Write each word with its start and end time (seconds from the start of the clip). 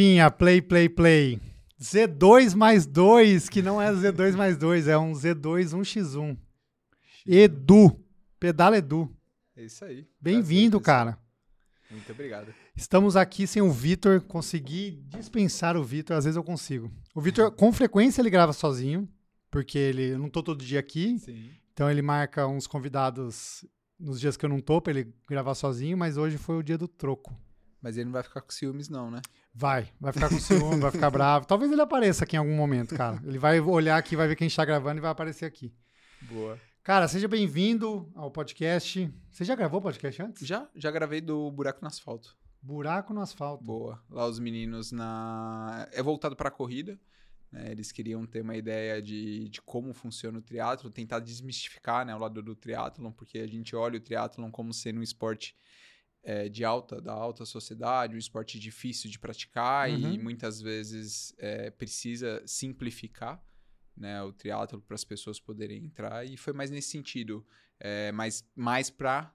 Play, 0.00 0.12
finha, 0.12 0.30
play, 0.30 0.62
play, 0.62 0.88
play. 0.88 1.40
Z2 1.78 2.54
mais 2.54 2.86
2, 2.86 3.50
que 3.50 3.60
não 3.60 3.80
é 3.82 3.92
Z2 3.92 4.34
mais 4.34 4.56
2, 4.56 4.88
é 4.88 4.96
um 4.96 5.12
Z2 5.12 5.74
1x1. 5.74 6.38
Edu, 7.26 8.02
pedala 8.38 8.78
Edu. 8.78 9.14
É 9.54 9.62
isso 9.62 9.84
aí. 9.84 10.06
Bem-vindo, 10.18 10.80
cara. 10.80 11.18
Muito 11.90 12.10
obrigado. 12.12 12.54
Estamos 12.74 13.14
aqui 13.14 13.46
sem 13.46 13.60
o 13.60 13.70
Vitor, 13.70 14.22
consegui 14.22 15.02
dispensar 15.06 15.76
o 15.76 15.84
Vitor, 15.84 16.16
às 16.16 16.24
vezes 16.24 16.36
eu 16.36 16.44
consigo. 16.44 16.90
O 17.14 17.20
Vitor, 17.20 17.50
com 17.50 17.70
frequência, 17.70 18.22
ele 18.22 18.30
grava 18.30 18.54
sozinho, 18.54 19.06
porque 19.50 19.76
ele 19.76 20.12
eu 20.12 20.18
não 20.18 20.30
tô 20.30 20.42
todo 20.42 20.64
dia 20.64 20.80
aqui, 20.80 21.18
Sim. 21.18 21.50
então 21.74 21.90
ele 21.90 22.00
marca 22.00 22.46
uns 22.46 22.66
convidados 22.66 23.66
nos 23.98 24.18
dias 24.18 24.34
que 24.34 24.46
eu 24.46 24.50
não 24.50 24.60
tô 24.60 24.80
pra 24.80 24.94
ele 24.94 25.12
gravar 25.28 25.54
sozinho, 25.54 25.98
mas 25.98 26.16
hoje 26.16 26.38
foi 26.38 26.56
o 26.56 26.62
dia 26.62 26.78
do 26.78 26.88
troco. 26.88 27.36
Mas 27.82 27.96
ele 27.96 28.04
não 28.06 28.12
vai 28.12 28.22
ficar 28.22 28.40
com 28.42 28.50
ciúmes, 28.50 28.88
não, 28.88 29.10
né? 29.10 29.22
Vai, 29.54 29.88
vai 29.98 30.12
ficar 30.12 30.28
com 30.28 30.38
ciúme, 30.38 30.80
vai 30.80 30.90
ficar 30.90 31.10
bravo. 31.10 31.46
Talvez 31.46 31.72
ele 31.72 31.80
apareça 31.80 32.24
aqui 32.24 32.36
em 32.36 32.38
algum 32.38 32.54
momento, 32.54 32.94
cara. 32.94 33.20
Ele 33.24 33.38
vai 33.38 33.58
olhar 33.60 33.96
aqui, 33.96 34.14
vai 34.14 34.28
ver 34.28 34.36
quem 34.36 34.46
está 34.46 34.64
gravando 34.64 34.98
e 34.98 35.00
vai 35.00 35.10
aparecer 35.10 35.46
aqui. 35.46 35.72
Boa. 36.22 36.58
Cara, 36.82 37.08
seja 37.08 37.26
bem-vindo 37.26 38.10
ao 38.14 38.30
podcast. 38.30 39.10
Você 39.30 39.44
já 39.44 39.54
gravou 39.54 39.80
podcast 39.80 40.22
antes? 40.22 40.46
Já, 40.46 40.68
já 40.74 40.90
gravei 40.90 41.20
do 41.20 41.50
Buraco 41.50 41.78
no 41.80 41.88
Asfalto. 41.88 42.36
Buraco 42.62 43.14
no 43.14 43.22
asfalto. 43.22 43.64
Boa. 43.64 44.02
Lá 44.10 44.26
os 44.26 44.38
meninos 44.38 44.92
na. 44.92 45.88
É 45.92 46.02
voltado 46.02 46.36
pra 46.36 46.50
corrida. 46.50 47.00
né? 47.50 47.70
Eles 47.70 47.90
queriam 47.90 48.26
ter 48.26 48.42
uma 48.42 48.54
ideia 48.54 49.00
de, 49.00 49.48
de 49.48 49.62
como 49.62 49.94
funciona 49.94 50.38
o 50.38 50.42
triatlo, 50.42 50.90
tentar 50.90 51.20
desmistificar 51.20 52.04
né, 52.04 52.14
o 52.14 52.18
lado 52.18 52.42
do 52.42 52.54
triatlon, 52.54 53.10
porque 53.12 53.38
a 53.38 53.46
gente 53.46 53.74
olha 53.74 53.96
o 53.96 54.00
triatlon 54.00 54.50
como 54.50 54.74
sendo 54.74 55.00
um 55.00 55.02
esporte 55.02 55.56
é, 56.22 56.48
de 56.48 56.64
alta, 56.64 57.00
da 57.00 57.12
alta 57.12 57.44
sociedade, 57.44 58.14
um 58.14 58.18
esporte 58.18 58.58
difícil 58.58 59.10
de 59.10 59.18
praticar 59.18 59.90
e 59.90 60.04
Uhum. 60.04 60.22
muitas 60.22 60.60
vezes 60.60 61.34
é, 61.38 61.70
precisa 61.70 62.42
simplificar 62.46 63.42
né, 63.96 64.22
o 64.22 64.32
triatlo 64.32 64.80
para 64.80 64.94
as 64.94 65.04
pessoas 65.04 65.38
poderem 65.40 65.84
entrar. 65.84 66.24
E 66.26 66.36
foi 66.36 66.52
mais 66.52 66.70
nesse 66.70 66.90
sentido, 66.90 67.46
é, 67.78 68.12
mais, 68.12 68.44
mais 68.54 68.90
para 68.90 69.34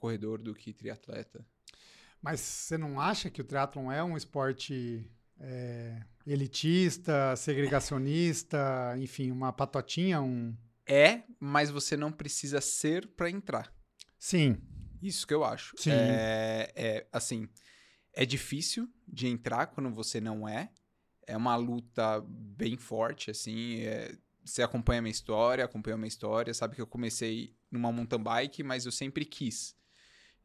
corredor 0.00 0.42
do 0.42 0.52
que 0.52 0.72
triatleta. 0.72 1.46
Mas 2.20 2.40
você 2.40 2.76
não 2.76 3.00
acha 3.00 3.30
que 3.30 3.40
o 3.40 3.44
triatlon 3.44 3.92
é 3.92 4.02
um 4.02 4.16
esporte 4.16 5.08
é, 5.38 6.02
elitista, 6.26 7.34
segregacionista, 7.36 8.94
enfim, 8.98 9.30
uma 9.30 9.52
patotinha, 9.52 10.20
um... 10.20 10.54
É, 10.86 11.22
mas 11.38 11.70
você 11.70 11.96
não 11.96 12.10
precisa 12.10 12.60
ser 12.60 13.06
para 13.08 13.30
entrar. 13.30 13.72
Sim, 14.18 14.60
Isso 15.02 15.26
que 15.26 15.34
eu 15.34 15.44
acho. 15.44 15.74
Sim. 15.76 15.90
É, 15.92 16.72
é, 16.74 17.06
assim, 17.12 17.48
é 18.12 18.24
difícil 18.26 18.88
de 19.06 19.26
entrar 19.26 19.66
quando 19.68 19.90
você 19.90 20.20
não 20.20 20.48
é. 20.48 20.70
É 21.26 21.36
uma 21.36 21.56
luta 21.56 22.20
bem 22.26 22.76
forte, 22.76 23.30
assim. 23.30 23.80
é- 23.80 24.16
você 24.44 24.62
acompanha 24.62 24.98
a 25.00 25.02
minha 25.02 25.12
história, 25.12 25.64
acompanha 25.64 25.94
a 25.94 25.98
minha 25.98 26.08
história, 26.08 26.52
sabe 26.52 26.74
que 26.74 26.80
eu 26.80 26.86
comecei 26.86 27.54
numa 27.70 27.92
mountain 27.92 28.18
bike, 28.22 28.62
mas 28.62 28.86
eu 28.86 28.90
sempre 28.90 29.24
quis. 29.24 29.76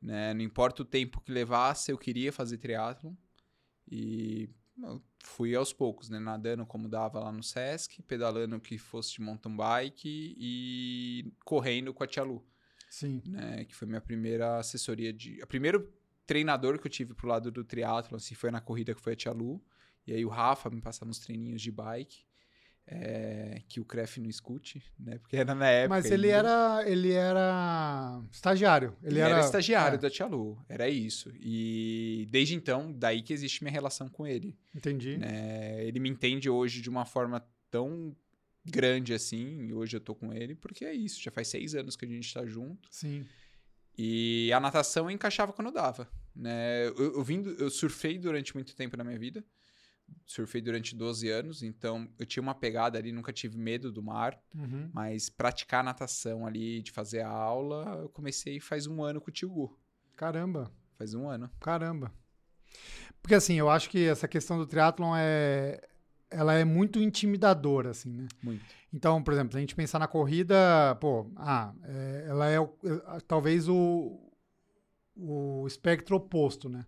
Né? 0.02 0.34
Não 0.34 0.42
importa 0.42 0.84
o 0.84 0.86
tempo 0.86 1.22
que 1.22 1.32
levasse, 1.32 1.92
eu 1.92 1.98
queria 1.98 2.32
fazer 2.32 2.58
triatlon. 2.58 3.14
E 3.90 4.50
fui 5.24 5.56
aos 5.56 5.72
poucos, 5.72 6.10
né? 6.10 6.20
Nadando 6.20 6.66
como 6.66 6.90
dava 6.90 7.20
lá 7.20 7.32
no 7.32 7.42
Sesc, 7.42 8.02
pedalando 8.04 8.60
que 8.60 8.78
fosse 8.78 9.14
de 9.14 9.22
mountain 9.22 9.56
bike 9.56 10.36
e 10.38 11.34
correndo 11.44 11.94
com 11.94 12.04
a 12.04 12.08
Tia 12.08 12.24
Lu 12.24 12.46
sim. 12.96 13.22
né, 13.26 13.66
que 13.66 13.76
foi 13.76 13.88
minha 13.88 14.02
primeira 14.02 14.58
assessoria 14.58 15.12
de, 15.12 15.42
o 15.42 15.48
primeiro 15.48 15.92
treinador 16.26 16.80
que 16.80 16.88
eu 16.88 16.92
tive 16.92 17.14
pro 17.14 17.28
lado 17.28 17.52
do 17.52 17.64
triatlo, 17.64 18.18
assim, 18.18 18.36
foi 18.36 18.52
na 18.52 18.62
corrida 18.62 18.94
que 18.94 19.02
foi 19.02 19.14
a 19.14 19.16
Tia 19.16 19.32
Lu, 19.32 19.62
e 20.08 20.14
aí 20.14 20.26
o 20.26 20.30
Rafa 20.30 20.70
me 20.70 20.82
passava 20.82 21.10
uns 21.12 21.20
treininhos 21.20 21.62
de 21.62 21.72
bike, 21.72 22.24
é, 22.88 23.64
que 23.68 23.80
o 23.80 23.86
Cref 23.86 24.20
não 24.20 24.30
escute, 24.30 24.82
né, 24.98 25.18
porque 25.18 25.36
era 25.36 25.54
na 25.56 25.68
época. 25.68 25.90
Mas 25.90 26.06
ele 26.06 26.32
ainda. 26.32 26.50
era, 26.50 26.90
ele 26.90 27.12
era 27.12 28.22
estagiário. 28.32 28.96
Ele, 29.02 29.16
Ele 29.16 29.20
era, 29.20 29.40
estagiário 29.40 29.96
é, 29.96 30.00
da 30.00 30.10
Tia 30.10 30.28
Lu, 30.28 30.58
era 30.70 30.88
isso. 30.88 31.32
E 31.36 32.28
desde 32.30 32.56
então, 32.56 32.94
daí 32.94 33.22
que 33.22 33.34
existe 33.34 33.64
minha 33.64 33.74
relação 33.74 34.08
com 34.08 34.26
ele. 34.26 34.58
Entendi. 34.74 35.18
né? 35.18 35.84
Ele 35.84 36.00
me 36.00 36.10
entende 36.10 36.50
hoje 36.50 36.82
de 36.82 36.90
uma 36.90 37.06
forma 37.06 37.46
tão 37.70 38.16
grande 38.66 39.14
assim, 39.14 39.68
e 39.68 39.74
hoje 39.74 39.96
eu 39.98 40.02
tô 40.02 40.16
com 40.16 40.34
ele, 40.34 40.56
porque 40.56 40.84
é 40.86 40.94
isso, 40.94 41.22
já 41.22 41.30
faz 41.32 41.48
seis 41.48 41.76
anos 41.76 41.96
que 41.96 42.06
a 42.06 42.08
gente 42.08 42.34
tá 42.34 42.46
junto. 42.46 42.88
Sim. 42.92 43.26
E 43.98 44.52
a 44.54 44.60
natação 44.60 45.10
encaixava 45.10 45.54
quando 45.54 45.72
dava, 45.72 46.10
né? 46.36 46.88
Eu, 46.88 47.16
eu, 47.16 47.24
vim 47.24 47.42
do- 47.42 47.52
eu 47.52 47.70
surfei 47.70 48.18
durante 48.18 48.54
muito 48.54 48.76
tempo 48.76 48.98
na 48.98 49.04
minha 49.04 49.18
vida. 49.20 49.44
Surfei 50.26 50.62
durante 50.62 50.96
12 50.96 51.30
anos, 51.30 51.64
então 51.64 52.08
eu 52.20 52.26
tinha 52.28 52.44
uma 52.44 52.54
pegada 52.54 52.98
ali, 53.00 53.12
nunca 53.12 53.34
tive 53.34 53.58
medo 53.58 53.92
do 53.92 54.04
mar, 54.04 54.40
Uhum. 54.54 54.90
mas 54.94 55.30
praticar 55.30 55.84
natação 55.84 56.46
ali, 56.46 56.82
de 56.84 56.92
fazer 56.92 57.22
a 57.22 57.30
aula, 57.30 58.00
eu 58.02 58.10
comecei 58.10 58.60
faz 58.60 58.86
um 58.86 59.02
ano 59.04 59.20
com 59.20 59.30
o 59.30 59.34
tio 59.34 59.50
Gu. 59.50 59.80
Caramba. 60.16 60.72
Faz 60.98 61.14
um 61.16 61.28
ano. 61.28 61.50
Caramba. 61.60 62.14
Porque 63.22 63.34
assim, 63.34 63.56
eu 63.56 63.68
acho 63.70 63.90
que 63.90 64.06
essa 64.06 64.28
questão 64.28 64.58
do 64.60 64.68
triatlon 64.68 65.16
é 65.18 65.82
ela 66.30 66.54
é 66.54 66.66
muito 66.66 67.00
intimidadora 67.00 67.92
assim, 67.92 68.12
né? 68.12 68.28
Muito. 68.42 68.64
Então, 68.94 69.22
por 69.22 69.34
exemplo, 69.34 69.52
se 69.52 69.58
a 69.58 69.60
gente 69.60 69.76
pensar 69.76 70.00
na 70.00 70.08
corrida, 70.08 70.96
pô, 71.02 71.30
ah, 71.36 71.74
é, 71.84 72.26
ela 72.30 72.50
é, 72.50 72.58
é, 72.58 73.20
talvez 73.28 73.68
o, 73.68 74.20
o 75.16 75.66
espectro 75.68 76.16
oposto, 76.16 76.70
né? 76.70 76.86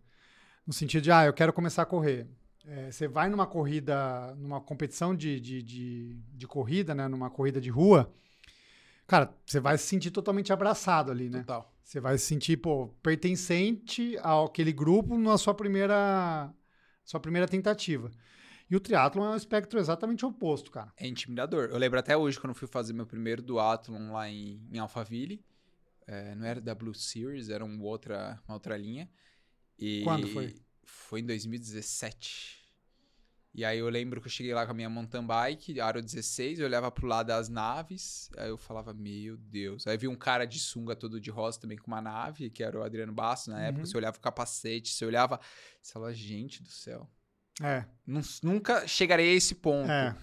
No 0.66 0.74
sentido 0.74 1.04
de, 1.04 1.12
ah, 1.12 1.26
eu 1.26 1.34
quero 1.34 1.54
começar 1.54 1.84
a 1.84 1.86
correr. 1.86 2.28
É, 2.66 2.92
você 2.92 3.08
vai 3.08 3.30
numa 3.30 3.48
corrida, 3.48 4.36
numa 4.36 4.60
competição 4.60 5.16
de, 5.16 5.40
de, 5.40 5.62
de, 5.64 6.22
de 6.34 6.48
corrida, 6.48 6.94
né? 6.94 7.08
Numa 7.08 7.30
corrida 7.30 7.62
de 7.62 7.70
rua, 7.70 8.14
cara, 9.06 9.34
você 9.46 9.60
vai 9.60 9.78
se 9.78 9.86
sentir 9.86 10.12
totalmente 10.12 10.52
abraçado 10.52 11.12
ali, 11.12 11.30
né? 11.30 11.40
Total. 11.40 11.74
Você 11.82 12.02
vai 12.02 12.18
se 12.18 12.26
sentir, 12.26 12.58
pô, 12.58 12.88
pertencente 13.02 14.18
àquele 14.22 14.74
grupo 14.74 15.18
na 15.18 15.38
sua 15.38 15.54
primeira, 15.54 16.54
sua 17.06 17.20
primeira 17.20 17.48
tentativa. 17.48 18.12
E 18.70 18.76
o 18.76 18.80
triatlon 18.80 19.26
é 19.26 19.30
um 19.30 19.36
espectro 19.36 19.80
exatamente 19.80 20.26
oposto, 20.26 20.70
cara. 20.72 20.92
É 20.98 21.08
intimidador. 21.08 21.70
Eu 21.72 21.78
lembro 21.78 21.98
até 22.00 22.18
hoje 22.18 22.40
quando 22.40 22.50
eu 22.52 22.56
fui 22.56 22.68
fazer 22.68 22.94
meu 22.94 23.06
primeiro 23.06 23.42
duatlon 23.42 24.12
lá 24.12 24.30
em, 24.30 24.62
em 24.72 24.78
Alphaville. 24.78 25.44
É, 26.06 26.36
não 26.36 26.46
era 26.46 26.60
da 26.62 26.76
Blue 26.76 26.94
Series, 26.94 27.50
era 27.50 27.64
uma 27.64 27.84
outra, 27.84 28.42
uma 28.48 28.56
outra 28.56 28.78
linha. 28.78 29.10
E 29.80 30.02
Quando 30.04 30.28
foi? 30.28 30.56
Foi 30.84 31.20
em 31.22 31.26
2017. 31.26 32.58
E 33.54 33.66
aí 33.66 33.80
eu 33.80 33.90
lembro 33.90 34.22
que 34.22 34.28
eu 34.28 34.32
cheguei 34.32 34.54
lá 34.54 34.66
com 34.66 34.72
a 34.72 34.76
minha 34.76 34.90
mountain 34.90 35.26
bike, 35.26 35.82
aro 35.82 36.00
16, 36.02 36.60
eu 36.60 36.66
olhava 36.68 36.92
pro 36.92 37.08
lado 37.08 37.28
das 37.28 37.50
naves, 37.50 38.30
aí 38.38 38.50
eu 38.50 38.58
falava, 38.58 38.94
meu 38.94 39.36
Deus. 39.36 39.88
Aí 39.88 39.98
vi 39.98 40.08
um 40.08 40.16
cara 40.16 40.46
de 40.46 40.60
sunga 40.60 40.96
todo 40.96 41.20
de 41.20 41.32
rosa 41.32 41.60
também 41.60 41.78
com 41.78 41.88
uma 41.88 42.00
nave, 42.02 42.52
que 42.52 42.62
era 42.64 42.78
o 42.80 42.84
Adriano 42.84 43.12
Basso 43.14 43.50
na 43.50 43.60
época, 43.64 43.80
Uhum. 43.80 43.86
você 43.88 43.98
olhava 43.98 44.18
o 44.18 44.20
capacete, 44.20 44.94
você 44.94 45.06
olhava, 45.06 45.40
você 45.82 45.92
falava, 45.94 46.14
gente 46.14 46.62
do 46.62 46.70
céu. 46.70 47.10
É, 47.62 47.86
Nun- 48.06 48.22
Nunca 48.44 48.88
chegarei 48.88 49.30
a 49.32 49.34
esse 49.34 49.56
ponto, 49.56 49.90
é. 49.90 50.16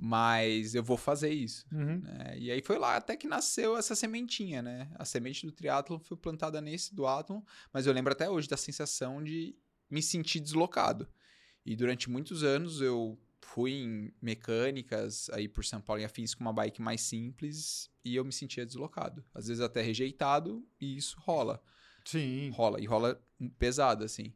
mas 0.00 0.74
eu 0.74 0.82
vou 0.82 0.96
fazer 0.96 1.30
isso. 1.32 1.66
Uhum. 1.72 1.98
né? 2.00 2.34
E 2.38 2.50
aí 2.50 2.62
foi 2.62 2.78
lá 2.78 2.96
até 2.96 3.16
que 3.16 3.26
nasceu 3.26 3.76
essa 3.76 3.94
sementinha, 3.94 4.62
né? 4.62 4.88
A 4.94 5.04
semente 5.04 5.44
do 5.44 5.52
triatlon 5.52 5.98
foi 5.98 6.16
plantada 6.16 6.60
nesse 6.60 6.94
duatlon, 6.94 7.40
mas 7.72 7.86
eu 7.86 7.92
lembro 7.92 8.12
até 8.12 8.28
hoje 8.30 8.48
da 8.48 8.56
sensação 8.56 9.22
de 9.22 9.54
me 9.90 10.02
sentir 10.02 10.40
deslocado. 10.40 11.08
E 11.64 11.76
durante 11.76 12.08
muitos 12.08 12.42
anos 12.42 12.80
eu 12.80 13.18
fui 13.42 13.72
em 13.72 14.12
mecânicas 14.20 15.28
aí 15.30 15.48
por 15.48 15.64
São 15.64 15.80
Paulo 15.80 16.00
em 16.02 16.04
afins 16.04 16.34
com 16.34 16.42
uma 16.42 16.52
bike 16.52 16.80
mais 16.82 17.00
simples 17.02 17.90
e 18.04 18.14
eu 18.16 18.24
me 18.24 18.32
sentia 18.32 18.64
deslocado. 18.64 19.24
Às 19.34 19.48
vezes 19.48 19.62
até 19.62 19.80
rejeitado 19.82 20.66
e 20.80 20.96
isso 20.96 21.16
rola. 21.20 21.62
Sim. 22.04 22.50
Rola. 22.50 22.80
E 22.80 22.86
rola 22.86 23.20
pesado, 23.58 24.04
assim. 24.04 24.32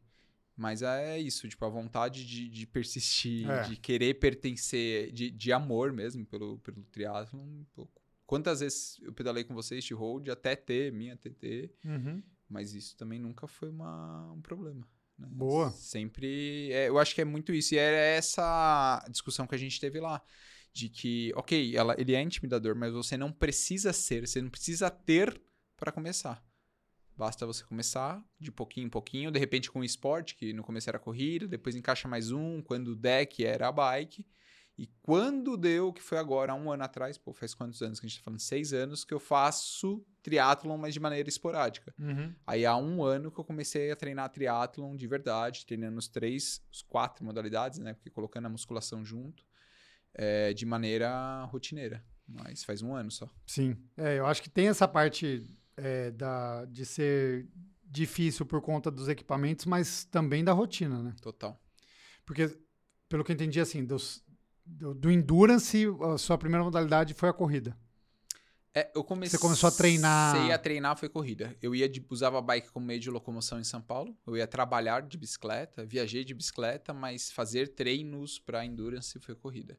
Mas 0.55 0.81
é 0.83 1.17
isso, 1.19 1.47
tipo, 1.49 1.65
a 1.65 1.69
vontade 1.69 2.25
de, 2.25 2.47
de 2.47 2.67
persistir, 2.67 3.49
É. 3.49 3.63
de 3.63 3.75
querer 3.75 4.13
pertencer, 4.19 5.11
de, 5.11 5.31
de 5.31 5.51
amor 5.51 5.91
mesmo 5.91 6.25
pelo, 6.25 6.59
pelo 6.59 6.83
triatlon. 6.91 7.63
Quantas 8.25 8.59
vezes 8.59 8.99
eu 9.01 9.11
pedalei 9.13 9.43
com 9.43 9.53
vocês 9.53 9.83
de 9.83 9.93
road, 9.93 10.29
até 10.31 10.55
ter 10.55 10.91
minha 10.91 11.15
TT, 11.17 11.71
Uhum. 11.83 12.21
mas 12.47 12.73
isso 12.73 12.95
também 12.95 13.19
nunca 13.19 13.47
foi 13.47 13.69
uma, 13.69 14.31
um 14.31 14.41
problema. 14.41 14.87
né? 15.17 15.27
Boa. 15.31 15.71
Sempre. 15.71 16.71
é, 16.71 16.87
eu 16.87 16.97
acho 16.99 17.13
que 17.15 17.21
é 17.21 17.25
muito 17.25 17.51
isso. 17.53 17.73
E 17.73 17.77
era 17.77 17.97
essa 17.97 19.03
discussão 19.09 19.45
que 19.47 19.55
a 19.55 19.59
gente 19.59 19.79
teve 19.79 19.99
lá. 19.99 20.21
De 20.75 20.89
que, 20.89 21.31
ok, 21.35 21.75
ela, 21.77 21.95
ele 21.99 22.15
é 22.15 22.21
intimidador, 22.21 22.75
mas 22.75 22.91
você 22.93 23.15
não 23.15 23.31
precisa 23.31 23.93
ser, 23.93 24.25
você 24.27 24.41
não 24.41 24.49
precisa 24.49 24.89
ter 24.89 25.39
para 25.77 25.91
começar. 25.91 26.43
Basta 27.15 27.45
você 27.45 27.63
começar 27.63 28.23
de 28.39 28.51
pouquinho 28.51 28.87
em 28.87 28.89
pouquinho, 28.89 29.31
de 29.31 29.39
repente 29.39 29.71
com 29.71 29.79
o 29.79 29.83
esporte, 29.83 30.35
que 30.35 30.51
no 30.53 30.63
começo 30.63 30.89
era 30.89 30.97
corrida, 30.99 31.47
depois 31.47 31.75
encaixa 31.75 32.07
mais 32.07 32.31
um, 32.31 32.61
quando 32.61 32.89
o 32.89 32.95
deck 32.95 33.45
era 33.45 33.67
a 33.67 33.71
bike, 33.71 34.25
E 34.77 34.87
quando 35.03 35.55
deu, 35.55 35.93
que 35.93 36.01
foi 36.01 36.17
agora, 36.17 36.55
um 36.55 36.71
ano 36.71 36.83
atrás, 36.83 37.15
pô, 37.17 37.31
faz 37.31 37.53
quantos 37.53 37.81
anos 37.81 37.99
que 37.99 38.07
a 38.07 38.09
gente 38.09 38.17
tá 38.17 38.23
falando? 38.23 38.39
Seis 38.39 38.73
anos 38.73 39.05
que 39.05 39.13
eu 39.13 39.19
faço 39.19 40.03
triatlon, 40.23 40.77
mas 40.77 40.95
de 40.95 40.99
maneira 40.99 41.29
esporádica. 41.29 41.93
Uhum. 41.99 42.33
Aí 42.47 42.65
há 42.65 42.75
um 42.75 43.03
ano 43.03 43.31
que 43.31 43.39
eu 43.39 43.43
comecei 43.43 43.91
a 43.91 43.95
treinar 43.95 44.29
triatlon 44.29 44.95
de 44.95 45.05
verdade, 45.05 45.65
treinando 45.65 45.99
os 45.99 46.07
três, 46.07 46.65
os 46.71 46.81
quatro 46.81 47.23
modalidades, 47.23 47.77
né? 47.77 47.93
Porque 47.93 48.09
colocando 48.09 48.47
a 48.47 48.49
musculação 48.49 49.05
junto, 49.05 49.45
é, 50.13 50.53
de 50.53 50.65
maneira 50.65 51.43
rotineira. 51.45 52.03
Mas 52.27 52.63
faz 52.63 52.81
um 52.81 52.95
ano 52.95 53.11
só. 53.11 53.29
Sim. 53.45 53.77
É, 53.95 54.17
eu 54.17 54.25
acho 54.25 54.41
que 54.41 54.49
tem 54.49 54.69
essa 54.69 54.87
parte 54.87 55.43
é, 55.77 56.11
da, 56.11 56.65
de 56.65 56.85
ser 56.85 57.47
difícil 57.83 58.45
por 58.45 58.61
conta 58.61 58.89
dos 58.89 59.07
equipamentos, 59.07 59.65
mas 59.65 60.03
também 60.05 60.43
da 60.43 60.51
rotina, 60.51 61.01
né? 61.01 61.15
Total. 61.21 61.59
Porque, 62.25 62.57
pelo 63.07 63.23
que 63.23 63.31
eu 63.31 63.35
entendi, 63.35 63.59
assim, 63.59 63.85
dos, 63.85 64.23
do, 64.65 64.93
do 64.93 65.11
Endurance, 65.11 65.85
a 66.13 66.17
sua 66.17 66.37
primeira 66.37 66.63
modalidade 66.63 67.13
foi 67.13 67.29
a 67.29 67.33
corrida. 67.33 67.77
É, 68.75 68.89
eu 68.95 69.03
comecei. 69.03 69.37
Você 69.37 69.41
começou 69.41 69.67
a 69.67 69.71
treinar- 69.71 70.33
Comecei 70.33 70.51
a 70.51 70.57
treinar 70.57 70.97
foi 70.97 71.07
corrida. 71.07 71.55
Eu 71.61 71.75
ia 71.75 71.87
de, 71.87 72.03
usava 72.09 72.41
bike 72.41 72.71
como 72.71 72.83
meio 72.85 72.99
de 72.99 73.11
locomoção 73.11 73.59
em 73.59 73.63
São 73.63 73.79
Paulo. 73.79 74.17
Eu 74.25 74.35
ia 74.35 74.47
trabalhar 74.47 75.03
de 75.03 75.15
bicicleta, 75.15 75.85
viajei 75.85 76.23
de 76.23 76.33
bicicleta, 76.33 76.91
mas 76.91 77.31
fazer 77.31 77.67
treinos 77.75 78.39
para 78.39 78.65
endurance 78.65 79.19
foi 79.19 79.35
corrida. 79.35 79.77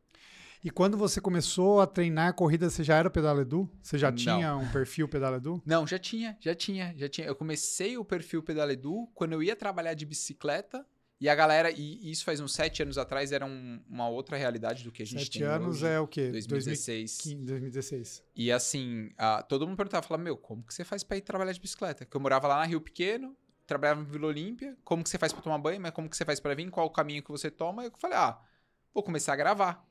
E 0.64 0.70
quando 0.70 0.96
você 0.96 1.20
começou 1.20 1.80
a 1.82 1.86
treinar 1.86 2.32
corrida, 2.32 2.70
você 2.70 2.82
já 2.82 2.96
era 2.96 3.10
pedaledu? 3.10 3.70
Você 3.82 3.98
já 3.98 4.10
Não. 4.10 4.16
tinha 4.16 4.56
um 4.56 4.66
perfil 4.72 5.06
pedaledu? 5.06 5.62
Não, 5.66 5.86
já 5.86 5.98
tinha, 5.98 6.38
já 6.40 6.54
tinha, 6.54 6.94
já 6.96 7.06
tinha. 7.06 7.26
Eu 7.26 7.36
comecei 7.36 7.98
o 7.98 8.04
perfil 8.04 8.42
Pedaledu 8.42 9.06
quando 9.14 9.34
eu 9.34 9.42
ia 9.42 9.54
trabalhar 9.54 9.92
de 9.92 10.06
bicicleta. 10.06 10.86
E 11.20 11.28
a 11.28 11.34
galera, 11.34 11.70
e 11.70 12.10
isso 12.10 12.24
faz 12.24 12.40
uns 12.40 12.52
sete 12.54 12.82
anos 12.82 12.96
atrás, 12.98 13.30
era 13.30 13.44
um- 13.46 13.80
uma 13.88 14.08
outra 14.08 14.36
realidade 14.36 14.82
do 14.84 14.90
que 14.90 15.02
a 15.02 15.06
gente 15.06 15.24
Sete 15.24 15.38
tem 15.38 15.46
anos 15.46 15.76
hoje. 15.82 15.86
é 15.86 16.00
o 16.00 16.08
quê? 16.08 16.30
2016. 16.30 17.18
2015, 17.24 17.46
2016. 17.46 18.22
E 18.34 18.50
assim, 18.50 19.10
todo 19.48 19.66
mundo 19.66 19.76
perguntava, 19.76 20.06
falava, 20.06 20.24
meu, 20.24 20.36
como 20.36 20.62
que 20.62 20.74
você 20.74 20.82
faz 20.84 21.04
pra 21.04 21.16
ir 21.18 21.20
trabalhar 21.20 21.52
de 21.52 21.60
bicicleta? 21.60 22.04
Que 22.06 22.16
eu 22.16 22.20
morava 22.20 22.48
lá 22.48 22.56
na 22.56 22.64
Rio 22.64 22.80
Pequeno, 22.80 23.36
trabalhava 23.66 24.00
em 24.00 24.04
Vila 24.04 24.26
Olímpia, 24.26 24.76
como 24.82 25.04
que 25.04 25.08
você 25.10 25.18
faz 25.18 25.32
pra 25.32 25.40
tomar 25.42 25.58
banho, 25.58 25.80
mas 25.80 25.92
como 25.92 26.08
que 26.10 26.16
você 26.16 26.24
faz 26.24 26.40
pra 26.40 26.54
vir, 26.54 26.68
qual 26.70 26.86
o 26.86 26.90
caminho 26.90 27.22
que 27.22 27.30
você 27.30 27.50
toma? 27.50 27.84
Eu 27.84 27.92
falei, 27.98 28.16
ah, 28.18 28.38
vou 28.92 29.02
começar 29.02 29.34
a 29.34 29.36
gravar. 29.36 29.86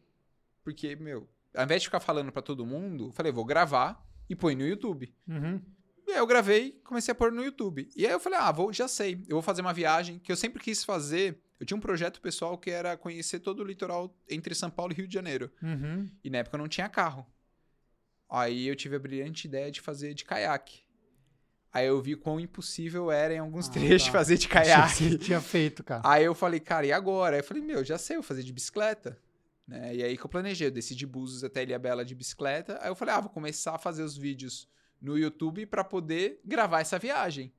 Porque, 0.63 0.95
meu, 0.95 1.29
ao 1.55 1.63
invés 1.63 1.81
de 1.81 1.87
ficar 1.87 1.99
falando 1.99 2.31
pra 2.31 2.41
todo 2.41 2.65
mundo, 2.65 3.07
eu 3.07 3.11
falei, 3.11 3.31
vou 3.31 3.45
gravar 3.45 4.03
e 4.29 4.35
põe 4.35 4.55
no 4.55 4.65
YouTube. 4.65 5.13
Uhum. 5.27 5.61
E 6.07 6.11
aí 6.11 6.17
eu 6.17 6.27
gravei, 6.27 6.79
comecei 6.83 7.11
a 7.11 7.15
pôr 7.15 7.31
no 7.31 7.43
YouTube. 7.43 7.87
E 7.95 8.05
aí 8.05 8.11
eu 8.11 8.19
falei, 8.19 8.39
ah, 8.39 8.51
vou, 8.51 8.73
já 8.73 8.87
sei, 8.87 9.23
eu 9.27 9.35
vou 9.35 9.41
fazer 9.41 9.61
uma 9.61 9.73
viagem 9.73 10.19
que 10.19 10.31
eu 10.31 10.35
sempre 10.35 10.61
quis 10.61 10.83
fazer. 10.83 11.41
Eu 11.59 11.65
tinha 11.65 11.77
um 11.77 11.81
projeto 11.81 12.19
pessoal 12.19 12.57
que 12.57 12.69
era 12.69 12.97
conhecer 12.97 13.39
todo 13.39 13.61
o 13.61 13.63
litoral 13.63 14.13
entre 14.29 14.53
São 14.53 14.69
Paulo 14.69 14.91
e 14.91 14.95
Rio 14.95 15.07
de 15.07 15.13
Janeiro. 15.13 15.49
Uhum. 15.61 16.09
E 16.23 16.29
na 16.29 16.39
época 16.39 16.55
eu 16.57 16.59
não 16.59 16.67
tinha 16.67 16.89
carro. 16.89 17.25
Aí 18.29 18.67
eu 18.67 18.75
tive 18.75 18.95
a 18.95 18.99
brilhante 18.99 19.47
ideia 19.47 19.71
de 19.71 19.79
fazer 19.79 20.13
de 20.13 20.25
caiaque. 20.25 20.81
Aí 21.71 21.87
eu 21.87 22.01
vi 22.01 22.15
quão 22.15 22.39
impossível 22.39 23.09
era 23.11 23.33
em 23.33 23.39
alguns 23.39 23.67
Ah, 23.69 23.71
trechos 23.71 24.07
tá. 24.07 24.11
fazer 24.11 24.37
de 24.37 24.47
caiaque. 24.47 25.17
Tinha 25.19 25.39
feito, 25.41 25.83
cara. 25.83 26.01
Aí 26.05 26.23
eu 26.23 26.35
falei, 26.35 26.59
cara, 26.59 26.85
e 26.85 26.91
agora? 26.91 27.35
Aí 27.35 27.39
eu 27.41 27.43
falei, 27.45 27.63
meu, 27.63 27.83
já 27.83 27.97
sei, 27.97 28.15
eu 28.17 28.21
vou 28.21 28.27
fazer 28.27 28.43
de 28.43 28.51
bicicleta. 28.53 29.17
Né? 29.67 29.95
E 29.95 30.03
aí 30.03 30.17
que 30.17 30.25
eu 30.25 30.29
planejei, 30.29 30.67
eu 30.67 30.71
desci 30.71 30.95
de 30.95 31.05
Búzios 31.05 31.43
até 31.43 31.63
Ilhabela 31.63 32.03
de 32.03 32.13
bicicleta. 32.15 32.77
Aí 32.81 32.89
eu 32.89 32.95
falei, 32.95 33.13
ah, 33.15 33.21
vou 33.21 33.29
começar 33.29 33.75
a 33.75 33.79
fazer 33.79 34.03
os 34.03 34.17
vídeos 34.17 34.67
no 35.01 35.17
YouTube 35.17 35.65
pra 35.65 35.83
poder 35.83 36.39
gravar 36.43 36.81
essa 36.81 36.99
viagem. 36.99 37.53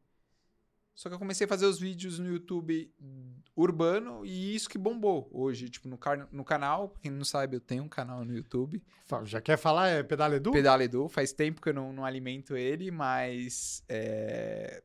Só 0.95 1.09
que 1.09 1.15
eu 1.15 1.19
comecei 1.19 1.45
a 1.45 1.49
fazer 1.49 1.67
os 1.67 1.81
vídeos 1.81 2.21
no 2.21 2.29
YouTube 2.29 2.89
urbano 3.57 4.25
e 4.25 4.55
isso 4.55 4.69
que 4.69 4.79
bombou 4.79 5.29
hoje, 5.33 5.69
tipo, 5.69 5.89
no, 5.89 5.99
no 6.31 6.45
canal. 6.45 6.95
Quem 7.03 7.11
não 7.11 7.25
sabe, 7.25 7.57
eu 7.57 7.61
tenho 7.61 7.83
um 7.83 7.89
canal 7.89 8.25
no 8.25 8.33
YouTube. 8.33 8.81
Já 9.25 9.41
quer 9.41 9.57
falar 9.57 9.89
é 9.89 10.03
pedaledu? 10.05 10.53
Pedala 10.53 10.85
Edu, 10.85 11.09
faz 11.09 11.33
tempo 11.33 11.61
que 11.61 11.69
eu 11.71 11.75
não, 11.75 11.93
não 11.93 12.05
alimento 12.05 12.57
ele, 12.57 12.91
mas 12.93 13.83
é, 13.89 14.83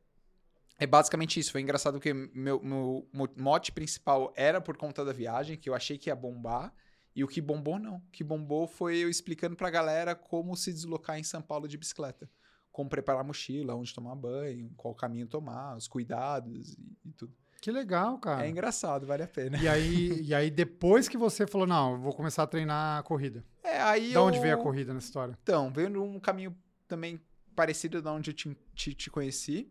é 0.80 0.86
basicamente 0.86 1.38
isso. 1.38 1.52
Foi 1.52 1.60
engraçado 1.60 1.94
porque 1.94 2.12
meu, 2.12 2.60
meu 2.60 3.08
mo- 3.12 3.28
mote 3.36 3.70
principal 3.70 4.32
era 4.36 4.60
por 4.60 4.76
conta 4.76 5.04
da 5.04 5.12
viagem, 5.12 5.56
que 5.56 5.70
eu 5.70 5.74
achei 5.74 5.96
que 5.96 6.10
ia 6.10 6.16
bombar, 6.16 6.74
e 7.14 7.24
o 7.24 7.28
que 7.28 7.40
bombou 7.40 7.78
não. 7.78 7.96
O 7.96 8.02
que 8.12 8.22
bombou 8.24 8.66
foi 8.66 8.98
eu 8.98 9.08
explicando 9.08 9.56
pra 9.56 9.70
galera 9.70 10.14
como 10.14 10.56
se 10.56 10.72
deslocar 10.72 11.18
em 11.18 11.24
São 11.24 11.42
Paulo 11.42 11.66
de 11.68 11.76
bicicleta. 11.76 12.28
Como 12.72 12.88
preparar 12.88 13.22
a 13.22 13.24
mochila, 13.24 13.74
onde 13.74 13.92
tomar 13.92 14.14
banho, 14.14 14.70
qual 14.76 14.94
caminho 14.94 15.26
tomar, 15.26 15.76
os 15.76 15.88
cuidados 15.88 16.74
e, 16.74 16.96
e 17.04 17.12
tudo. 17.12 17.34
Que 17.60 17.70
legal, 17.70 18.16
cara. 18.18 18.46
É 18.46 18.48
engraçado, 18.48 19.06
vale 19.06 19.22
a 19.24 19.28
pena. 19.28 19.58
E 19.58 19.68
aí, 19.68 20.22
e 20.22 20.34
aí, 20.34 20.50
depois 20.50 21.08
que 21.08 21.18
você 21.18 21.46
falou, 21.46 21.66
não, 21.66 21.92
eu 21.92 21.98
vou 21.98 22.14
começar 22.14 22.44
a 22.44 22.46
treinar 22.46 23.00
a 23.00 23.02
corrida. 23.02 23.44
É, 23.62 23.80
aí 23.82 24.12
Da 24.14 24.22
onde 24.22 24.38
eu- 24.38 24.42
veio 24.42 24.54
a 24.54 24.58
corrida 24.58 24.94
nessa 24.94 25.06
história? 25.06 25.36
Então, 25.42 25.70
veio 25.70 25.90
num 25.90 26.18
caminho 26.20 26.56
também 26.88 27.20
parecido 27.54 28.00
da 28.00 28.12
onde 28.12 28.30
eu 28.30 28.34
te, 28.34 28.56
te, 28.74 28.94
te 28.94 29.10
conheci. 29.10 29.70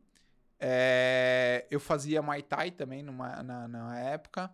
É, 0.59 1.65
eu 1.71 1.79
fazia 1.79 2.21
Muay 2.21 2.43
Thai 2.43 2.69
também 2.69 3.01
numa, 3.01 3.41
na, 3.41 3.67
na 3.67 3.99
época. 3.99 4.51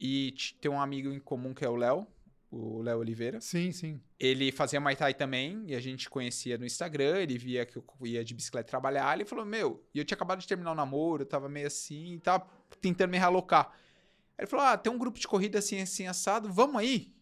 E 0.00 0.32
tem 0.60 0.70
um 0.70 0.80
amigo 0.80 1.10
em 1.10 1.18
comum 1.18 1.52
que 1.52 1.64
é 1.64 1.68
o 1.68 1.74
Léo, 1.74 2.06
o 2.50 2.80
Léo 2.82 2.98
Oliveira. 2.98 3.40
Sim, 3.40 3.72
sim. 3.72 4.00
Ele 4.18 4.50
fazia 4.50 4.80
Muay 4.80 4.96
Thai 4.96 5.14
também, 5.14 5.64
e 5.66 5.74
a 5.74 5.80
gente 5.80 6.08
conhecia 6.08 6.56
no 6.56 6.64
Instagram, 6.64 7.18
ele 7.18 7.36
via 7.36 7.66
que 7.66 7.76
eu 7.76 7.84
ia 8.04 8.24
de 8.24 8.34
bicicleta 8.34 8.68
trabalhar, 8.68 9.14
ele 9.14 9.24
falou, 9.24 9.44
meu, 9.44 9.84
e 9.94 9.98
eu 9.98 10.04
tinha 10.04 10.16
acabado 10.16 10.40
de 10.40 10.46
terminar 10.46 10.72
o 10.72 10.74
namoro, 10.74 11.22
eu 11.22 11.26
tava 11.26 11.48
meio 11.48 11.66
assim, 11.66 12.18
tava 12.22 12.46
tentando 12.80 13.10
me 13.10 13.18
realocar. 13.18 13.70
Aí 14.36 14.44
ele 14.44 14.46
falou, 14.46 14.66
ah, 14.66 14.76
tem 14.76 14.92
um 14.92 14.98
grupo 14.98 15.18
de 15.18 15.28
corrida 15.28 15.58
assim, 15.58 15.80
assim, 15.80 16.06
assado, 16.06 16.52
vamos 16.52 16.76
aí? 16.76 17.12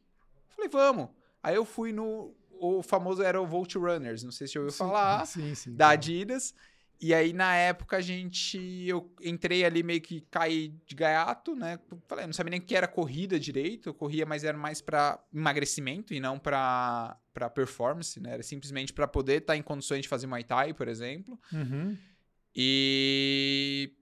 Eu 0.50 0.54
falei, 0.54 0.70
vamos. 0.70 1.08
Aí 1.42 1.54
eu 1.54 1.64
fui 1.64 1.92
no, 1.92 2.34
o 2.50 2.82
famoso 2.82 3.22
era 3.22 3.40
o 3.40 3.46
Volt 3.46 3.74
Runners, 3.74 4.22
não 4.22 4.30
sei 4.30 4.46
se 4.46 4.54
você 4.54 4.58
ouviu 4.58 4.72
Sim, 4.72 4.78
falar, 4.78 5.26
Sim, 5.26 5.54
sim. 5.54 5.74
da 5.74 5.86
claro. 5.86 6.00
E 7.00 7.12
aí, 7.12 7.32
na 7.32 7.54
época, 7.54 7.98
a 7.98 8.00
gente. 8.00 8.58
Eu 8.86 9.12
entrei 9.20 9.64
ali 9.64 9.82
meio 9.82 10.00
que 10.00 10.22
caí 10.30 10.74
de 10.86 10.94
gaiato, 10.94 11.54
né? 11.54 11.78
Falei, 12.08 12.26
não 12.26 12.32
sabia 12.32 12.50
nem 12.50 12.60
o 12.60 12.62
que 12.62 12.74
era 12.74 12.88
corrida 12.88 13.38
direito. 13.38 13.90
Eu 13.90 13.94
corria, 13.94 14.24
mas 14.24 14.44
era 14.44 14.56
mais 14.56 14.80
pra 14.80 15.22
emagrecimento 15.32 16.14
e 16.14 16.20
não 16.20 16.38
pra 16.38 17.18
performance, 17.54 18.18
né? 18.18 18.32
Era 18.32 18.42
simplesmente 18.42 18.92
pra 18.92 19.06
poder 19.06 19.42
estar 19.42 19.56
em 19.56 19.62
condições 19.62 20.02
de 20.02 20.08
fazer 20.08 20.26
Muay 20.26 20.44
Thai, 20.44 20.72
por 20.72 20.88
exemplo. 20.88 21.38
Uhum. 21.52 21.96
E. 22.54 23.92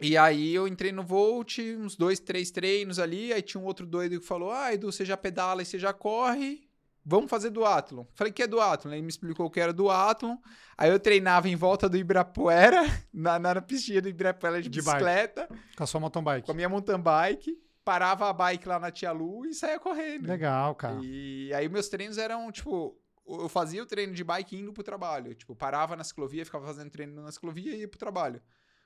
E 0.00 0.16
aí 0.16 0.52
eu 0.52 0.66
entrei 0.66 0.90
no 0.90 1.04
Volt, 1.04 1.58
uns 1.58 1.96
dois, 1.96 2.18
três 2.18 2.50
treinos 2.50 2.98
ali. 2.98 3.32
Aí 3.32 3.42
tinha 3.42 3.60
um 3.60 3.66
outro 3.66 3.84
doido 3.84 4.20
que 4.20 4.26
falou: 4.26 4.52
Ah, 4.52 4.72
Edu, 4.72 4.92
você 4.92 5.04
já 5.04 5.16
pedala 5.16 5.62
e 5.62 5.64
você 5.64 5.78
já 5.78 5.92
corre. 5.92 6.68
Vamos 7.04 7.28
fazer 7.30 7.50
duatlon. 7.50 8.04
Falei, 8.14 8.32
que 8.32 8.42
é 8.42 8.46
duatlon? 8.46 8.92
Ele 8.92 9.02
me 9.02 9.08
explicou 9.08 9.50
que 9.50 9.58
era 9.60 9.72
duatlon. 9.72 10.36
Aí 10.78 10.88
eu 10.90 11.00
treinava 11.00 11.48
em 11.48 11.56
volta 11.56 11.88
do 11.88 11.96
Ibirapuera, 11.96 12.82
na, 13.12 13.38
na 13.38 13.60
piscina 13.60 14.00
do 14.00 14.08
Ibirapuera 14.08 14.62
de, 14.62 14.68
De 14.68 14.80
bike. 14.80 14.90
bicicleta, 14.98 15.48
Com 15.76 15.82
a 15.82 15.86
sua 15.86 16.00
mountain 16.00 16.22
bike. 16.22 16.46
com 16.46 16.52
a 16.52 16.54
minha 16.54 16.68
mountain 16.68 17.00
bike, 17.00 17.58
parava 17.84 18.28
a 18.28 18.32
bike 18.32 18.68
lá 18.68 18.78
na 18.78 18.90
Tia 18.90 19.10
Lu 19.12 19.44
e 19.46 19.52
saía 19.54 19.78
correndo. 19.80 20.26
Legal, 20.28 20.74
cara. 20.76 21.00
E 21.02 21.52
aí 21.54 21.68
meus 21.68 21.88
treinos 21.88 22.18
eram, 22.18 22.50
tipo, 22.52 22.96
eu 23.26 23.48
fazia 23.48 23.82
o 23.82 23.86
treino 23.86 24.14
de 24.14 24.22
bike 24.22 24.56
indo 24.56 24.72
pro 24.72 24.84
trabalho. 24.84 25.34
Tipo, 25.34 25.56
parava 25.56 25.96
na 25.96 26.04
ciclovia, 26.04 26.44
ficava 26.44 26.64
fazendo 26.66 26.90
treino 26.90 27.20
na 27.20 27.32
ciclovia 27.32 27.74
e 27.74 27.80
ia 27.80 27.88
pro 27.88 27.98
trabalho. 27.98 28.40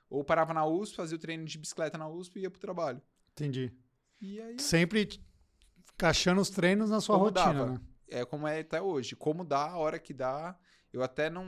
Ou 0.09 0.23
parava 0.23 0.53
na 0.53 0.65
USP, 0.65 0.95
fazia 0.95 1.17
o 1.17 1.19
treino 1.19 1.45
de 1.45 1.57
bicicleta 1.57 1.97
na 1.97 2.07
USP 2.07 2.37
e 2.39 2.41
ia 2.43 2.49
pro 2.49 2.59
trabalho. 2.59 2.99
Entendi. 3.33 3.71
E 4.19 4.41
aí 4.41 4.59
Sempre 4.59 5.07
encaixando 5.93 6.41
os 6.41 6.49
treinos 6.49 6.89
na 6.89 6.99
sua 7.01 7.15
Como 7.17 7.25
rotina, 7.29 7.53
dava. 7.53 7.65
né? 7.73 7.79
É 8.09 8.25
como 8.25 8.47
é 8.47 8.59
até 8.59 8.81
hoje. 8.81 9.15
Como 9.15 9.43
dá, 9.43 9.69
a 9.69 9.77
hora 9.77 9.99
que 9.99 10.13
dá. 10.13 10.57
Eu 10.93 11.03
até 11.03 11.29
não. 11.29 11.45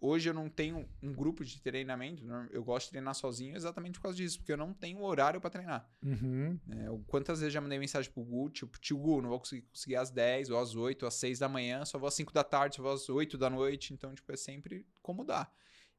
Hoje 0.00 0.28
eu 0.30 0.32
não 0.34 0.48
tenho 0.48 0.88
um 1.02 1.12
grupo 1.12 1.44
de 1.44 1.60
treinamento. 1.60 2.24
Eu 2.50 2.62
gosto 2.62 2.86
de 2.86 2.90
treinar 2.92 3.14
sozinho 3.14 3.56
exatamente 3.56 3.94
por 3.98 4.02
causa 4.04 4.16
disso, 4.16 4.38
porque 4.38 4.52
eu 4.52 4.56
não 4.56 4.72
tenho 4.72 5.02
horário 5.02 5.40
pra 5.40 5.50
treinar. 5.50 5.86
Uhum. 6.02 6.58
né? 6.64 6.86
Eu- 6.86 7.04
quantas 7.08 7.40
vezes 7.40 7.52
já 7.52 7.60
mandei 7.60 7.78
mensagem 7.78 8.10
pro 8.10 8.22
Gu, 8.22 8.48
tipo, 8.50 8.78
tio 8.78 8.96
Gu, 8.96 9.20
não 9.20 9.30
vou 9.30 9.40
conseguir, 9.40 9.62
conseguir 9.66 9.96
às 9.96 10.10
10 10.10 10.48
ou 10.48 10.58
às 10.58 10.74
8 10.76 11.02
ou 11.02 11.08
às 11.08 11.14
6 11.14 11.38
da 11.40 11.48
manhã, 11.48 11.84
só 11.84 11.98
vou 11.98 12.06
às 12.06 12.14
5 12.14 12.32
da 12.32 12.44
tarde, 12.44 12.76
só 12.76 12.82
vou 12.82 12.92
às 12.92 13.08
8 13.08 13.36
da 13.36 13.50
noite. 13.50 13.92
Então, 13.92 14.14
tipo, 14.14 14.30
é 14.32 14.36
sempre 14.36 14.86
como 15.02 15.24
dá. 15.24 15.50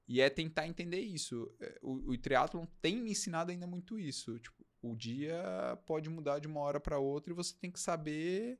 E 0.07 0.21
é 0.21 0.29
tentar 0.29 0.65
entender 0.65 1.01
isso. 1.01 1.53
É, 1.59 1.77
O, 1.83 2.11
o 2.13 2.17
triatlon 2.17 2.65
tem 2.81 2.95
me 2.97 3.11
ensinado 3.11 3.51
ainda 3.51 3.67
muito 3.67 3.99
isso. 3.99 4.39
Tipo, 4.39 4.65
o 4.81 4.95
dia 4.95 5.77
pode 5.85 6.09
mudar 6.09 6.39
de 6.39 6.47
uma 6.47 6.61
hora 6.61 6.79
para 6.79 6.97
outra 6.97 7.31
e 7.33 7.35
você 7.35 7.53
tem 7.59 7.69
que 7.69 7.79
saber 7.79 8.57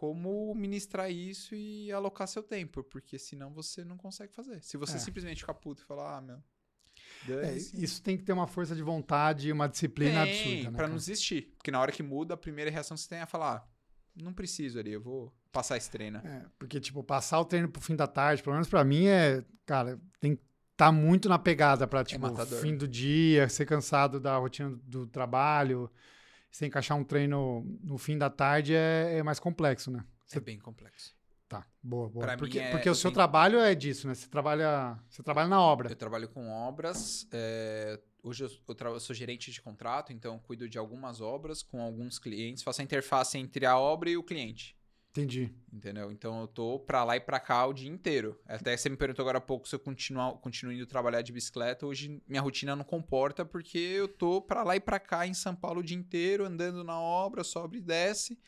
como 0.00 0.54
ministrar 0.54 1.10
isso 1.10 1.54
e 1.54 1.92
alocar 1.92 2.26
seu 2.26 2.42
tempo, 2.42 2.82
porque 2.82 3.18
senão 3.18 3.52
você 3.52 3.84
não 3.84 3.98
consegue 3.98 4.32
fazer. 4.32 4.62
Se 4.62 4.78
você 4.78 4.96
É. 4.96 4.98
simplesmente 4.98 5.40
ficar 5.42 5.52
puto 5.52 5.82
e 5.82 5.84
falar, 5.84 6.16
ah, 6.16 6.20
meu, 6.22 6.42
É, 7.42 7.54
isso 7.54 8.02
tem 8.02 8.16
que 8.16 8.22
ter 8.24 8.32
uma 8.32 8.46
força 8.46 8.74
de 8.74 8.82
vontade 8.82 9.48
e 9.48 9.52
uma 9.52 9.68
disciplina 9.68 10.24
Tem, 10.24 10.32
absurda, 10.32 10.70
né? 10.70 10.76
pra 10.78 10.88
não 10.88 10.96
desistir. 10.96 11.52
Porque 11.58 11.70
na 11.70 11.78
hora 11.78 11.92
que 11.92 12.02
muda, 12.02 12.32
a 12.32 12.36
primeira 12.36 12.70
reação 12.70 12.94
que 12.94 13.02
você 13.02 13.10
tem 13.10 13.18
é 13.18 13.26
falar, 13.26 13.56
ah, 13.56 13.68
não 14.16 14.32
preciso 14.32 14.78
ali, 14.78 14.92
eu 14.92 15.02
vou 15.02 15.30
passar 15.52 15.76
esse 15.76 15.90
treino. 15.90 16.16
É, 16.24 16.46
porque, 16.58 16.80
tipo, 16.80 17.04
passar 17.04 17.38
o 17.38 17.44
treino 17.44 17.68
pro 17.68 17.82
fim 17.82 17.94
da 17.94 18.06
tarde, 18.06 18.42
pelo 18.42 18.54
menos 18.54 18.68
pra 18.70 18.82
mim, 18.82 19.04
é. 19.06 19.44
Cara, 19.66 20.00
tem 20.18 20.34
que 20.34 20.42
estar 20.72 20.90
muito 20.92 21.28
na 21.28 21.38
pegada 21.38 21.86
pra, 21.86 22.02
tipo, 22.02 22.22
matador. 22.22 22.58
fim 22.62 22.74
do 22.74 22.88
dia, 22.88 23.50
ser 23.50 23.66
cansado 23.66 24.18
da 24.18 24.38
rotina 24.38 24.70
do 24.84 25.06
trabalho. 25.06 25.90
Você 26.50 26.66
encaixar 26.66 26.96
um 26.98 27.04
treino 27.04 27.64
no 27.82 27.96
fim 27.96 28.18
da 28.18 28.28
tarde 28.28 28.74
é, 28.74 29.18
é 29.18 29.22
mais 29.22 29.38
complexo, 29.38 29.90
né? 29.90 30.04
Você... 30.26 30.38
É 30.38 30.40
bem 30.40 30.58
complexo. 30.58 31.14
Tá, 31.48 31.66
boa, 31.82 32.08
boa. 32.08 32.24
Pra 32.26 32.36
porque 32.36 32.58
é- 32.60 32.70
porque 32.70 32.88
o 32.88 32.90
eu 32.90 32.94
seu 32.94 33.10
tenho- 33.10 33.14
trabalho 33.14 33.58
é 33.58 33.74
disso, 33.74 34.06
né? 34.06 34.14
Você 34.14 34.28
trabalha, 34.28 34.98
você 35.08 35.22
trabalha 35.22 35.48
na 35.48 35.60
obra. 35.60 35.90
Eu 35.90 35.96
trabalho 35.96 36.28
com 36.28 36.48
obras. 36.48 37.26
é, 37.32 37.98
hoje 38.22 38.44
eu, 38.44 38.50
eu 38.68 38.74
tra- 38.74 38.90
eu 38.90 39.00
sou 39.00 39.14
gerente 39.16 39.50
de 39.50 39.60
contrato, 39.60 40.12
então 40.12 40.34
eu 40.34 40.40
cuido 40.40 40.68
de 40.68 40.78
algumas 40.78 41.20
obras 41.20 41.62
com 41.62 41.80
alguns 41.82 42.18
clientes, 42.20 42.62
faço 42.62 42.80
a 42.80 42.84
interface 42.84 43.36
entre 43.38 43.66
a 43.66 43.76
obra 43.78 44.08
e 44.10 44.16
o 44.16 44.22
cliente. 44.22 44.76
Entendi. 45.10 45.52
Entendeu? 45.72 46.12
Então 46.12 46.40
eu 46.40 46.46
tô 46.46 46.78
pra 46.78 47.02
lá 47.02 47.16
e 47.16 47.20
pra 47.20 47.40
cá 47.40 47.66
o 47.66 47.72
dia 47.72 47.88
inteiro. 47.90 48.38
Até 48.46 48.76
você 48.76 48.88
me 48.88 48.96
perguntou 48.96 49.22
agora 49.24 49.38
há 49.38 49.40
pouco 49.40 49.68
se 49.68 49.74
eu 49.74 49.78
continuo, 49.80 50.36
continuo 50.38 50.72
indo 50.72 50.86
trabalhar 50.86 51.20
de 51.22 51.32
bicicleta. 51.32 51.84
Hoje 51.84 52.22
minha 52.28 52.40
rotina 52.40 52.76
não 52.76 52.84
comporta 52.84 53.44
porque 53.44 53.78
eu 53.78 54.06
tô 54.06 54.40
pra 54.40 54.62
lá 54.62 54.76
e 54.76 54.80
pra 54.80 55.00
cá 55.00 55.26
em 55.26 55.34
São 55.34 55.54
Paulo 55.54 55.80
o 55.80 55.82
dia 55.82 55.96
inteiro, 55.96 56.44
andando 56.44 56.84
na 56.84 56.98
obra, 57.00 57.42
sobe 57.42 57.78
e 57.78 57.80
desce. 57.80 58.38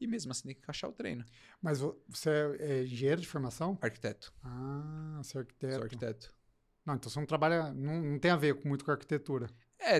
E 0.00 0.06
mesmo 0.06 0.30
assim 0.32 0.44
tem 0.44 0.54
que 0.54 0.60
encaixar 0.62 0.88
o 0.88 0.92
treino. 0.94 1.24
Mas 1.60 1.80
vo- 1.80 2.00
você 2.08 2.30
é, 2.30 2.56
é 2.60 2.82
engenheiro 2.84 3.20
de 3.20 3.26
formação? 3.26 3.76
Arquiteto. 3.82 4.32
Ah, 4.42 5.20
você 5.22 5.36
é 5.36 5.40
arquiteto. 5.40 5.74
Sou 5.74 5.82
arquiteto. 5.82 6.34
Não, 6.86 6.94
então 6.94 7.10
você 7.10 7.18
não 7.18 7.26
trabalha, 7.26 7.74
não, 7.74 8.00
não 8.02 8.18
tem 8.18 8.30
a 8.30 8.36
ver 8.36 8.58
muito 8.64 8.82
com 8.84 8.90
arquitetura. 8.92 9.50
É, 9.78 9.96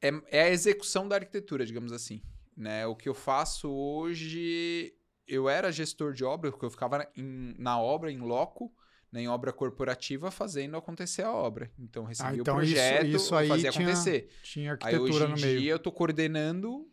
é, 0.00 0.10
é 0.30 0.42
a 0.44 0.50
execução 0.50 1.08
da 1.08 1.16
arquitetura, 1.16 1.66
digamos 1.66 1.90
assim. 1.90 2.22
Né? 2.56 2.86
O 2.86 2.94
que 2.94 3.08
eu 3.08 3.14
faço 3.14 3.68
hoje, 3.70 4.94
eu 5.30 5.48
era 5.48 5.70
gestor 5.72 6.12
de 6.12 6.24
obra, 6.24 6.50
porque 6.50 6.66
eu 6.66 6.70
ficava 6.70 7.06
em- 7.16 7.54
na 7.58 7.80
obra, 7.80 8.10
em 8.10 8.18
loco, 8.18 8.74
né, 9.12 9.22
em 9.22 9.28
obra 9.28 9.52
corporativa, 9.52 10.30
fazendo 10.30 10.76
acontecer 10.76 11.22
a 11.22 11.32
obra. 11.32 11.70
Então, 11.78 12.04
recebia 12.04 12.40
então 12.40 12.56
o 12.56 12.62
isso- 12.62 12.74
projeto, 12.74 13.06
isso 13.06 13.34
aí 13.34 13.48
fazia 13.48 13.70
tinha 13.70 13.86
acontecer. 13.88 14.28
Tinha 14.42 14.78
Aí 14.82 14.94
hoje 14.96 14.96
arquitetura 14.96 15.24
em 15.24 15.28
no 15.30 15.36
dia 15.36 15.46
meio. 15.46 15.68
eu 15.70 15.78
tô 15.78 15.90
coordenando 15.90 16.86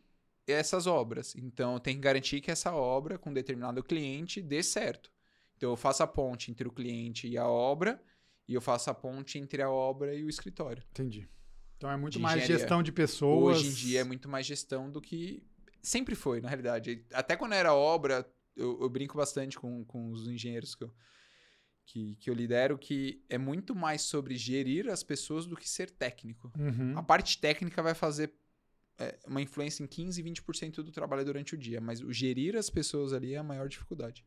essas 0.47 0.87
obras. 0.87 1.35
Então, 1.35 1.73
eu 1.73 1.79
tenho 1.79 1.97
que 1.97 2.01
garantir 2.01 2.39
que 2.41 2.49
essa 2.49 2.73
obra 2.73 3.17
com 3.17 3.33
determinado 3.33 3.83
cliente 3.83 4.41
dê 4.41 4.63
certo. 4.63 5.11
Então, 5.57 5.69
eu 5.71 5.75
faço 5.75 6.03
a 6.03 6.07
ponte 6.07 6.49
entre 6.51 6.67
o 6.67 6.71
cliente 6.71 7.27
e 7.27 7.37
a 7.37 7.47
obra, 7.47 8.01
e 8.47 8.53
eu 8.53 8.61
faço 8.61 8.89
a 8.89 8.93
ponte 8.93 9.37
entre 9.37 9.61
a 9.61 9.69
obra 9.69 10.15
e 10.15 10.23
o 10.23 10.29
escritório. 10.29 10.81
Entendi. 10.91 11.27
Então 11.75 11.91
é 11.91 11.97
muito 11.97 12.19
mais 12.19 12.37
engenharia. 12.37 12.57
gestão 12.59 12.81
de 12.81 12.91
pessoas. 12.91 13.57
Hoje 13.57 13.67
em 13.67 13.71
dia 13.73 13.99
é 13.99 14.03
muito 14.03 14.27
mais 14.27 14.45
gestão 14.47 14.89
do 14.89 14.99
que 14.99 15.43
sempre 15.87 16.15
foi, 16.15 16.41
na 16.41 16.49
realidade. 16.49 17.05
Até 17.13 17.35
quando 17.35 17.53
era 17.53 17.73
obra, 17.73 18.29
eu, 18.55 18.79
eu 18.81 18.89
brinco 18.89 19.17
bastante 19.17 19.57
com, 19.57 19.83
com 19.85 20.11
os 20.11 20.27
engenheiros 20.27 20.75
que 20.75 20.83
eu, 20.83 20.93
que, 21.85 22.15
que 22.17 22.29
eu 22.29 22.33
lidero, 22.33 22.77
que 22.77 23.23
é 23.29 23.37
muito 23.37 23.75
mais 23.75 24.01
sobre 24.01 24.35
gerir 24.35 24.89
as 24.89 25.03
pessoas 25.03 25.45
do 25.45 25.55
que 25.55 25.69
ser 25.69 25.89
técnico. 25.89 26.51
Uhum. 26.57 26.97
A 26.97 27.03
parte 27.03 27.39
técnica 27.39 27.81
vai 27.81 27.93
fazer 27.93 28.33
é, 28.99 29.17
uma 29.25 29.41
influência 29.41 29.83
em 29.83 29.87
15, 29.87 30.21
20% 30.21 30.75
do 30.83 30.91
trabalho 30.91 31.23
durante 31.23 31.55
o 31.55 31.57
dia, 31.57 31.79
mas 31.79 32.01
o 32.01 32.11
gerir 32.11 32.55
as 32.55 32.69
pessoas 32.69 33.13
ali 33.13 33.33
é 33.33 33.37
a 33.37 33.43
maior 33.43 33.69
dificuldade. 33.69 34.25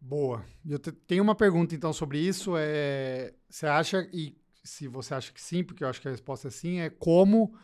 Boa. 0.00 0.44
Eu 0.66 0.78
te- 0.78 0.92
tenho 0.92 1.22
uma 1.22 1.34
pergunta 1.34 1.74
então 1.74 1.92
sobre 1.92 2.18
isso. 2.18 2.54
É, 2.56 3.34
você 3.48 3.66
acha, 3.66 4.08
e 4.12 4.34
se 4.62 4.86
você 4.88 5.14
acha 5.14 5.32
que 5.32 5.40
sim, 5.40 5.62
porque 5.62 5.84
eu 5.84 5.88
acho 5.88 6.00
que 6.00 6.08
a 6.08 6.10
resposta 6.10 6.48
é 6.48 6.50
sim, 6.50 6.80
é 6.80 6.88
como 6.88 7.54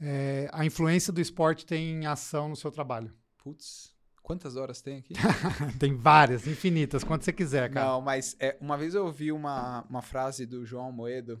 é, 0.00 0.48
a 0.52 0.64
influência 0.64 1.12
do 1.12 1.20
esporte 1.20 1.64
tem 1.64 1.90
em 1.90 2.06
ação 2.06 2.48
no 2.48 2.56
seu 2.56 2.70
trabalho? 2.70 3.12
Putz, 3.38 3.94
quantas 4.22 4.56
horas 4.56 4.82
tem 4.82 4.98
aqui? 4.98 5.14
tem 5.78 5.96
várias, 5.96 6.46
infinitas, 6.46 7.04
quanto 7.04 7.24
você 7.24 7.32
quiser, 7.32 7.70
cara. 7.70 7.86
Não, 7.86 8.00
mas 8.00 8.36
é, 8.38 8.56
uma 8.60 8.76
vez 8.76 8.94
eu 8.94 9.04
ouvi 9.04 9.32
uma, 9.32 9.82
uma 9.88 10.02
frase 10.02 10.46
do 10.46 10.64
João 10.64 10.90
Moedo 10.92 11.40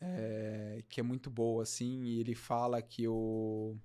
é, 0.00 0.82
que 0.88 1.00
é 1.00 1.02
muito 1.02 1.30
boa, 1.30 1.62
assim, 1.62 2.02
e 2.04 2.20
ele 2.20 2.34
fala 2.34 2.80
que 2.80 3.08
o. 3.08 3.76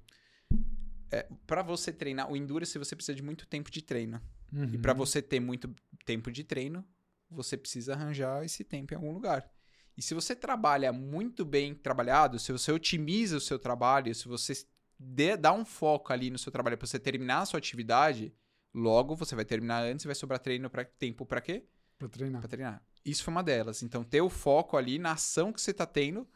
É, 1.12 1.28
para 1.46 1.62
você 1.62 1.92
treinar, 1.92 2.32
o 2.32 2.36
Endurance 2.36 2.78
você 2.78 2.96
precisa 2.96 3.16
de 3.16 3.24
muito 3.24 3.48
tempo 3.48 3.72
de 3.72 3.82
treino. 3.82 4.22
E 4.52 4.56
Uhum. 4.56 4.82
para 4.82 4.94
você 4.94 5.20
ter 5.22 5.40
muito 5.40 5.74
tempo 6.06 6.32
de 6.32 6.44
treino, 6.44 6.86
você 7.30 7.58
precisa 7.58 7.94
arranjar 7.94 8.46
esse 8.46 8.64
tempo 8.64 8.94
em 8.94 8.98
algum 8.98 9.12
lugar. 9.12 9.50
E 9.98 10.02
se 10.02 10.14
você 10.14 10.36
trabalha 10.36 10.92
muito 10.92 11.46
bem 11.46 11.74
trabalhado, 11.76 12.40
se 12.40 12.52
você 12.52 12.72
otimiza 12.72 13.38
o 13.38 13.42
seu 13.42 13.60
trabalho, 13.60 14.14
se 14.14 14.28
você 14.28 14.54
dê- 14.98 15.38
dá 15.38 15.54
um 15.54 15.64
foco 15.66 16.12
ali 16.12 16.30
no 16.30 16.38
seu 16.38 16.52
trabalho 16.52 16.78
para 16.78 16.88
você 16.88 17.00
terminar 17.00 17.42
a 17.42 17.46
sua 17.46 17.58
atividade, 17.60 18.34
logo 18.74 19.16
você 19.16 19.36
vai 19.36 19.46
terminar 19.46 19.84
antes 19.84 20.06
e 20.06 20.08
vai 20.08 20.16
sobrar 20.16 20.40
treino 20.40 20.70
para 20.70 20.84
tempo 20.86 21.26
para 21.26 21.42
quê? 21.42 21.66
Pra 22.00 22.08
treinar. 22.10 22.42
Pra 22.42 22.48
treinar. 22.50 22.84
Isso 23.06 23.24
foi 23.24 23.32
uma 23.32 23.44
delas. 23.44 23.84
Então, 23.84 24.04
ter 24.04 24.22
o 24.22 24.30
foco 24.30 24.78
ali 24.78 24.98
na 24.98 25.12
ação 25.12 25.54
que 25.54 25.62
você 25.62 25.74
tá 25.74 25.86
tendo 25.86 26.28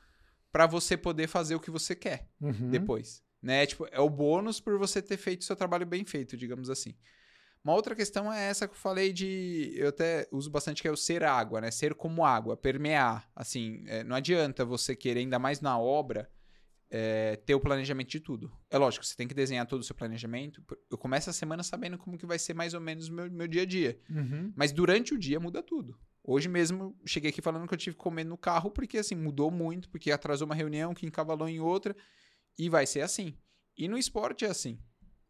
pra 0.51 0.67
você 0.67 0.95
poder 0.95 1.27
fazer 1.27 1.55
o 1.55 1.59
que 1.59 1.71
você 1.71 1.95
quer 1.95 2.29
Uhum. 2.39 2.69
depois. 2.69 3.23
Né? 3.41 3.65
Tipo, 3.65 3.87
é 3.91 3.99
o 3.99 4.09
bônus 4.09 4.59
por 4.59 4.77
você 4.77 5.01
ter 5.01 5.17
feito 5.17 5.41
o 5.41 5.45
seu 5.45 5.55
trabalho 5.55 5.85
bem 5.85 6.03
feito, 6.03 6.35
digamos 6.37 6.69
assim. 6.69 6.95
Uma 7.67 7.75
outra 7.75 7.93
questão 7.93 8.31
é 8.31 8.47
essa 8.47 8.65
que 8.65 8.75
eu 8.75 8.79
falei 8.79 9.11
de. 9.11 9.73
Eu 9.75 9.89
até 9.89 10.25
uso 10.31 10.49
bastante, 10.49 10.81
que 10.81 10.87
é 10.87 10.91
o 10.91 10.95
ser 10.95 11.21
água, 11.25 11.59
né? 11.59 11.69
Ser 11.69 11.93
como 11.95 12.23
água, 12.23 12.55
permear. 12.55 13.29
Assim, 13.35 13.83
é, 13.87 14.05
não 14.05 14.15
adianta 14.15 14.63
você 14.63 14.95
querer, 14.95 15.19
ainda 15.19 15.37
mais 15.37 15.59
na 15.59 15.77
obra, 15.77 16.31
é, 16.89 17.35
ter 17.35 17.55
o 17.55 17.59
planejamento 17.59 18.07
de 18.07 18.21
tudo. 18.21 18.49
É 18.69 18.77
lógico, 18.77 19.05
você 19.05 19.17
tem 19.17 19.27
que 19.27 19.33
desenhar 19.33 19.65
todo 19.67 19.81
o 19.81 19.83
seu 19.83 19.93
planejamento. 19.93 20.63
Eu 20.89 20.97
começo 20.97 21.29
a 21.29 21.33
semana 21.33 21.61
sabendo 21.61 21.97
como 21.97 22.17
que 22.17 22.25
vai 22.25 22.39
ser 22.39 22.53
mais 22.53 22.73
ou 22.73 22.79
menos 22.79 23.09
o 23.09 23.13
meu, 23.13 23.29
meu 23.29 23.49
dia 23.49 23.63
a 23.63 23.65
dia. 23.65 23.99
Uhum. 24.09 24.53
Mas 24.55 24.71
durante 24.71 25.13
o 25.13 25.19
dia 25.19 25.37
muda 25.37 25.61
tudo. 25.61 25.99
Hoje 26.23 26.47
mesmo 26.47 26.97
cheguei 27.05 27.31
aqui 27.31 27.41
falando 27.41 27.67
que 27.67 27.73
eu 27.73 27.77
tive 27.77 27.97
que 27.97 28.01
comer 28.01 28.23
no 28.23 28.37
carro 28.37 28.71
porque 28.71 28.97
assim 28.97 29.15
mudou 29.15 29.51
muito, 29.51 29.89
porque 29.89 30.09
atrasou 30.09 30.45
uma 30.45 30.55
reunião 30.55 30.93
que 30.93 31.05
encavalou 31.05 31.49
em 31.49 31.59
outra 31.59 31.93
e 32.57 32.69
vai 32.69 32.85
ser 32.85 33.01
assim. 33.01 33.37
E 33.77 33.89
no 33.89 33.97
esporte 33.97 34.45
é 34.45 34.49
assim. 34.49 34.79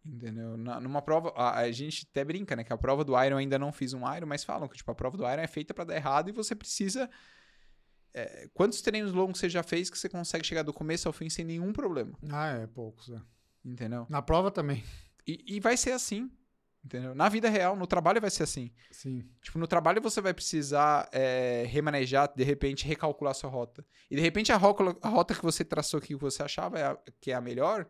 Entendeu? 0.06 0.56
Na- 0.58 0.80
numa 0.80 1.02
prova, 1.02 1.34
a, 1.36 1.58
a 1.60 1.72
gente 1.72 2.08
até 2.10 2.24
brinca, 2.24 2.56
né, 2.56 2.64
que 2.64 2.72
a 2.72 2.78
prova 2.78 3.04
do 3.04 3.12
Iron 3.22 3.32
eu 3.36 3.38
ainda 3.38 3.60
não 3.60 3.72
fiz 3.74 3.94
um 3.94 4.02
Iron, 4.16 4.26
mas 4.28 4.44
falam 4.44 4.68
que 4.68 4.78
tipo 4.78 4.90
a 4.90 4.96
prova 4.96 5.18
do 5.18 5.24
Iron 5.24 5.42
é 5.42 5.48
feita 5.48 5.74
pra 5.74 5.84
dar 5.84 5.96
errado 5.96 6.30
e 6.30 6.32
você 6.32 6.56
precisa 6.56 7.10
é, 8.14 8.48
quantos 8.54 8.82
treinos 8.82 9.12
longos 9.14 9.40
você 9.40 9.50
já 9.50 9.64
fez 9.64 9.90
que 9.90 9.98
você 9.98 10.10
consegue 10.10 10.46
chegar 10.46 10.64
do 10.64 10.74
começo 10.74 11.08
ao 11.08 11.14
fim 11.14 11.30
sem 11.30 11.46
nenhum 11.46 11.74
problema, 11.74 12.18
Ah, 12.32 12.48
é, 12.50 12.68
poucos. 12.68 13.10
é. 13.10 13.20
entendeu? 13.66 14.06
Na 14.10 14.22
prova 14.22 14.50
também. 14.50 14.84
E, 15.28 15.58
e 15.58 15.60
vai 15.60 15.76
ser 15.76 15.92
assim, 15.92 16.32
entendeu? 16.84 17.14
Na 17.14 17.28
vida 17.28 17.50
real, 17.50 17.76
no 17.76 17.86
trabalho 17.86 18.22
vai 18.22 18.30
ser 18.30 18.44
assim. 18.44 18.72
Sim. 18.92 19.30
Tipo, 19.42 19.60
no 19.60 19.68
trabalho 19.68 20.02
você 20.02 20.22
vai 20.22 20.34
precisar 20.34 21.10
é, 21.12 21.66
remanejar, 21.68 22.32
de 22.34 22.44
repente, 22.46 22.86
recalcular 22.88 23.36
sua 23.36 23.50
rota. 23.50 23.86
E 24.10 24.16
de 24.16 24.22
repente 24.22 24.54
a, 24.54 24.58
rota- 24.58 24.98
a 25.02 25.10
rota 25.10 25.36
que 25.36 25.44
você 25.44 25.66
traçou 25.66 26.00
que 26.00 26.16
você 26.16 26.42
achava 26.42 26.80
é 26.80 26.98
que 27.20 27.32
é 27.32 27.36
a 27.36 27.42
melhor, 27.42 27.86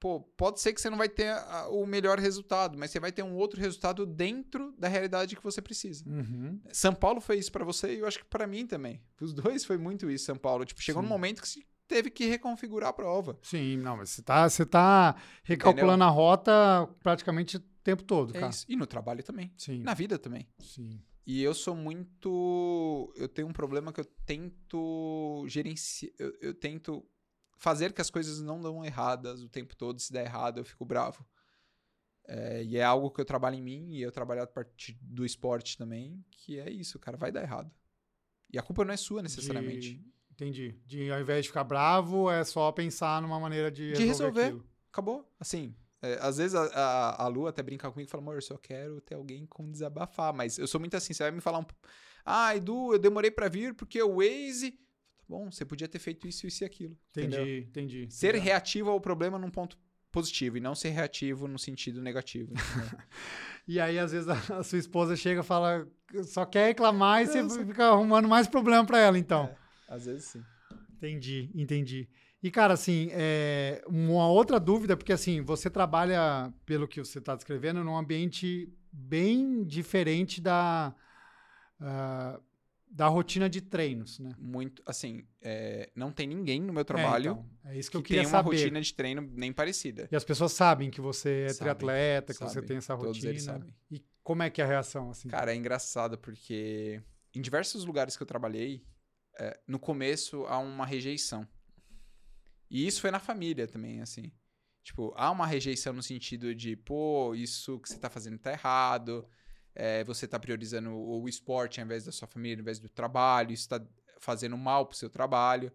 pô, 0.00 0.20
pode 0.36 0.60
ser 0.60 0.72
que 0.72 0.80
você 0.80 0.88
não 0.90 0.96
vai 0.98 1.08
ter 1.08 1.28
a- 1.28 1.68
o 1.68 1.84
melhor 1.86 2.18
resultado, 2.18 2.78
mas 2.78 2.90
você 2.90 2.98
vai 2.98 3.12
ter 3.12 3.22
um 3.22 3.34
outro 3.36 3.60
resultado 3.60 4.06
dentro 4.06 4.74
da 4.78 4.88
realidade 4.88 5.36
que 5.36 5.42
você 5.44 5.60
precisa. 5.62 6.02
Uhum. 6.08 6.58
São 6.72 6.94
Paulo 6.94 7.20
foi 7.20 7.38
isso 7.38 7.52
pra 7.52 7.64
você 7.64 7.94
e 7.94 7.98
eu 8.00 8.06
acho 8.06 8.18
que 8.18 8.24
pra 8.24 8.46
mim 8.46 8.66
também. 8.66 9.00
Os 9.20 9.32
dois 9.34 9.64
foi 9.64 9.76
muito 9.78 10.10
isso, 10.10 10.24
São 10.24 10.36
Paulo. 10.36 10.64
Tipo, 10.64 10.80
chegou 10.82 11.02
Sim. 11.02 11.08
num 11.08 11.14
momento 11.14 11.42
que 11.42 11.48
você 11.48 11.60
teve 11.86 12.08
que 12.10 12.24
reconfigurar 12.26 12.88
a 12.90 12.92
prova. 12.92 13.38
Sim, 13.42 13.76
não, 13.76 13.98
mas 13.98 14.10
você 14.10 14.22
tá, 14.22 14.48
você 14.48 14.64
tá 14.64 15.14
recalculando 15.44 16.02
a 16.04 16.08
rota 16.08 16.88
praticamente 17.02 17.58
o 17.58 17.60
tempo 17.84 18.02
todo, 18.02 18.30
É 18.36 18.40
cara. 18.40 18.50
isso. 18.50 18.64
E 18.68 18.76
no 18.76 18.86
trabalho 18.86 19.22
também. 19.22 19.52
Sim. 19.56 19.82
Na 19.82 19.92
vida 19.92 20.18
também. 20.18 20.48
Sim. 20.60 21.00
E 21.26 21.42
eu 21.42 21.52
sou 21.54 21.76
muito. 21.76 23.12
Eu 23.16 23.28
tenho 23.28 23.48
um 23.48 23.52
problema 23.52 23.92
que 23.92 24.00
eu 24.00 24.04
tento 24.26 25.44
gerenciar. 25.46 26.12
Eu, 26.18 26.32
eu 26.40 26.54
tento 26.54 27.04
fazer 27.60 27.92
que 27.92 28.00
as 28.00 28.10
coisas 28.10 28.40
não 28.40 28.60
dão 28.60 28.84
erradas 28.84 29.42
o 29.42 29.48
tempo 29.48 29.76
todo. 29.76 30.00
Se 30.00 30.12
der 30.12 30.24
errado, 30.24 30.58
eu 30.58 30.64
fico 30.64 30.84
bravo. 30.84 31.24
É, 32.26 32.64
e 32.64 32.76
é 32.76 32.82
algo 32.82 33.10
que 33.10 33.20
eu 33.20 33.24
trabalho 33.24 33.56
em 33.56 33.62
mim 33.62 33.92
e 33.92 34.02
eu 34.02 34.10
trabalho 34.10 34.42
a 34.42 34.46
partir 34.46 34.98
do 35.02 35.24
esporte 35.24 35.76
também, 35.76 36.24
que 36.30 36.58
é 36.58 36.70
isso, 36.70 36.98
cara, 36.98 37.16
vai 37.16 37.30
dar 37.30 37.42
errado. 37.42 37.70
E 38.52 38.58
a 38.58 38.62
culpa 38.62 38.84
não 38.84 38.92
é 38.92 38.96
sua 38.96 39.22
necessariamente. 39.22 39.94
De- 39.94 40.12
entendi. 40.32 40.80
De 40.86 41.10
ao 41.12 41.20
invés 41.20 41.44
de 41.44 41.48
ficar 41.50 41.64
bravo, 41.64 42.30
é 42.30 42.42
só 42.44 42.72
pensar 42.72 43.20
numa 43.20 43.38
maneira 43.38 43.70
de 43.70 43.94
resolver. 43.94 44.32
De 44.32 44.40
resolver. 44.40 44.64
Acabou. 44.90 45.32
Assim, 45.38 45.74
é, 46.02 46.18
às 46.20 46.38
vezes 46.38 46.54
a, 46.54 46.64
a, 46.66 47.24
a 47.24 47.28
Lu 47.28 47.46
até 47.46 47.62
brinca 47.62 47.90
comigo 47.90 48.08
e 48.08 48.10
fala, 48.10 48.22
amor, 48.22 48.36
eu 48.36 48.42
só 48.42 48.56
quero 48.56 49.00
ter 49.00 49.14
alguém 49.16 49.44
com 49.46 49.70
desabafar. 49.70 50.32
Mas 50.32 50.56
eu 50.58 50.66
sou 50.66 50.80
muito 50.80 50.96
assim, 50.96 51.12
você 51.12 51.22
vai 51.24 51.30
me 51.32 51.40
falar 51.40 51.58
um. 51.58 51.66
Ah, 52.24 52.56
Edu, 52.56 52.92
eu 52.94 52.98
demorei 52.98 53.30
pra 53.30 53.48
vir 53.48 53.74
porque 53.74 54.00
o 54.02 54.16
Waze. 54.16 54.78
Bom, 55.30 55.48
você 55.48 55.64
podia 55.64 55.86
ter 55.86 56.00
feito 56.00 56.26
isso, 56.26 56.44
isso 56.44 56.64
e 56.64 56.66
aquilo. 56.66 56.98
Entendi, 57.10 57.36
entendeu? 57.36 57.58
entendi. 57.58 58.06
Ser 58.10 58.34
reativo 58.34 58.90
ao 58.90 59.00
problema 59.00 59.38
num 59.38 59.48
ponto 59.48 59.78
positivo 60.10 60.56
e 60.56 60.60
não 60.60 60.74
ser 60.74 60.88
reativo 60.88 61.46
no 61.46 61.56
sentido 61.56 62.02
negativo. 62.02 62.52
E 63.68 63.78
aí, 63.78 64.00
às 64.00 64.10
vezes, 64.10 64.28
a, 64.28 64.64
sua 64.64 64.78
esposa 64.78 65.14
chega 65.14 65.42
e 65.42 65.44
fala, 65.44 65.86
só 66.24 66.44
quer 66.44 66.68
reclamar 66.68 67.22
e 67.22 67.26
você 67.26 67.64
fica 67.64 67.84
arrumando 67.84 68.26
mais 68.26 68.48
problema 68.48 68.84
pra 68.84 68.98
ela, 68.98 69.16
então. 69.16 69.44
É, 69.44 69.94
às 69.94 70.06
vezes 70.06 70.24
sim. 70.24 70.42
Entendi, 70.96 71.48
entendi. 71.54 72.08
E, 72.42 72.50
cara, 72.50 72.74
assim, 72.74 73.10
é, 73.12 73.80
uma 73.86 74.26
outra 74.26 74.58
dúvida, 74.58 74.96
porque, 74.96 75.12
assim, 75.12 75.40
você 75.42 75.70
trabalha, 75.70 76.52
pelo 76.66 76.88
que 76.88 76.98
você 76.98 77.18
está 77.18 77.36
descrevendo, 77.36 77.84
num 77.84 77.96
ambiente 77.96 78.74
bem 78.90 79.62
diferente 79.62 80.40
da, 80.40 80.92
ah, 81.80 82.40
da 82.92 83.06
rotina 83.06 83.48
de 83.48 83.60
treinos, 83.60 84.18
né? 84.18 84.34
Muito, 84.36 84.82
assim, 84.84 85.24
é, 85.40 85.90
não 85.94 86.10
tem 86.10 86.26
ninguém 86.26 86.60
no 86.60 86.72
meu 86.72 86.84
trabalho 86.84 87.30
É, 87.30 87.32
então, 87.32 87.50
é 87.72 87.78
isso 87.78 87.90
que, 87.90 87.96
eu 87.96 88.02
que 88.02 88.08
queria 88.08 88.22
tem 88.24 88.32
uma 88.32 88.42
saber. 88.42 88.56
rotina 88.56 88.80
de 88.82 88.92
treino 88.94 89.22
nem 89.34 89.52
parecida. 89.52 90.08
E 90.10 90.16
as 90.16 90.24
pessoas 90.24 90.52
sabem 90.52 90.90
que 90.90 91.00
você 91.00 91.42
é 91.44 91.48
Sabem, 91.50 91.58
triatleta, 91.74 92.32
que 92.32 92.38
você 92.40 92.54
sabem. 92.54 92.66
tem 92.68 92.76
essa 92.78 92.96
Todos 92.96 93.22
eles 93.22 93.46
rotina. 93.46 93.52
sabem. 93.64 93.74
E 93.92 94.04
como 94.24 94.42
é 94.42 94.50
que 94.50 94.60
é 94.60 94.64
a 94.64 94.66
reação, 94.66 95.08
assim? 95.10 95.28
Cara, 95.28 95.52
é 95.52 95.56
engraçado 95.56 96.18
porque 96.18 97.00
em 97.32 97.40
diversos 97.40 97.84
lugares 97.84 98.16
que 98.16 98.22
eu 98.22 98.26
trabalhei, 98.26 98.84
é, 99.38 99.58
no 99.68 99.78
começo 99.78 100.44
há 100.46 100.58
uma 100.58 100.84
rejeição. 100.84 101.46
E 102.68 102.86
isso 102.86 103.00
foi 103.00 103.10
na 103.10 103.20
família 103.20 103.66
também, 103.68 104.00
assim. 104.00 104.32
Tipo, 104.82 105.12
há 105.16 105.30
uma 105.30 105.46
rejeição 105.46 105.92
no 105.92 106.02
sentido 106.02 106.54
de, 106.54 106.74
pô, 106.74 107.34
isso 107.34 107.78
que 107.80 107.88
você 107.88 107.98
tá 107.98 108.10
fazendo 108.10 108.38
tá 108.38 108.50
errado, 108.52 109.28
é, 109.74 110.04
você 110.04 110.26
tá 110.26 110.38
priorizando 110.38 110.90
o, 110.90 111.22
o 111.22 111.28
esporte 111.28 111.80
ao 111.80 111.86
invés 111.86 112.04
da 112.04 112.12
sua 112.12 112.28
família, 112.28 112.56
ao 112.58 112.60
invés 112.62 112.78
do 112.78 112.88
trabalho, 112.88 113.52
isso 113.52 113.68
tá 113.68 113.84
fazendo 114.18 114.56
mal 114.56 114.86
pro 114.86 114.96
seu 114.96 115.08
trabalho. 115.08 115.72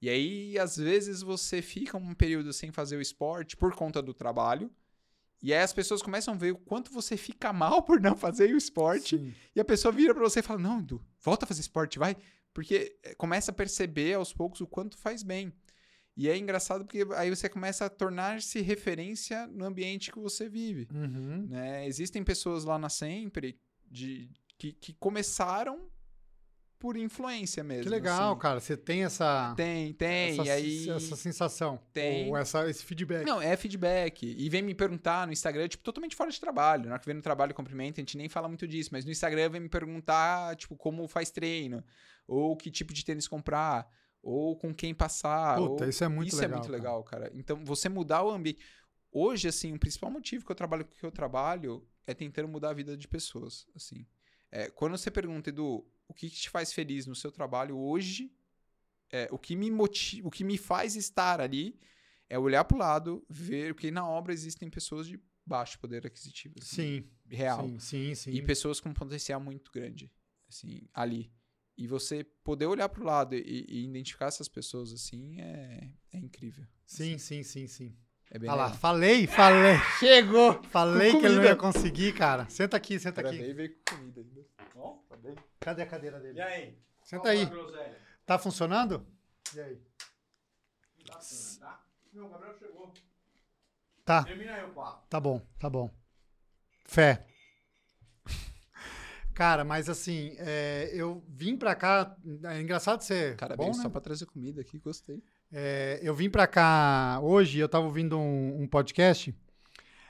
E 0.00 0.08
aí, 0.08 0.58
às 0.58 0.76
vezes, 0.76 1.22
você 1.22 1.62
fica 1.62 1.96
um 1.96 2.14
período 2.14 2.52
sem 2.52 2.70
fazer 2.70 2.96
o 2.96 3.00
esporte 3.00 3.56
por 3.56 3.74
conta 3.74 4.02
do 4.02 4.12
trabalho. 4.12 4.70
E 5.44 5.52
aí 5.52 5.60
as 5.60 5.74
pessoas 5.74 6.00
começam 6.00 6.32
a 6.32 6.36
ver 6.36 6.52
o 6.52 6.56
quanto 6.56 6.90
você 6.90 7.18
fica 7.18 7.52
mal 7.52 7.82
por 7.82 8.00
não 8.00 8.16
fazer 8.16 8.54
o 8.54 8.56
esporte. 8.56 9.18
Sim. 9.18 9.34
E 9.54 9.60
a 9.60 9.64
pessoa 9.64 9.92
vira 9.92 10.14
pra 10.14 10.22
você 10.22 10.40
e 10.40 10.42
fala: 10.42 10.58
Não, 10.58 10.78
Edu, 10.78 11.04
volta 11.20 11.44
a 11.44 11.48
fazer 11.48 11.60
esporte, 11.60 11.98
vai. 11.98 12.16
Porque 12.54 12.96
eh, 13.02 13.14
começa 13.14 13.50
a 13.50 13.54
perceber 13.54 14.14
aos 14.14 14.32
poucos 14.32 14.62
o 14.62 14.66
quanto 14.66 14.96
faz 14.96 15.22
bem. 15.22 15.52
E 16.16 16.28
é 16.28 16.36
engraçado 16.36 16.84
porque 16.84 17.04
aí 17.16 17.28
você 17.28 17.48
começa 17.48 17.86
a 17.86 17.90
tornar-se 17.90 18.60
referência 18.60 19.46
no 19.48 19.64
ambiente 19.64 20.12
que 20.12 20.18
você 20.18 20.48
vive. 20.48 20.88
Uhum. 20.94 21.46
Né? 21.48 21.86
Existem 21.86 22.22
pessoas 22.22 22.64
lá 22.64 22.78
na 22.78 22.88
Sempre 22.88 23.58
de, 23.90 24.30
que, 24.56 24.72
que 24.72 24.92
começaram 24.92 25.90
por 26.84 26.98
influência 26.98 27.64
mesmo. 27.64 27.84
Que 27.84 27.88
legal, 27.88 28.32
assim. 28.32 28.40
cara. 28.40 28.60
Você 28.60 28.76
tem 28.76 29.04
essa, 29.04 29.54
Tem, 29.56 29.94
tem. 29.94 30.32
essa, 30.32 30.44
e 30.44 30.50
aí. 30.50 30.90
essa 30.90 31.16
sensação. 31.16 31.80
Tem. 31.94 32.28
Ou 32.28 32.36
essa, 32.36 32.68
esse 32.68 32.84
feedback. 32.84 33.24
Não, 33.24 33.40
é 33.40 33.56
feedback. 33.56 34.22
E 34.22 34.48
vem 34.50 34.60
me 34.60 34.74
perguntar 34.74 35.26
no 35.26 35.32
Instagram, 35.32 35.66
tipo, 35.66 35.82
totalmente 35.82 36.14
fora 36.14 36.30
de 36.30 36.38
trabalho. 36.38 36.84
Na 36.84 36.92
hora 36.92 36.98
que 37.00 37.06
vem 37.06 37.16
no 37.16 37.22
trabalho 37.22 37.54
cumprimenta, 37.54 38.00
a 38.00 38.02
gente 38.02 38.18
nem 38.18 38.28
fala 38.28 38.48
muito 38.48 38.68
disso. 38.68 38.90
Mas 38.92 39.04
no 39.04 39.10
Instagram 39.10 39.48
vem 39.48 39.62
me 39.62 39.68
perguntar, 39.68 40.54
tipo, 40.56 40.76
como 40.76 41.08
faz 41.08 41.30
treino. 41.30 41.82
Ou 42.28 42.54
que 42.54 42.70
tipo 42.70 42.92
de 42.92 43.02
tênis 43.02 43.26
comprar. 43.26 43.88
Ou 44.24 44.56
com 44.56 44.74
quem 44.74 44.94
passar. 44.94 45.56
Puta, 45.58 45.84
ou... 45.84 45.90
isso 45.90 46.02
é 46.02 46.08
muito 46.08 46.28
isso 46.28 46.40
legal. 46.40 46.50
é 46.50 46.56
muito 46.56 46.70
cara. 46.70 46.76
legal, 46.76 47.04
cara. 47.04 47.30
Então, 47.34 47.64
você 47.64 47.88
mudar 47.88 48.24
o 48.24 48.30
ambiente. 48.30 48.64
Hoje, 49.12 49.46
assim, 49.46 49.72
o 49.74 49.78
principal 49.78 50.10
motivo 50.10 50.44
que 50.44 50.50
eu 50.50 50.56
trabalho 50.56 50.84
com 50.84 50.92
o 50.92 50.96
que 50.96 51.06
eu 51.06 51.12
trabalho 51.12 51.86
é 52.06 52.14
tentando 52.14 52.48
mudar 52.48 52.70
a 52.70 52.74
vida 52.74 52.96
de 52.96 53.06
pessoas, 53.06 53.66
assim. 53.74 54.06
É, 54.50 54.70
quando 54.70 54.96
você 54.96 55.10
pergunta, 55.10 55.50
Edu, 55.50 55.86
o 56.08 56.14
que, 56.14 56.28
que 56.30 56.36
te 56.36 56.50
faz 56.50 56.72
feliz 56.72 57.06
no 57.06 57.14
seu 57.14 57.30
trabalho 57.30 57.76
hoje, 57.76 58.32
é, 59.10 59.28
o, 59.30 59.38
que 59.38 59.54
me 59.54 59.70
motiva, 59.70 60.26
o 60.26 60.30
que 60.30 60.44
me 60.44 60.58
faz 60.58 60.96
estar 60.96 61.40
ali 61.40 61.78
é 62.28 62.38
olhar 62.38 62.64
pro 62.64 62.78
lado, 62.78 63.24
ver 63.28 63.74
que 63.74 63.90
na 63.90 64.08
obra 64.08 64.32
existem 64.32 64.70
pessoas 64.70 65.06
de 65.06 65.20
baixo 65.46 65.78
poder 65.78 66.06
aquisitivo. 66.06 66.54
assim, 66.60 67.02
Sim, 67.02 67.10
real. 67.28 67.68
sim, 67.68 67.78
sim, 67.78 68.14
sim. 68.14 68.30
E 68.30 68.42
pessoas 68.42 68.80
com 68.80 68.92
potencial 68.92 69.40
muito 69.40 69.70
grande, 69.70 70.10
assim, 70.48 70.88
ali. 70.92 71.32
E 71.76 71.86
você 71.88 72.22
poder 72.44 72.66
olhar 72.66 72.88
pro 72.88 73.04
lado 73.04 73.34
e, 73.34 73.66
e 73.68 73.84
identificar 73.84 74.26
essas 74.26 74.48
pessoas, 74.48 74.92
assim, 74.92 75.40
é, 75.40 75.90
é 76.12 76.18
incrível. 76.18 76.64
Sim, 76.86 77.18
sim, 77.18 77.42
sim, 77.42 77.66
sim. 77.66 77.96
É 78.30 78.38
bem 78.38 78.48
Olha 78.48 78.56
lá, 78.56 78.72
falei, 78.72 79.26
falei. 79.26 79.76
Chegou! 79.98 80.62
Falei 80.64 81.10
que 81.10 81.24
ele 81.26 81.36
não 81.36 81.44
ia 81.44 81.56
conseguir, 81.56 82.14
cara. 82.14 82.48
Senta 82.48 82.76
aqui, 82.76 82.98
senta 82.98 83.22
Cara, 83.22 83.34
aqui. 83.34 83.42
veio, 83.42 83.54
veio 83.54 83.74
com 83.76 83.96
comida 83.96 84.20
ainda. 84.20 84.44
Tá. 84.56 85.42
Cadê 85.60 85.82
a 85.82 85.86
cadeira 85.86 86.20
dele? 86.20 86.38
E 86.38 86.42
aí? 86.42 86.78
Senta 87.02 87.22
Qual 87.22 87.32
aí. 87.32 87.48
Tá 88.24 88.38
funcionando? 88.38 89.06
E 89.54 89.60
aí? 89.60 89.80
Tá 91.06 91.18
funcionando, 91.20 91.60
tá? 91.60 91.86
Meu, 92.12 92.26
o 92.26 92.28
Gabriel 92.28 92.54
chegou. 92.58 92.92
Tá, 94.04 94.24
Termina 94.24 94.54
aí 94.54 94.64
o 94.64 94.72
papo. 94.72 95.06
tá 95.08 95.18
bom, 95.20 95.40
tá 95.58 95.68
bom. 95.70 95.90
Fé. 96.84 97.26
Cara, 99.34 99.64
mas 99.64 99.88
assim, 99.88 100.34
é, 100.38 100.90
eu 100.94 101.22
vim 101.28 101.56
pra 101.56 101.74
cá. 101.74 102.16
É 102.44 102.60
engraçado 102.60 103.00
ser. 103.02 103.36
Cara, 103.36 103.56
bom, 103.56 103.64
veio 103.64 103.76
né? 103.76 103.82
só 103.82 103.88
pra 103.90 104.00
trazer 104.00 104.26
comida 104.26 104.60
aqui, 104.60 104.78
gostei. 104.78 105.22
É, 105.52 105.98
eu 106.02 106.14
vim 106.14 106.30
pra 106.30 106.46
cá 106.46 107.18
hoje, 107.22 107.58
eu 107.58 107.68
tava 107.68 107.84
ouvindo 107.84 108.18
um, 108.18 108.62
um 108.62 108.66
podcast 108.68 109.34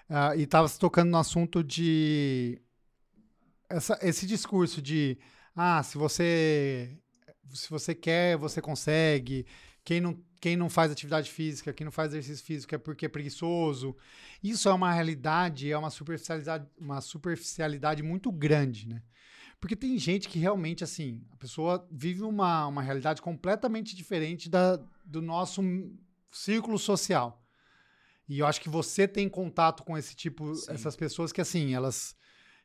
ah, 0.08 0.36
e 0.36 0.46
tava 0.46 0.68
se 0.68 0.78
tocando 0.78 1.10
no 1.10 1.16
assunto 1.18 1.64
de 1.64 2.60
essa- 3.68 3.98
esse 4.02 4.26
discurso 4.26 4.80
de 4.82 5.18
ah, 5.56 5.82
se 5.82 5.96
você 5.98 6.96
se 7.52 7.70
você 7.70 7.94
quer, 7.94 8.36
você 8.36 8.60
consegue. 8.60 9.46
Quem 9.84 10.00
não, 10.00 10.18
quem 10.40 10.56
não 10.56 10.70
faz 10.70 10.90
atividade 10.90 11.30
física, 11.30 11.72
quem 11.72 11.84
não 11.84 11.92
faz 11.92 12.12
exercício 12.12 12.44
físico 12.44 12.74
é 12.74 12.78
porque 12.78 13.06
é 13.06 13.08
preguiçoso. 13.08 13.94
Isso 14.42 14.68
é 14.68 14.72
uma 14.72 14.92
realidade, 14.92 15.70
é 15.70 15.76
uma 15.76 15.90
superficialidade, 15.90 16.66
uma 16.78 17.00
superficialidade 17.00 18.02
muito 18.02 18.32
grande, 18.32 18.88
né? 18.88 19.02
Porque 19.60 19.76
tem 19.76 19.98
gente 19.98 20.28
que 20.28 20.38
realmente, 20.38 20.84
assim, 20.84 21.22
a 21.30 21.36
pessoa 21.36 21.86
vive 21.90 22.22
uma, 22.22 22.66
uma 22.66 22.82
realidade 22.82 23.22
completamente 23.22 23.94
diferente 23.94 24.48
da, 24.48 24.76
do 25.04 25.22
nosso 25.22 25.62
círculo 26.30 26.78
social. 26.78 27.42
E 28.28 28.38
eu 28.38 28.46
acho 28.46 28.60
que 28.60 28.68
você 28.68 29.06
tem 29.06 29.28
contato 29.28 29.82
com 29.82 29.96
esse 29.96 30.14
tipo, 30.14 30.54
Sim. 30.54 30.72
essas 30.72 30.96
pessoas 30.96 31.32
que, 31.32 31.40
assim, 31.40 31.74
elas 31.74 32.16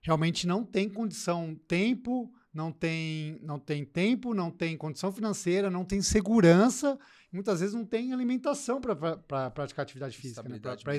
realmente 0.02 0.48
não 0.48 0.64
têm 0.64 0.90
condição, 0.90 1.56
tempo, 1.68 2.34
não 2.54 2.72
tem, 2.72 3.40
não 3.42 3.60
tem 3.60 3.86
tempo, 3.86 4.34
não 4.34 4.50
tem 4.50 4.76
condição 4.78 5.12
financeira, 5.12 5.70
não 5.70 5.86
tem 5.86 6.02
segurança, 6.02 6.98
muitas 7.32 7.60
vezes 7.60 7.76
não 7.76 7.86
tem 7.86 8.12
alimentação 8.12 8.82
para 8.82 9.52
praticar 9.52 9.84
atividade 9.84 10.18
física. 10.18 10.42
Né? 10.44 10.60
Pra- 10.60 10.72
pra. 10.84 10.94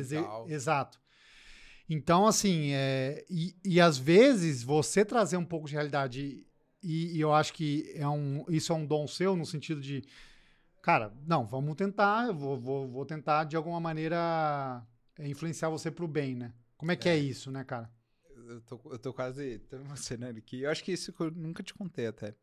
Exato. 0.49 1.01
Então, 1.89 2.25
assim, 2.27 2.71
é, 2.73 3.25
e, 3.29 3.57
e 3.65 3.81
às 3.81 3.99
vezes 3.99 4.63
você 4.63 5.05
trazer 5.05 5.37
um 5.37 5.45
pouco 5.45 5.67
de 5.67 5.75
realidade, 5.75 6.47
e, 6.81 7.17
e 7.17 7.21
eu 7.21 7.35
acho 7.35 7.53
que 7.53 7.91
é 7.97 8.07
um, 8.07 8.45
isso 8.49 8.73
é 8.73 8.77
um 8.77 8.87
dom 8.87 9.09
seu, 9.09 9.35
no 9.35 9.45
sentido 9.45 9.81
de, 9.81 10.05
cara, 10.81 11.13
não, 11.27 11.45
vamos 11.45 11.75
tentar, 11.75 12.29
eu 12.29 12.35
vou, 12.35 12.57
vou, 12.57 12.89
vou 12.89 13.05
tentar 13.05 13.43
de 13.43 13.57
alguma 13.57 13.81
maneira 13.81 14.87
é, 15.19 15.27
influenciar 15.29 15.69
você 15.69 15.91
pro 15.91 16.07
bem, 16.07 16.37
né? 16.37 16.53
Como 16.77 16.93
é 16.93 16.97
que 16.97 17.09
é, 17.09 17.17
isso, 17.17 17.51
né, 17.51 17.65
cara? 17.65 17.91
Eu 18.51 18.61
tô, 18.63 18.81
eu 18.91 18.99
tô 18.99 19.15
quase 19.15 19.61
tô 19.61 19.77
emocionando 19.77 20.39
aqui. 20.39 20.63
Eu 20.63 20.71
acho 20.71 20.83
que 20.83 20.93
isso 20.93 21.13
que 21.13 21.21
eu 21.21 21.31
nunca 21.31 21.63
te 21.63 21.73
contei 21.73 22.09
até. 22.09 22.35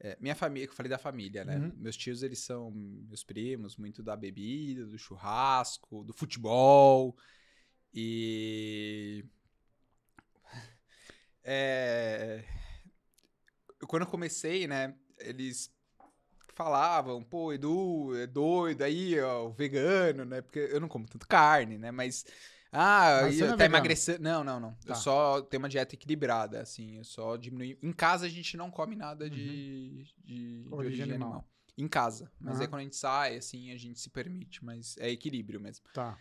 É, 0.00 0.16
minha 0.20 0.36
família, 0.36 0.68
que 0.68 0.72
eu 0.72 0.76
falei 0.76 0.88
da 0.88 0.98
família, 0.98 1.44
né? 1.44 1.56
Uhum. 1.58 1.72
Meus 1.76 1.96
tios, 1.96 2.22
eles 2.22 2.38
são 2.38 2.70
meus 2.70 3.24
primos, 3.24 3.76
muito 3.76 4.00
da 4.00 4.14
bebida, 4.14 4.86
do 4.86 4.96
churrasco, 4.96 6.04
do 6.04 6.12
futebol. 6.12 7.16
E. 7.92 9.24
É, 11.50 12.44
Quando 13.86 14.02
eu 14.02 14.08
comecei, 14.08 14.66
né? 14.66 14.94
Eles 15.18 15.72
falavam, 16.54 17.24
pô, 17.24 17.54
Edu, 17.54 18.14
é 18.16 18.26
doido 18.26 18.82
aí, 18.82 19.18
ó, 19.18 19.46
o 19.46 19.52
vegano, 19.52 20.26
né? 20.26 20.42
Porque 20.42 20.58
eu 20.58 20.78
não 20.78 20.88
como 20.88 21.08
tanto 21.08 21.26
carne, 21.26 21.78
né? 21.78 21.90
Mas. 21.90 22.26
Ah, 22.70 23.20
Mas 23.22 23.38
e 23.38 23.42
não 23.42 23.54
é 23.54 23.56
tá 23.56 23.64
emagrecendo. 23.64 24.22
Não, 24.22 24.44
não, 24.44 24.60
não. 24.60 24.74
Tá. 24.74 24.92
Eu 24.92 24.94
só 24.94 25.40
tenho 25.42 25.62
uma 25.62 25.68
dieta 25.68 25.94
equilibrada, 25.94 26.60
assim. 26.60 26.96
Eu 26.98 27.04
só 27.04 27.36
diminui. 27.36 27.78
Em 27.82 27.92
casa 27.92 28.26
a 28.26 28.28
gente 28.28 28.56
não 28.56 28.70
come 28.70 28.94
nada 28.94 29.28
de, 29.30 30.04
de, 30.04 30.14
de 30.24 30.68
Uhum. 30.70 30.76
Origem 30.76 31.02
animal. 31.04 31.28
animal. 31.28 31.48
Em 31.78 31.88
casa. 31.88 32.30
Mas 32.40 32.54
Aham. 32.56 32.62
aí 32.62 32.68
quando 32.68 32.80
a 32.80 32.84
gente 32.84 32.96
sai, 32.96 33.36
assim, 33.36 33.70
a 33.72 33.76
gente 33.78 33.98
se 34.00 34.10
permite. 34.10 34.64
Mas 34.64 34.96
é 34.98 35.08
equilíbrio 35.10 35.60
mesmo. 35.60 35.86
Tá. 35.94 36.18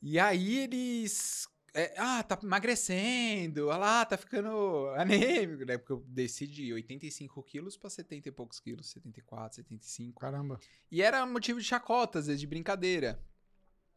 E 0.00 0.18
aí 0.18 0.58
eles. 0.60 1.46
é, 1.74 1.92
ah, 1.98 2.22
tá 2.22 2.38
emagrecendo, 2.42 3.66
olha 3.68 3.76
lá, 3.76 4.04
tá 4.06 4.16
ficando 4.16 4.88
anêmico, 4.96 5.64
né? 5.66 5.76
Porque 5.76 5.92
eu 5.92 6.02
desci 6.08 6.46
de 6.46 6.72
85 6.72 7.42
quilos 7.42 7.76
pra 7.76 7.90
70 7.90 8.28
e 8.28 8.32
poucos 8.32 8.58
quilos, 8.60 8.88
74, 8.90 9.56
75. 9.56 10.20
Caramba. 10.20 10.58
E 10.90 11.02
era 11.02 11.26
motivo 11.26 11.60
de 11.60 11.66
chacota, 11.66 12.18
às 12.18 12.26
vezes, 12.28 12.40
de 12.40 12.46
brincadeira. 12.46 13.20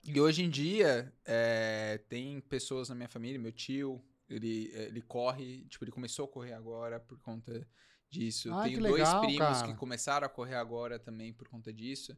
E 0.04 0.20
hoje 0.20 0.44
em 0.44 0.50
dia, 0.50 1.14
é, 1.26 1.98
tem 2.10 2.42
pessoas 2.42 2.90
na 2.90 2.96
minha 2.96 3.08
família, 3.08 3.40
meu 3.40 3.52
tio, 3.52 4.04
ele, 4.30 4.70
ele 4.74 5.02
corre, 5.02 5.66
tipo, 5.70 5.84
ele 5.84 5.92
começou 5.92 6.26
a 6.26 6.28
correr 6.28 6.54
agora 6.54 7.00
por 7.00 7.18
conta 7.20 7.66
disso. 8.10 8.54
Ah, 8.54 8.64
Tenho 8.64 8.80
dois 8.80 8.94
legal, 8.94 9.22
primos 9.22 9.38
cara. 9.38 9.68
que 9.68 9.74
começaram 9.76 10.26
a 10.26 10.30
correr 10.30 10.56
agora 10.56 11.00
também 11.00 11.34
por 11.34 11.48
conta 11.48 11.72
disso. 11.72 12.18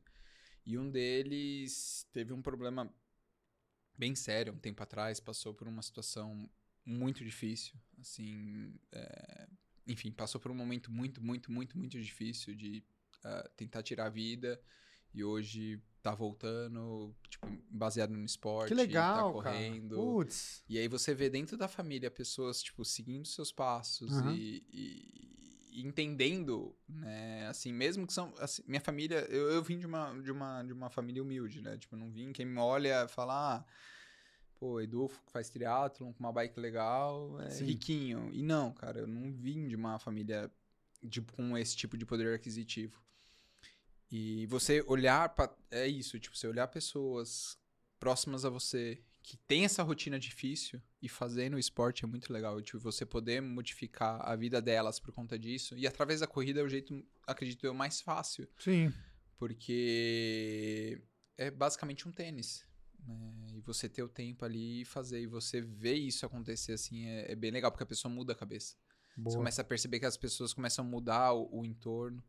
E 0.66 0.78
um 0.78 0.90
deles 0.90 2.08
teve 2.12 2.34
um 2.34 2.42
problema 2.42 2.92
bem 3.98 4.16
sério 4.16 4.54
um 4.54 4.58
tempo 4.58 4.82
atrás, 4.82 5.20
passou 5.20 5.54
por 5.54 5.68
uma 5.68 5.82
situação 5.82 6.50
muito 6.84 7.24
difícil, 7.24 7.76
assim, 8.00 8.74
é, 8.92 9.48
enfim, 9.88 10.12
passou 10.12 10.40
por 10.40 10.52
um 10.52 10.56
momento 10.56 10.92
muito, 10.92 11.24
muito, 11.24 11.52
muito, 11.52 11.78
muito 11.78 12.00
difícil 12.00 12.56
de 12.56 12.84
ah, 13.24 13.50
tentar 13.56 13.82
tirar 13.82 14.08
a 14.08 14.10
vida 14.10 14.62
e 15.14 15.24
hoje 15.24 15.82
tá 16.06 16.14
voltando, 16.14 17.16
tipo, 17.28 17.48
baseado 17.68 18.12
no 18.12 18.24
esporte, 18.24 18.68
Que 18.68 18.76
legal, 18.76 19.34
tá 19.34 19.44
cara. 19.44 19.56
correndo. 19.56 19.96
Putz. 19.96 20.64
E 20.70 20.78
aí 20.78 20.88
você 20.88 21.16
vê 21.16 21.32
dentro 21.32 21.58
da 21.58 21.68
família 21.68 22.12
pessoas, 22.12 22.62
tipo, 22.62 22.86
seguindo 22.86 23.28
seus 23.28 23.52
passos 23.52 24.12
Aham. 24.20 24.36
e, 24.36 24.64
e- 24.72 25.82
entendendo, 25.82 26.76
né? 26.88 27.48
Assim, 27.48 27.74
mesmo 27.74 28.06
que 28.06 28.14
são. 28.14 28.32
assim, 28.40 28.62
minha 28.68 28.80
família. 28.80 29.18
Eu, 29.30 29.50
eu 29.50 29.64
vim 29.64 29.80
de 29.80 29.88
uma, 29.88 30.14
de, 30.22 30.32
uma, 30.32 30.62
de 30.64 30.74
uma 30.74 30.90
família 30.92 31.24
humilde, 31.24 31.60
né? 31.60 31.76
Tipo, 31.76 31.96
não 31.96 32.12
vim. 32.12 32.32
Quem 32.32 32.46
me 32.46 32.60
olha 32.60 33.08
fala. 33.08 33.58
Ah, 33.58 33.66
pô, 34.60 34.80
Edu 34.80 35.10
faz 35.32 35.50
triatlon 35.50 36.14
com 36.14 36.20
uma 36.20 36.32
bike 36.32 36.60
legal, 36.60 37.42
é 37.42 37.50
Sim. 37.50 37.66
riquinho. 37.66 38.30
E 38.32 38.44
não, 38.44 38.72
cara, 38.72 39.00
eu 39.00 39.08
não 39.08 39.34
vim 39.34 39.68
de 39.68 39.76
uma 39.76 39.98
família 39.98 40.52
de, 41.02 41.20
com 41.22 41.58
esse 41.58 41.76
tipo 41.76 41.98
de 41.98 42.06
poder 42.06 42.34
aquisitivo. 42.36 43.04
E 44.12 44.46
você 44.48 44.84
olhar 44.88 45.30
para 45.30 45.56
é 45.72 45.88
isso, 45.88 46.20
tipo, 46.20 46.38
você 46.38 46.48
olhar 46.48 46.68
pessoas 46.68 47.58
próximas 48.00 48.46
a 48.46 48.50
você 48.50 49.02
que 49.26 49.38
tem 49.38 49.66
essa 49.66 49.82
rotina 49.82 50.20
difícil 50.20 50.80
e 51.02 51.10
fazendo 51.10 51.58
esporte 51.58 52.06
é 52.06 52.08
muito 52.08 52.32
legal, 52.32 52.62
tipo, 52.62 52.80
você 52.80 53.04
poder 53.04 53.42
modificar 53.42 54.22
a 54.22 54.36
vida 54.36 54.62
delas 54.62 55.00
por 55.00 55.12
conta 55.12 55.38
disso. 55.38 55.76
E 55.76 55.88
através 55.88 56.20
da 56.20 56.28
corrida 56.28 56.60
é 56.60 56.64
o 56.64 56.70
jeito, 56.70 57.04
acredito 57.26 57.66
eu, 57.66 57.74
mais 57.74 58.00
fácil, 58.02 58.48
Sim. 58.60 58.94
porque 59.40 61.02
é 61.38 61.50
basicamente 61.50 62.08
um 62.08 62.12
tênis. 62.12 62.64
Né? 63.00 63.48
E 63.56 63.62
você 63.62 63.90
ter 63.90 64.04
o 64.04 64.10
tempo 64.10 64.46
ali 64.46 64.82
e 64.82 64.86
fazer, 64.86 65.20
e 65.20 65.26
você 65.26 65.60
ver 65.60 65.96
isso 65.96 66.24
acontecer 66.24 66.74
assim 66.74 67.08
é, 67.08 67.32
é 67.32 67.36
bem 67.36 67.50
legal, 67.50 67.72
porque 67.72 67.84
a 67.84 67.88
pessoa 67.88 68.14
muda 68.14 68.34
a 68.34 68.36
cabeça. 68.36 68.76
Você 69.18 69.24
Boa. 69.24 69.38
começa 69.38 69.62
a 69.62 69.66
perceber 69.66 70.00
que 70.00 70.06
as 70.06 70.18
pessoas 70.18 70.54
começam 70.54 70.86
a 70.86 70.88
mudar 70.88 71.34
o, 71.34 71.62
o 71.62 71.66
entorno. 71.66 72.24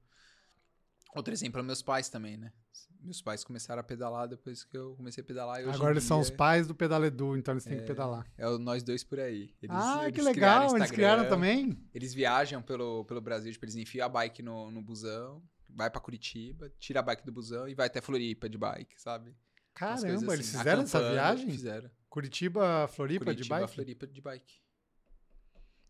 Outro 1.14 1.32
exemplo 1.32 1.60
é 1.60 1.62
meus 1.62 1.82
pais 1.82 2.08
também, 2.08 2.36
né? 2.36 2.52
Meus 3.00 3.22
pais 3.22 3.44
começaram 3.44 3.80
a 3.80 3.84
pedalar 3.84 4.26
depois 4.26 4.64
que 4.64 4.76
eu 4.76 4.94
comecei 4.96 5.22
a 5.22 5.24
pedalar. 5.24 5.60
Agora 5.68 5.92
eles 5.92 6.04
são 6.04 6.20
os 6.20 6.28
dia 6.28 6.36
pais 6.36 6.66
do 6.66 6.74
Pedaledu, 6.74 7.36
então 7.36 7.54
eles 7.54 7.64
têm 7.64 7.78
que 7.78 7.84
pedalar. 7.84 8.26
É 8.36 8.48
o 8.48 8.58
nós 8.58 8.82
dois 8.82 9.04
por 9.04 9.20
aí. 9.20 9.54
Eles, 9.62 9.76
ah, 9.76 10.10
que 10.12 10.20
eles 10.20 10.32
criaram 10.32 10.66
legal! 10.66 10.76
Eles 10.76 10.90
criaram 10.90 11.28
também? 11.28 11.78
Eles 11.94 12.12
viajam 12.12 12.60
pelo, 12.60 13.04
pelo 13.04 13.20
Brasil, 13.20 13.52
tipo, 13.52 13.64
eles 13.64 13.76
enfiam 13.76 14.06
a 14.06 14.08
bike 14.08 14.42
no, 14.42 14.70
no 14.70 14.82
busão, 14.82 15.42
vai 15.68 15.88
pra 15.88 16.00
Curitiba, 16.00 16.70
tira 16.78 17.00
a 17.00 17.02
bike 17.02 17.24
do 17.24 17.32
busão 17.32 17.68
e 17.68 17.74
vai 17.74 17.86
até 17.86 18.00
Floripa 18.00 18.48
de 18.48 18.58
bike, 18.58 19.00
sabe? 19.00 19.34
Caramba, 19.72 20.08
eles 20.08 20.22
assim, 20.22 20.58
fizeram 20.58 20.82
essa 20.82 21.10
viagem? 21.12 21.50
Fizeram. 21.50 21.90
Curitiba, 22.08 22.88
Floripa 22.88 23.26
Curitiba, 23.26 23.56
de 23.56 23.60
bike? 23.62 23.74
Floripa 23.74 24.06
de 24.06 24.20
bike. 24.20 24.65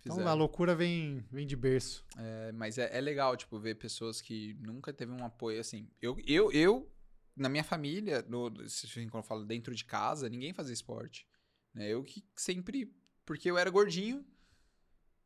Então 0.06 0.18
Fizeram. 0.18 0.30
a 0.30 0.34
loucura 0.34 0.72
vem, 0.72 1.24
vem 1.32 1.44
de 1.44 1.56
berço. 1.56 2.06
É, 2.16 2.52
mas 2.52 2.78
é, 2.78 2.96
é 2.96 3.00
legal, 3.00 3.36
tipo, 3.36 3.58
ver 3.58 3.74
pessoas 3.74 4.20
que 4.20 4.54
nunca 4.60 4.92
teve 4.92 5.10
um 5.10 5.24
apoio 5.24 5.60
assim. 5.60 5.90
Eu, 6.00 6.16
eu, 6.24 6.52
eu 6.52 6.88
na 7.36 7.48
minha 7.48 7.64
família, 7.64 8.24
no, 8.28 8.48
quando 8.48 9.14
eu 9.14 9.22
falo 9.24 9.44
dentro 9.44 9.74
de 9.74 9.84
casa, 9.84 10.28
ninguém 10.28 10.52
fazia 10.52 10.72
esporte. 10.72 11.26
Né? 11.74 11.88
Eu 11.88 12.04
que 12.04 12.24
sempre. 12.36 12.94
Porque 13.24 13.50
eu 13.50 13.58
era 13.58 13.68
gordinho. 13.68 14.24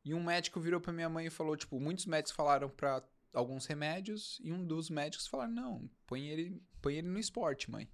E 0.02 0.14
um 0.14 0.24
médico 0.24 0.58
virou 0.58 0.80
pra 0.80 0.94
minha 0.94 1.10
mãe 1.10 1.26
e 1.26 1.30
falou: 1.30 1.54
tipo, 1.54 1.78
muitos 1.78 2.06
médicos 2.06 2.32
falaram 2.32 2.70
pra 2.70 3.06
alguns 3.34 3.66
remédios. 3.66 4.40
E 4.42 4.50
um 4.50 4.66
dos 4.66 4.88
médicos 4.88 5.26
falaram: 5.26 5.52
não, 5.52 5.90
põe 6.06 6.26
ele, 6.26 6.62
põe 6.80 6.94
ele 6.94 7.08
no 7.08 7.18
esporte, 7.18 7.70
mãe. 7.70 7.86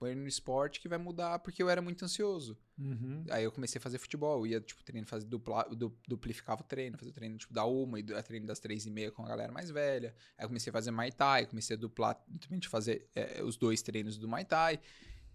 Põe 0.00 0.14
no 0.14 0.26
esporte 0.26 0.80
que 0.80 0.88
vai 0.88 0.96
mudar, 0.96 1.38
porque 1.40 1.62
eu 1.62 1.68
era 1.68 1.82
muito 1.82 2.02
ansioso. 2.02 2.56
Uhum. 2.78 3.22
Aí 3.28 3.44
eu 3.44 3.52
comecei 3.52 3.78
a 3.78 3.82
fazer 3.82 3.98
futebol, 3.98 4.46
ia, 4.46 4.58
tipo, 4.58 4.82
treino, 4.82 5.06
fazer 5.06 5.26
dupla, 5.26 5.64
du- 5.76 5.94
duplificava 6.08 6.62
o 6.62 6.64
treino, 6.64 6.96
fazia 6.96 7.12
treino, 7.12 7.36
tipo, 7.36 7.52
da 7.52 7.66
uma 7.66 8.00
e 8.00 8.02
do- 8.02 8.20
treino 8.22 8.46
das 8.46 8.58
três 8.58 8.86
e 8.86 8.90
meia 8.90 9.10
com 9.12 9.22
a 9.22 9.28
galera 9.28 9.52
mais 9.52 9.70
velha. 9.70 10.14
Aí 10.38 10.44
eu 10.44 10.48
comecei 10.48 10.70
a 10.70 10.72
fazer 10.72 10.90
Muay 10.90 11.12
Thai, 11.12 11.44
comecei 11.44 11.76
a 11.76 11.78
duplar, 11.78 12.14
também 12.40 12.58
fazer 12.62 13.10
é, 13.14 13.42
os 13.42 13.58
dois 13.58 13.82
treinos 13.82 14.16
do 14.16 14.26
Muay 14.26 14.46
Thai. 14.46 14.80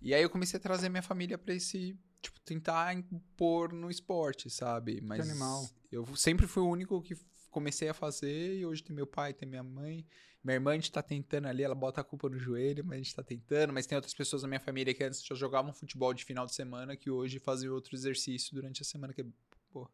E 0.01 0.15
aí 0.15 0.23
eu 0.23 0.29
comecei 0.31 0.57
a 0.57 0.59
trazer 0.59 0.89
minha 0.89 1.03
família 1.03 1.37
pra 1.37 1.53
esse, 1.53 1.95
tipo, 2.19 2.39
tentar 2.39 2.91
impor 2.95 3.71
no 3.71 3.91
esporte, 3.91 4.49
sabe? 4.49 4.99
Mas 4.99 5.29
animal. 5.29 5.63
eu 5.91 6.07
sempre 6.15 6.47
fui 6.47 6.63
o 6.63 6.67
único 6.67 6.99
que 7.03 7.15
comecei 7.51 7.87
a 7.87 7.93
fazer 7.93 8.57
e 8.57 8.65
hoje 8.65 8.81
tem 8.83 8.95
meu 8.95 9.05
pai, 9.05 9.31
tem 9.31 9.47
minha 9.47 9.63
mãe. 9.63 10.05
Minha 10.45 10.57
irmã, 10.57 10.71
a 10.71 10.75
gente 10.75 10.91
tá 10.91 11.01
tentando 11.01 11.47
ali, 11.47 11.63
ela 11.63 11.73
bota 11.73 12.01
a 12.01 12.03
culpa 12.03 12.29
no 12.29 12.37
joelho, 12.37 12.85
mas 12.85 12.93
a 12.93 12.97
gente 12.97 13.15
tá 13.15 13.23
tentando. 13.23 13.73
Mas 13.73 13.87
tem 13.87 13.95
outras 13.95 14.13
pessoas 14.13 14.43
na 14.43 14.47
minha 14.47 14.59
família 14.59 14.93
que 14.93 15.03
antes 15.03 15.25
já 15.25 15.33
jogavam 15.33 15.73
futebol 15.73 16.13
de 16.13 16.23
final 16.23 16.45
de 16.45 16.53
semana, 16.53 16.95
que 16.95 17.09
hoje 17.09 17.39
fazem 17.39 17.67
outro 17.67 17.95
exercício 17.95 18.53
durante 18.53 18.83
a 18.83 18.85
semana, 18.85 19.11
que 19.11 19.21
é, 19.21 19.25
pô, 19.71 19.89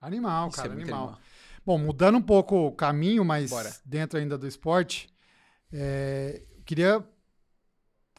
Animal, 0.00 0.48
isso 0.48 0.56
cara, 0.56 0.70
é 0.70 0.72
animal. 0.72 1.02
animal. 1.08 1.20
Bom, 1.66 1.76
mudando 1.76 2.16
um 2.16 2.22
pouco 2.22 2.68
o 2.68 2.72
caminho, 2.72 3.22
mas 3.22 3.50
Bora. 3.50 3.70
dentro 3.84 4.18
ainda 4.18 4.38
do 4.38 4.46
esporte, 4.46 5.14
é, 5.70 6.42
eu 6.56 6.62
queria 6.64 7.06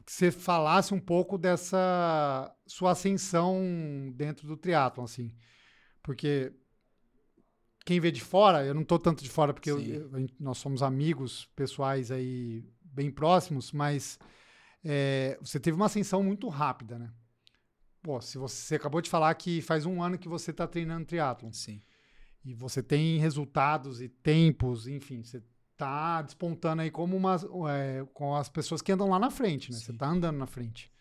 que 0.06 0.12
você 0.12 0.30
falasse 0.30 0.94
um 0.94 1.00
pouco 1.00 1.36
dessa 1.36 2.56
sua 2.68 2.92
ascensão 2.92 4.14
dentro 4.16 4.48
do 4.48 4.56
triatlon, 4.56 5.06
assim. 5.06 5.36
Porque 6.04 6.54
quem 7.86 8.00
vê 8.00 8.12
de 8.12 8.22
fora, 8.22 8.66
eu 8.66 8.74
não 8.74 8.84
tô 8.84 8.98
tanto 9.00 9.24
de 9.24 9.30
fora 9.30 9.54
porque 9.54 9.72
eu- 9.72 9.80
eu- 9.82 10.28
nós 10.40 10.58
somos 10.58 10.84
amigos 10.84 11.46
pessoais 11.56 12.12
aí 12.12 12.64
bem 12.84 13.10
próximos, 13.12 13.72
mas 13.72 14.20
é, 14.84 15.38
você 15.42 15.60
teve 15.60 15.76
uma 15.76 15.86
ascensão 15.86 16.24
muito 16.24 16.48
rápida, 16.50 16.98
né? 17.00 17.12
Pô, 18.02 18.20
se 18.20 18.38
você, 18.38 18.56
você 18.64 18.76
acabou 18.76 19.00
de 19.02 19.10
falar 19.10 19.34
que 19.36 19.62
faz 19.62 19.86
um 19.86 20.02
ano 20.02 20.18
que 20.18 20.28
você 20.28 20.52
tá 20.52 20.68
treinando 20.68 21.06
triatlon 21.06 21.52
Sim. 21.52 21.80
e 22.44 22.54
você 22.54 22.82
tem 22.82 23.20
resultados 23.20 24.02
e 24.02 24.10
tempos, 24.10 24.88
enfim, 24.88 25.24
você 25.24 25.42
tá 25.78 26.22
despontando 26.24 26.82
aí 26.82 26.90
como 26.92 27.16
umas, 27.16 27.44
é, 27.70 28.04
com 28.14 28.36
as 28.36 28.50
pessoas 28.50 28.82
que 28.82 28.92
andam 28.92 29.10
lá 29.10 29.20
na 29.20 29.30
frente, 29.30 29.72
né? 29.72 29.78
Você 29.78 29.92
Sim. 29.92 29.98
tá 29.98 30.08
andando 30.08 30.38
na 30.38 30.48
frente. 30.48 30.92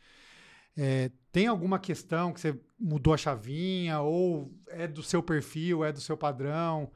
É, 0.77 1.11
tem 1.33 1.47
alguma 1.47 1.79
questão 1.79 2.33
que 2.33 2.41
você 2.41 2.59
mudou 2.79 3.13
a 3.13 3.17
chavinha 3.17 4.01
ou 4.01 4.53
é 4.69 4.87
do 4.87 5.03
seu 5.03 5.23
perfil, 5.23 5.85
é 5.85 5.93
do 5.93 6.01
seu 6.01 6.17
padrão? 6.17 6.91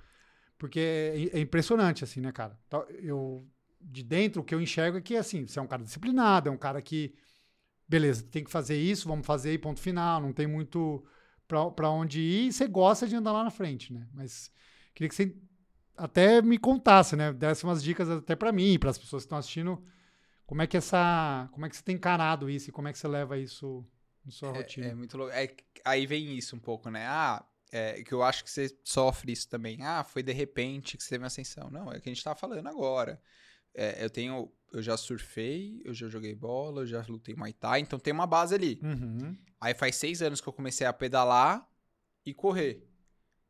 Porque 0.58 0.80
é, 0.80 1.38
é 1.38 1.40
impressionante, 1.40 2.04
assim, 2.04 2.20
né, 2.20 2.32
cara? 2.32 2.58
Eu, 3.02 3.46
de 3.80 4.02
dentro, 4.02 4.40
o 4.40 4.44
que 4.44 4.54
eu 4.54 4.60
enxergo 4.60 4.98
é 4.98 5.00
que, 5.00 5.16
assim, 5.16 5.46
você 5.46 5.58
é 5.58 5.62
um 5.62 5.66
cara 5.66 5.82
disciplinado, 5.82 6.48
é 6.48 6.52
um 6.52 6.56
cara 6.56 6.80
que, 6.80 7.14
beleza, 7.86 8.22
tem 8.22 8.44
que 8.44 8.50
fazer 8.50 8.76
isso, 8.76 9.08
vamos 9.08 9.26
fazer 9.26 9.52
e 9.52 9.58
ponto 9.58 9.80
final, 9.80 10.20
não 10.20 10.32
tem 10.32 10.46
muito 10.46 11.04
pra 11.46 11.90
onde 11.90 12.20
ir, 12.20 12.48
e 12.48 12.52
você 12.52 12.66
gosta 12.66 13.06
de 13.06 13.14
andar 13.14 13.32
lá 13.32 13.44
na 13.44 13.50
frente, 13.50 13.92
né? 13.92 14.06
Mas 14.14 14.50
queria 14.94 15.08
que 15.08 15.14
você 15.14 15.36
até 15.96 16.40
me 16.40 16.58
contasse, 16.58 17.14
né? 17.14 17.32
Desse 17.32 17.64
umas 17.64 17.82
dicas 17.82 18.08
até 18.08 18.34
pra 18.34 18.50
mim, 18.50 18.78
para 18.78 18.90
as 18.90 18.98
pessoas 18.98 19.22
que 19.22 19.26
estão 19.26 19.38
assistindo, 19.38 19.82
como 20.46 20.62
é 20.62 20.66
que 20.66 20.76
essa, 20.76 21.48
como 21.52 21.66
é 21.66 21.68
que 21.68 21.76
você 21.76 21.82
tem 21.82 21.96
encarado 21.96 22.50
isso 22.50 22.68
e 22.70 22.72
como 22.72 22.88
é 22.88 22.92
que 22.92 22.98
você 22.98 23.08
leva 23.08 23.38
isso 23.38 23.84
na 24.24 24.30
sua 24.30 24.52
rotina? 24.52 24.86
É, 24.86 24.90
é 24.90 24.94
muito 24.94 25.16
louco. 25.16 25.32
É, 25.32 25.54
aí 25.84 26.06
vem 26.06 26.36
isso 26.36 26.54
um 26.56 26.60
pouco, 26.60 26.90
né? 26.90 27.06
Ah, 27.06 27.44
é, 27.72 28.02
que 28.02 28.12
eu 28.12 28.22
acho 28.22 28.44
que 28.44 28.50
você 28.50 28.76
sofre 28.84 29.32
isso 29.32 29.48
também. 29.48 29.82
Ah, 29.82 30.04
foi 30.04 30.22
de 30.22 30.32
repente 30.32 30.96
que 30.96 31.02
você 31.02 31.10
teve 31.10 31.22
uma 31.22 31.28
ascensão. 31.28 31.70
Não, 31.70 31.92
é 31.92 31.98
o 31.98 32.00
que 32.00 32.08
a 32.08 32.12
gente 32.14 32.22
tá 32.22 32.34
falando 32.34 32.66
agora. 32.66 33.20
É, 33.74 34.04
eu 34.04 34.10
tenho. 34.10 34.52
Eu 34.72 34.82
já 34.82 34.96
surfei, 34.96 35.80
eu 35.84 35.94
já 35.94 36.08
joguei 36.08 36.34
bola, 36.34 36.82
eu 36.82 36.86
já 36.86 37.04
lutei 37.08 37.34
Muay 37.34 37.52
Thai, 37.52 37.80
então 37.80 37.98
tem 37.98 38.12
uma 38.12 38.26
base 38.26 38.54
ali. 38.54 38.80
Uhum. 38.82 39.36
Aí 39.60 39.72
faz 39.72 39.96
seis 39.96 40.20
anos 40.20 40.40
que 40.40 40.48
eu 40.48 40.52
comecei 40.52 40.86
a 40.86 40.92
pedalar 40.92 41.68
e 42.26 42.34
correr. 42.34 42.84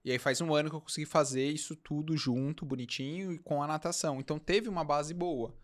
E 0.05 0.13
aí 0.13 0.19
faz 0.19 0.43
um 0.43 0.55
ano 0.55 0.69
que 0.69 0.77
eu 0.77 0.83
consegui 0.83 1.07
fazer 1.07 1.49
isso 1.49 1.75
tudo 1.75 2.15
junto, 2.15 2.67
bonitinho, 2.67 3.33
e 3.33 3.39
com 3.39 3.63
a 3.63 3.67
natação. 3.67 4.21
Então 4.21 4.39
teve 4.39 4.69
uma 4.69 4.85
base 4.85 5.15
boa. 5.15 5.57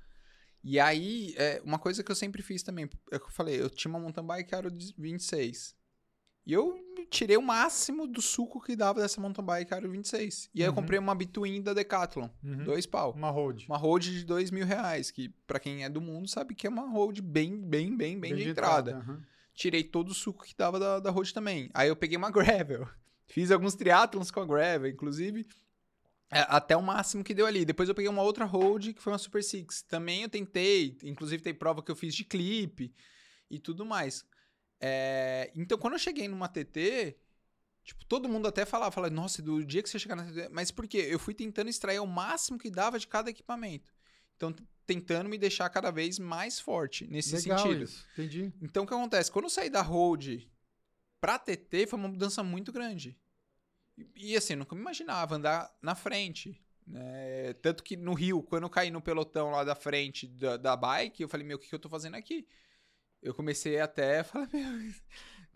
E 0.63 0.79
aí, 0.79 1.35
é, 1.37 1.61
uma 1.65 1.79
coisa 1.79 2.03
que 2.05 2.11
eu 2.11 2.15
sempre 2.17 2.43
fiz 2.43 2.63
também, 2.63 2.89
é 3.11 3.19
que 3.19 3.25
eu 3.25 3.31
falei, 3.31 3.61
eu 3.61 3.71
tinha 3.71 3.91
uma 3.91 3.99
mountain 4.01 4.25
bike 4.27 4.55
aro 4.55 4.71
de 4.71 4.95
26. 4.99 5.75
E 6.47 6.53
eu 6.53 6.79
tirei 7.11 7.37
o 7.37 7.43
máximo 7.43 8.07
do 8.07 8.21
suco 8.21 8.61
que 8.61 8.75
dava 8.75 9.01
dessa 9.01 9.21
mountain 9.21 9.45
bike 9.45 9.73
aro 9.75 9.91
26. 9.91 10.51
E 10.55 10.61
aí 10.63 10.67
eu 10.67 10.71
Uhum. 10.71 10.75
comprei 10.77 10.99
uma 10.99 11.15
Between 11.15 11.63
da 11.63 11.73
Decathlon, 11.73 12.29
Uhum. 12.43 12.65
dois 12.65 12.87
pau. 12.87 13.13
Uma 13.13 13.31
road. 13.31 13.67
Uma 13.69 13.77
road 13.79 14.11
de 14.19 14.25
dois 14.25 14.51
mil 14.51 14.67
reais, 14.67 15.11
que 15.11 15.29
pra 15.47 15.61
quem 15.61 15.85
é 15.85 15.89
do 15.89 16.01
mundo 16.01 16.29
sabe 16.29 16.55
que 16.55 16.67
é 16.67 16.71
uma 16.71 16.89
road 16.91 17.21
bem, 17.23 17.57
bem, 17.61 17.97
bem, 17.97 18.19
bem, 18.19 18.35
de 18.37 18.49
entrada 18.49 18.97
aham. 18.97 19.23
tirei 19.55 19.85
todo 19.85 20.09
o 20.11 20.15
suco 20.15 20.45
que 20.45 20.55
dava 20.57 20.79
da, 20.79 20.99
da 21.01 21.11
road 21.11 21.33
também. 21.33 21.71
Aí 21.75 21.89
eu 21.89 21.97
peguei 21.97 22.17
uma 22.17 22.31
gravel. 22.33 22.87
Fiz 23.27 23.51
alguns 23.51 23.75
triatlons 23.75 24.31
com 24.31 24.41
a 24.41 24.47
gravel, 24.47 24.91
inclusive 24.91 25.47
é, 26.31 26.47
até 26.49 26.77
o 26.77 26.83
máximo 26.83 27.25
que 27.25 27.35
deu 27.35 27.47
ali. 27.47 27.65
Depois 27.65 27.89
eu 27.89 27.95
peguei 27.95 28.09
uma 28.09 28.23
outra 28.23 28.45
road 28.45 28.95
que 28.95 29.03
foi 29.03 29.13
uma 29.13 29.19
Super 29.19 29.43
Six. 29.43 29.83
Também 29.83 30.23
eu 30.23 30.29
tentei, 30.29 30.97
inclusive 31.03 31.43
tem 31.43 31.53
prova 31.53 31.83
que 31.83 31.91
eu 31.91 31.97
fiz 31.97 32.15
de 32.15 32.25
clipe 32.25 32.95
e 33.51 33.59
tudo 33.59 33.85
mais. 33.85 34.25
É, 34.81 35.51
então 35.57 35.77
quando 35.77 35.95
eu 35.95 35.99
cheguei 35.99 36.29
numa 36.29 36.49
TT, 36.49 37.17
tipo, 37.83 38.05
todo 38.07 38.29
mundo 38.29 38.47
até 38.47 38.65
falava, 38.65 38.93
falava, 38.93 39.13
nossa, 39.13 39.43
do 39.43 39.65
dia 39.65 39.83
que 39.83 39.91
você 39.91 39.99
chegar 39.99 40.17
na 40.17 40.25
TT, 40.25 40.49
mas 40.51 40.71
por 40.71 40.87
quê? 40.87 41.07
Eu 41.11 41.19
fui 41.19 41.35
tentando 41.35 41.69
extrair 41.69 41.99
o 41.99 42.07
máximo 42.07 42.59
que 42.59 42.71
dava 42.71 42.99
de 42.99 43.09
cada 43.09 43.29
equipamento. 43.29 43.93
Então, 44.37 44.55
tentando 44.87 45.29
me 45.29 45.37
deixar 45.37 45.69
cada 45.69 45.91
vez 45.91 46.19
mais 46.19 46.59
forte 46.59 47.07
nesse 47.07 47.37
Legal 47.37 47.59
sentido. 47.59 47.85
isso. 47.85 48.07
Entendi. 48.13 48.53
Então, 48.63 48.85
o 48.85 48.87
que 48.87 48.95
acontece? 48.95 49.31
Quando 49.31 49.45
eu 49.45 49.51
saí 49.51 49.69
da 49.69 49.83
Road 49.83 50.51
pra 51.21 51.39
TT, 51.39 51.87
foi 51.87 51.99
uma 51.99 52.09
mudança 52.09 52.43
muito 52.43 52.73
grande. 52.73 53.19
E, 54.17 54.33
e, 54.33 54.37
assim, 54.37 54.55
nunca 54.55 54.75
me 54.75 54.81
imaginava 54.81 55.37
andar 55.37 55.71
na 55.83 55.95
frente. 55.95 56.61
né? 56.87 57.53
Tanto 57.63 57.83
que 57.83 57.97
no 57.97 58.15
Rio, 58.15 58.43
quando 58.43 58.65
eu 58.65 58.71
caí 58.71 58.91
no 58.91 59.01
pelotão 59.01 59.51
lá 59.51 59.65
da 59.65 59.75
frente 59.75 60.27
da, 60.27 60.57
da 60.57 60.77
bike, 60.77 61.23
eu 61.23 61.29
falei, 61.29 61.47
meu, 61.47 61.57
o 61.57 61.61
que, 61.61 61.69
que 61.69 61.75
eu 61.75 61.79
tô 61.79 61.89
fazendo 61.89 62.17
aqui? 62.17 62.47
eu 63.23 63.35
comecei 63.35 63.79
até 63.79 64.21
a 64.21 64.25
falar, 64.25 64.49
meu, 64.53 64.93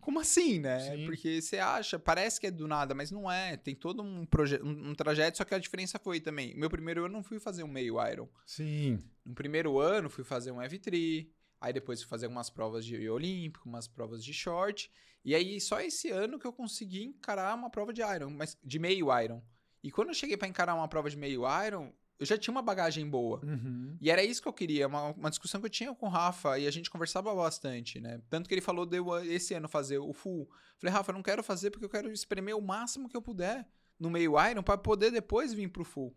como 0.00 0.20
assim, 0.20 0.58
né? 0.58 0.80
Sim. 0.80 1.06
Porque 1.06 1.40
você 1.40 1.58
acha, 1.58 1.98
parece 1.98 2.38
que 2.38 2.46
é 2.46 2.50
do 2.50 2.68
nada, 2.68 2.94
mas 2.94 3.10
não 3.10 3.30
é. 3.30 3.56
Tem 3.56 3.74
todo 3.74 4.02
um, 4.02 4.26
proje 4.26 4.60
um, 4.62 4.90
um 4.90 4.94
trajeto, 4.94 5.38
só 5.38 5.44
que 5.44 5.54
a 5.54 5.58
diferença 5.58 5.98
foi 5.98 6.20
também. 6.20 6.54
Meu 6.54 6.68
primeiro 6.68 7.04
ano 7.04 7.14
não 7.14 7.22
fui 7.22 7.40
fazer 7.40 7.62
um 7.62 7.68
meio 7.68 7.96
Iron. 8.10 8.28
Sim. 8.44 8.98
No 9.24 9.34
primeiro 9.34 9.78
ano 9.80 10.10
fui 10.10 10.24
fazer 10.24 10.50
um 10.52 10.58
F3, 10.58 11.26
aí 11.60 11.72
depois 11.72 12.00
fui 12.00 12.08
fazer 12.08 12.26
algumas 12.26 12.50
provas 12.50 12.84
de 12.84 13.08
olímpico, 13.08 13.68
umas 13.68 13.88
provas 13.88 14.24
de 14.24 14.32
short, 14.32 14.90
e 15.24 15.34
aí 15.34 15.60
só 15.60 15.80
esse 15.80 16.10
ano 16.10 16.38
que 16.38 16.46
eu 16.46 16.52
consegui 16.52 17.04
encarar 17.04 17.54
uma 17.54 17.70
prova 17.70 17.92
de 17.92 18.02
Iron, 18.02 18.30
mas 18.30 18.58
de 18.62 18.78
meio 18.78 19.06
Iron. 19.20 19.42
E 19.82 19.90
quando 19.90 20.08
eu 20.08 20.14
cheguei 20.14 20.36
pra 20.36 20.48
encarar 20.48 20.74
uma 20.74 20.88
prova 20.88 21.08
de 21.08 21.16
meio 21.16 21.42
Iron, 21.66 21.92
eu 22.18 22.26
já 22.26 22.38
tinha 22.38 22.52
uma 22.52 22.62
bagagem 22.62 23.08
boa. 23.08 23.40
Uhum. 23.44 23.96
E 24.00 24.10
era 24.10 24.22
isso 24.22 24.40
que 24.40 24.48
eu 24.48 24.52
queria, 24.52 24.86
uma, 24.86 25.10
uma 25.10 25.30
discussão 25.30 25.60
que 25.60 25.66
eu 25.66 25.70
tinha 25.70 25.94
com 25.94 26.06
o 26.06 26.08
Rafa 26.08 26.58
e 26.58 26.66
a 26.66 26.70
gente 26.70 26.90
conversava 26.90 27.34
bastante, 27.34 28.00
né? 28.00 28.20
Tanto 28.30 28.48
que 28.48 28.54
ele 28.54 28.60
falou 28.60 28.86
de 28.86 28.98
eu 28.98 29.24
esse 29.24 29.54
ano 29.54 29.68
fazer 29.68 29.98
o 29.98 30.12
full. 30.12 30.48
Falei, 30.78 30.92
Rafa, 30.92 31.10
eu 31.10 31.14
não 31.14 31.22
quero 31.22 31.42
fazer 31.42 31.70
porque 31.70 31.84
eu 31.84 31.90
quero 31.90 32.10
espremer 32.10 32.56
o 32.56 32.62
máximo 32.62 33.08
que 33.08 33.16
eu 33.16 33.22
puder 33.22 33.66
no 33.98 34.10
meio 34.10 34.34
Iron 34.48 34.62
para 34.62 34.78
poder 34.78 35.10
depois 35.10 35.52
vir 35.52 35.68
pro 35.68 35.84
full. 35.84 36.16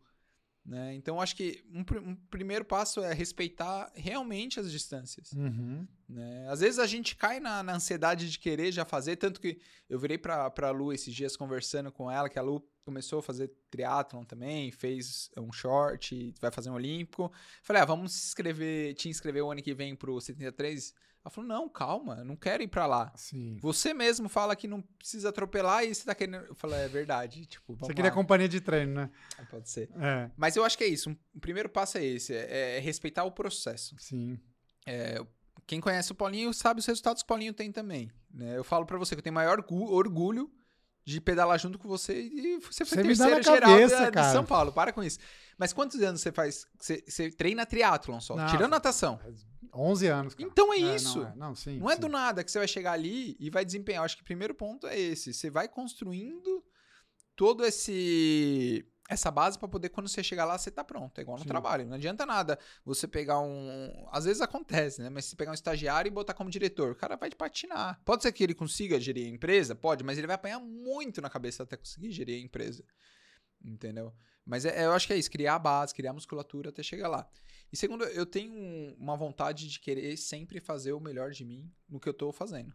Né? 0.68 0.96
Então, 0.96 1.22
acho 1.22 1.34
que 1.34 1.64
um, 1.74 1.82
pr- 1.82 2.00
um 2.00 2.14
primeiro 2.30 2.66
passo 2.66 3.02
é 3.02 3.14
respeitar 3.14 3.90
realmente 3.96 4.60
as 4.60 4.70
distâncias. 4.70 5.32
Uhum. 5.32 5.88
né? 6.10 6.46
Às 6.50 6.60
vezes 6.60 6.78
a 6.78 6.86
gente 6.86 7.16
cai 7.16 7.40
na, 7.40 7.64
na 7.64 7.76
ansiedade 7.76 8.30
de 8.30 8.38
querer 8.38 8.74
já 8.74 8.84
fazer, 8.84 9.16
tanto 9.16 9.40
que 9.40 9.62
eu 9.90 9.98
virei 9.98 10.18
pra, 10.18 10.50
pra 10.50 10.70
Lu 10.72 10.92
esses 10.92 11.14
dias 11.16 11.38
conversando 11.38 11.90
com 11.90 12.12
ela, 12.12 12.28
que 12.28 12.38
a 12.38 12.42
Lu 12.42 12.62
começou 12.84 13.20
a 13.20 13.24
fazer 13.24 13.50
triatlon 13.72 14.26
também, 14.26 14.70
fez 14.70 15.30
um 15.38 15.54
short, 15.54 16.34
vai 16.42 16.52
fazer 16.52 16.70
um 16.70 16.74
olímpico. 16.74 17.32
Falei, 17.64 17.82
ah, 17.82 17.86
vamos 17.86 18.12
se 18.12 18.28
inscrever, 18.28 18.94
te 18.96 19.08
inscrever 19.08 19.44
o 19.44 19.52
ano 19.52 19.62
que 19.64 19.74
vem 19.74 19.96
pro 19.96 20.20
73? 20.20 20.94
Ela 21.28 21.30
falou, 21.32 21.48
não, 21.50 21.68
calma, 21.68 22.16
eu 22.20 22.24
não 22.26 22.38
quero 22.38 22.64
ir 22.64 22.70
pra 22.70 22.86
lá. 22.86 23.12
Sim. 23.14 23.58
Você 23.60 23.94
mesmo 23.94 24.30
fala 24.30 24.56
que 24.56 24.66
não 24.66 24.82
precisa 24.82 25.28
atropelar 25.28 25.84
e 25.84 25.94
você 25.94 26.06
tá 26.06 26.16
querendo... 26.16 26.38
Eu 26.46 26.56
falei, 26.56 26.80
é 26.80 26.88
verdade, 26.88 27.46
tipo, 27.46 27.76
Você 27.76 27.94
queria 27.94 28.10
lá. 28.12 28.16
companhia 28.16 28.48
de 28.48 28.62
treino, 28.62 28.94
né? 28.94 29.10
Pode 29.52 29.70
ser. 29.70 29.90
É, 30.00 30.32
Mas 30.38 30.56
eu 30.56 30.64
acho 30.64 30.78
que 30.78 30.86
é 30.86 30.88
isso, 30.88 31.12
o 31.36 31.40
primeiro 31.42 31.68
passo 31.68 31.98
é 31.98 32.06
esse, 32.06 32.34
é- 32.34 32.78
é 32.78 32.80
respeitar 32.80 33.26
o 33.26 33.32
processo. 33.32 33.94
sim. 34.00 34.40
Quem 35.66 35.82
conhece 35.82 36.14
o 36.14 36.16
Paulinho 36.16 36.54
sabe 36.54 36.80
os 36.80 36.86
resultados 36.86 37.22
que 37.22 37.26
o 37.26 37.28
Paulinho 37.28 37.54
tem 37.54 37.74
também. 37.74 38.10
né? 38.34 38.56
Eu 38.58 38.64
falo 38.64 38.86
pra 38.86 38.98
você 38.98 39.14
que 39.16 39.20
eu 39.20 39.24
tenho 39.24 39.34
maior 39.34 39.60
orgu- 39.60 39.92
orgulho 39.92 40.50
de 41.04 41.20
pedalar 41.20 41.60
junto 41.60 41.78
com 41.78 41.90
você 41.90 42.22
e 42.22 42.58
você 42.60 42.86
foi 42.86 42.98
Você 43.00 43.04
terceiro 43.04 43.44
geral 43.44 43.70
cabeça, 43.72 44.12
da- 44.12 44.22
de. 44.28 44.32
São 44.32 44.46
Paulo. 44.46 44.72
Para 44.72 44.94
com 44.94 45.04
isso. 45.04 45.20
Mas 45.58 45.74
quantos 45.74 46.00
anos 46.02 46.22
você 46.22 46.32
faz? 46.32 46.66
Você, 46.80 47.04
você 47.06 47.30
treina 47.32 47.66
triatlon 47.66 48.20
só, 48.22 48.36
Não, 48.38 48.48
tirando 48.48 48.72
natação. 48.72 49.20
11 49.74 50.08
anos, 50.08 50.36
cara. 50.36 50.50
Então 50.50 50.74
é 50.74 50.80
Não, 50.80 50.96
isso. 50.96 51.20
Não, 51.20 51.28
é. 51.28 51.36
não 51.36 51.56
sim. 51.56 51.78
Não 51.80 51.90
é 51.90 51.98
do 51.98 52.08
nada 52.08 52.44
que 52.44 52.52
você 52.52 52.60
vai 52.60 52.68
chegar 52.68 52.94
ali 52.94 53.36
e 53.40 53.50
vai 53.50 53.64
desempenhar. 53.66 54.02
Eu 54.02 54.06
acho 54.06 54.16
que 54.18 54.22
o 54.22 54.26
primeiro 54.26 54.54
ponto 54.56 54.88
é 54.88 54.98
esse. 55.00 55.34
Você 55.34 55.50
vai 55.50 55.68
construindo 55.68 56.64
todo 57.36 57.64
esse 57.66 58.86
essa 59.10 59.32
base 59.32 59.58
pra 59.58 59.70
poder 59.70 59.88
quando 59.88 60.10
você 60.10 60.22
chegar 60.22 60.44
lá 60.44 60.58
você 60.58 60.70
tá 60.70 60.84
pronto. 60.84 61.18
É 61.18 61.22
igual 61.22 61.38
no 61.38 61.44
Sim. 61.44 61.48
trabalho. 61.48 61.86
Não 61.86 61.96
adianta 61.96 62.26
nada 62.26 62.60
você 62.84 63.08
pegar 63.08 63.40
um, 63.40 64.06
às 64.12 64.26
vezes 64.26 64.42
acontece, 64.42 65.02
né? 65.02 65.10
Mas 65.10 65.24
se 65.26 65.36
pegar 65.36 65.52
um 65.52 65.54
estagiário 65.54 66.10
e 66.10 66.12
botar 66.12 66.34
como 66.34 66.50
diretor, 66.50 66.92
o 66.92 66.96
cara 66.96 67.16
vai 67.16 67.30
te 67.30 67.36
patinar. 67.38 68.02
Pode 68.04 68.24
ser 68.24 68.34
que 68.34 68.44
ele 68.44 68.54
consiga 68.54 69.00
gerir 69.00 69.26
a 69.28 69.30
empresa, 69.30 69.74
pode, 69.74 70.04
mas 70.04 70.18
ele 70.18 70.28
vai 70.28 70.36
apanhar 70.36 70.60
muito 70.60 71.22
na 71.22 71.30
cabeça 71.30 71.64
até 71.64 71.78
conseguir 71.78 72.12
gerir 72.12 72.36
a 72.36 72.44
empresa. 72.46 72.84
Entendeu? 73.64 74.14
Mas 74.46 74.66
é- 74.66 74.86
eu 74.86 74.92
acho 74.92 75.08
que 75.08 75.14
é 75.14 75.18
isso, 75.18 75.32
criar 75.32 75.56
a 75.56 75.60
base, 75.60 75.94
criar 75.94 76.12
a 76.12 76.14
musculatura 76.14 76.70
até 76.70 76.84
chegar 76.84 77.08
lá. 77.08 77.30
E 77.72 77.78
segundo, 77.78 78.04
eu 78.06 78.26
tenho 78.26 78.54
um- 78.54 78.96
uma 78.98 79.16
vontade 79.18 79.68
de 79.70 79.80
querer 79.80 80.16
sempre 80.18 80.60
fazer 80.60 80.94
o 80.94 81.00
melhor 81.00 81.32
de 81.32 81.44
mim 81.44 81.72
no 81.88 82.00
que 82.00 82.08
eu 82.08 82.14
tô 82.14 82.32
fazendo. 82.32 82.74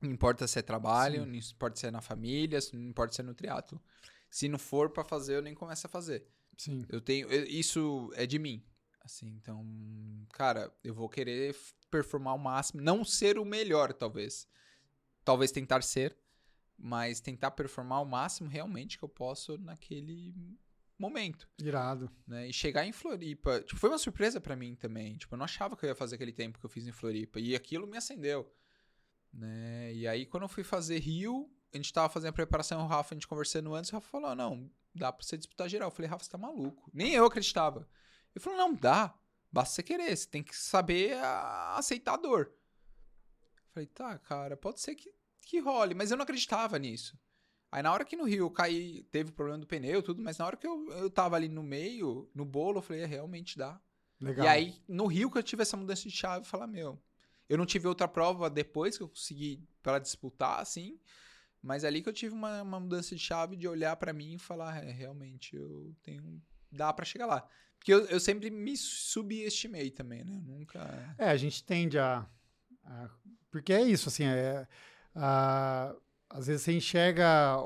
Não 0.00 0.10
importa 0.10 0.46
se 0.46 0.58
é 0.58 0.62
trabalho, 0.62 1.24
Sim. 1.24 1.26
não 1.30 1.34
importa 1.34 1.76
se 1.78 1.86
é 1.86 1.90
na 1.90 2.00
família, 2.00 2.58
não 2.72 2.80
importa 2.82 3.14
se 3.14 3.20
é 3.20 3.24
no 3.24 3.34
triatlo. 3.34 3.80
Se 4.30 4.48
não 4.48 4.58
for 4.58 4.90
pra 4.90 5.04
fazer, 5.04 5.36
eu 5.36 5.42
nem 5.42 5.54
começo 5.54 5.86
a 5.86 5.90
fazer. 5.90 6.26
Sim. 6.56 6.84
Eu 6.88 7.00
tenho, 7.00 7.28
eu- 7.30 7.44
isso 7.44 8.10
é 8.14 8.26
de 8.26 8.38
mim. 8.38 8.64
Assim, 9.02 9.28
então, 9.28 9.64
cara, 10.32 10.72
eu 10.84 10.94
vou 10.94 11.08
querer 11.08 11.56
performar 11.90 12.34
o 12.34 12.38
máximo, 12.38 12.82
não 12.82 13.04
ser 13.04 13.38
o 13.38 13.44
melhor, 13.44 13.92
talvez. 13.94 14.46
Talvez 15.24 15.50
tentar 15.50 15.82
ser, 15.82 16.16
mas 16.78 17.20
tentar 17.20 17.50
performar 17.52 18.02
o 18.02 18.06
máximo 18.06 18.48
realmente 18.48 18.98
que 18.98 19.04
eu 19.04 19.08
posso 19.08 19.56
naquele 19.58 20.34
momento 21.00 21.48
Irado. 21.58 22.10
né? 22.26 22.48
E 22.48 22.52
chegar 22.52 22.86
em 22.86 22.92
Floripa, 22.92 23.60
tipo, 23.60 23.78
foi 23.78 23.90
uma 23.90 23.98
surpresa 23.98 24.40
pra 24.40 24.56
mim 24.56 24.74
também. 24.74 25.16
Tipo, 25.16 25.34
eu 25.34 25.38
não 25.38 25.44
achava 25.44 25.76
que 25.76 25.84
eu 25.84 25.88
ia 25.88 25.94
fazer 25.94 26.16
aquele 26.16 26.32
tempo 26.32 26.58
que 26.58 26.64
eu 26.64 26.70
fiz 26.70 26.86
em 26.86 26.92
Floripa. 26.92 27.40
E 27.40 27.54
aquilo 27.54 27.86
me 27.86 27.96
acendeu, 27.96 28.52
né? 29.32 29.92
E 29.94 30.06
aí, 30.06 30.26
quando 30.26 30.44
eu 30.44 30.48
fui 30.48 30.62
fazer 30.64 30.98
Rio, 30.98 31.50
a 31.72 31.76
gente 31.76 31.92
tava 31.92 32.08
fazendo 32.08 32.30
a 32.30 32.34
preparação, 32.34 32.82
o 32.82 32.86
Rafa, 32.86 33.14
a 33.14 33.16
gente 33.16 33.28
conversando 33.28 33.74
antes, 33.74 33.90
o 33.90 33.94
Rafa 33.94 34.08
falou, 34.08 34.34
não, 34.34 34.70
dá 34.94 35.12
pra 35.12 35.24
você 35.24 35.36
disputar 35.36 35.68
geral. 35.68 35.88
Eu 35.88 35.94
falei, 35.94 36.10
Rafa, 36.10 36.24
você 36.24 36.30
tá 36.30 36.38
maluco. 36.38 36.90
Nem 36.92 37.12
eu 37.14 37.24
acreditava. 37.24 37.88
Ele 38.34 38.42
falou, 38.42 38.58
não, 38.58 38.74
dá. 38.74 39.14
Basta 39.52 39.74
você 39.74 39.82
querer, 39.82 40.16
você 40.16 40.28
tem 40.28 40.42
que 40.42 40.56
saber 40.56 41.14
ah, 41.14 41.76
aceitar 41.76 42.14
a 42.14 42.16
dor. 42.16 42.52
Eu 43.56 43.72
falei, 43.72 43.86
tá, 43.88 44.18
cara, 44.18 44.56
pode 44.56 44.80
ser 44.80 44.94
que, 44.94 45.12
que 45.42 45.58
role, 45.58 45.94
mas 45.94 46.10
eu 46.10 46.16
não 46.16 46.22
acreditava 46.22 46.78
nisso. 46.78 47.18
Aí 47.72 47.82
na 47.82 47.92
hora 47.92 48.04
que 48.04 48.16
no 48.16 48.24
Rio 48.24 48.44
eu 48.46 48.50
caí, 48.50 49.04
teve 49.12 49.30
o 49.30 49.32
problema 49.32 49.58
do 49.58 49.66
pneu, 49.66 50.02
tudo, 50.02 50.20
mas 50.22 50.38
na 50.38 50.46
hora 50.46 50.56
que 50.56 50.66
eu, 50.66 50.90
eu 50.92 51.08
tava 51.10 51.36
ali 51.36 51.48
no 51.48 51.62
meio, 51.62 52.28
no 52.34 52.44
bolo, 52.44 52.78
eu 52.78 52.82
falei, 52.82 53.02
é, 53.02 53.06
realmente 53.06 53.56
dá. 53.56 53.80
Legal. 54.20 54.44
E 54.44 54.48
aí, 54.48 54.82
no 54.88 55.06
Rio 55.06 55.30
que 55.30 55.38
eu 55.38 55.42
tive 55.42 55.62
essa 55.62 55.76
mudança 55.76 56.02
de 56.02 56.10
chave, 56.10 56.40
eu 56.44 56.48
falei, 56.48 56.66
meu, 56.66 57.00
eu 57.48 57.56
não 57.56 57.64
tive 57.64 57.86
outra 57.86 58.08
prova 58.08 58.50
depois 58.50 58.96
que 58.96 59.02
eu 59.02 59.08
consegui 59.08 59.62
para 59.82 59.98
disputar, 59.98 60.58
assim, 60.60 60.98
mas 61.62 61.84
ali 61.84 62.02
que 62.02 62.08
eu 62.08 62.12
tive 62.12 62.34
uma, 62.34 62.62
uma 62.62 62.80
mudança 62.80 63.14
de 63.14 63.20
chave 63.20 63.56
de 63.56 63.68
olhar 63.68 63.94
pra 63.96 64.12
mim 64.12 64.34
e 64.34 64.38
falar, 64.38 64.82
é, 64.82 64.90
realmente, 64.90 65.54
eu 65.54 65.94
tenho, 66.02 66.42
dá 66.72 66.92
pra 66.92 67.04
chegar 67.04 67.26
lá. 67.26 67.46
Porque 67.78 67.94
eu, 67.94 68.04
eu 68.06 68.20
sempre 68.20 68.50
me 68.50 68.76
subestimei 68.76 69.90
também, 69.90 70.24
né? 70.24 70.38
Nunca... 70.44 71.14
É, 71.16 71.30
a 71.30 71.36
gente 71.36 71.64
tende 71.64 71.98
a. 71.98 72.26
a- 72.84 73.10
porque 73.50 73.72
é 73.72 73.82
isso, 73.82 74.08
assim, 74.08 74.24
é, 74.24 74.66
a- 75.14 75.94
às 76.30 76.46
vezes 76.46 76.62
você 76.62 76.72
enxerga 76.72 77.58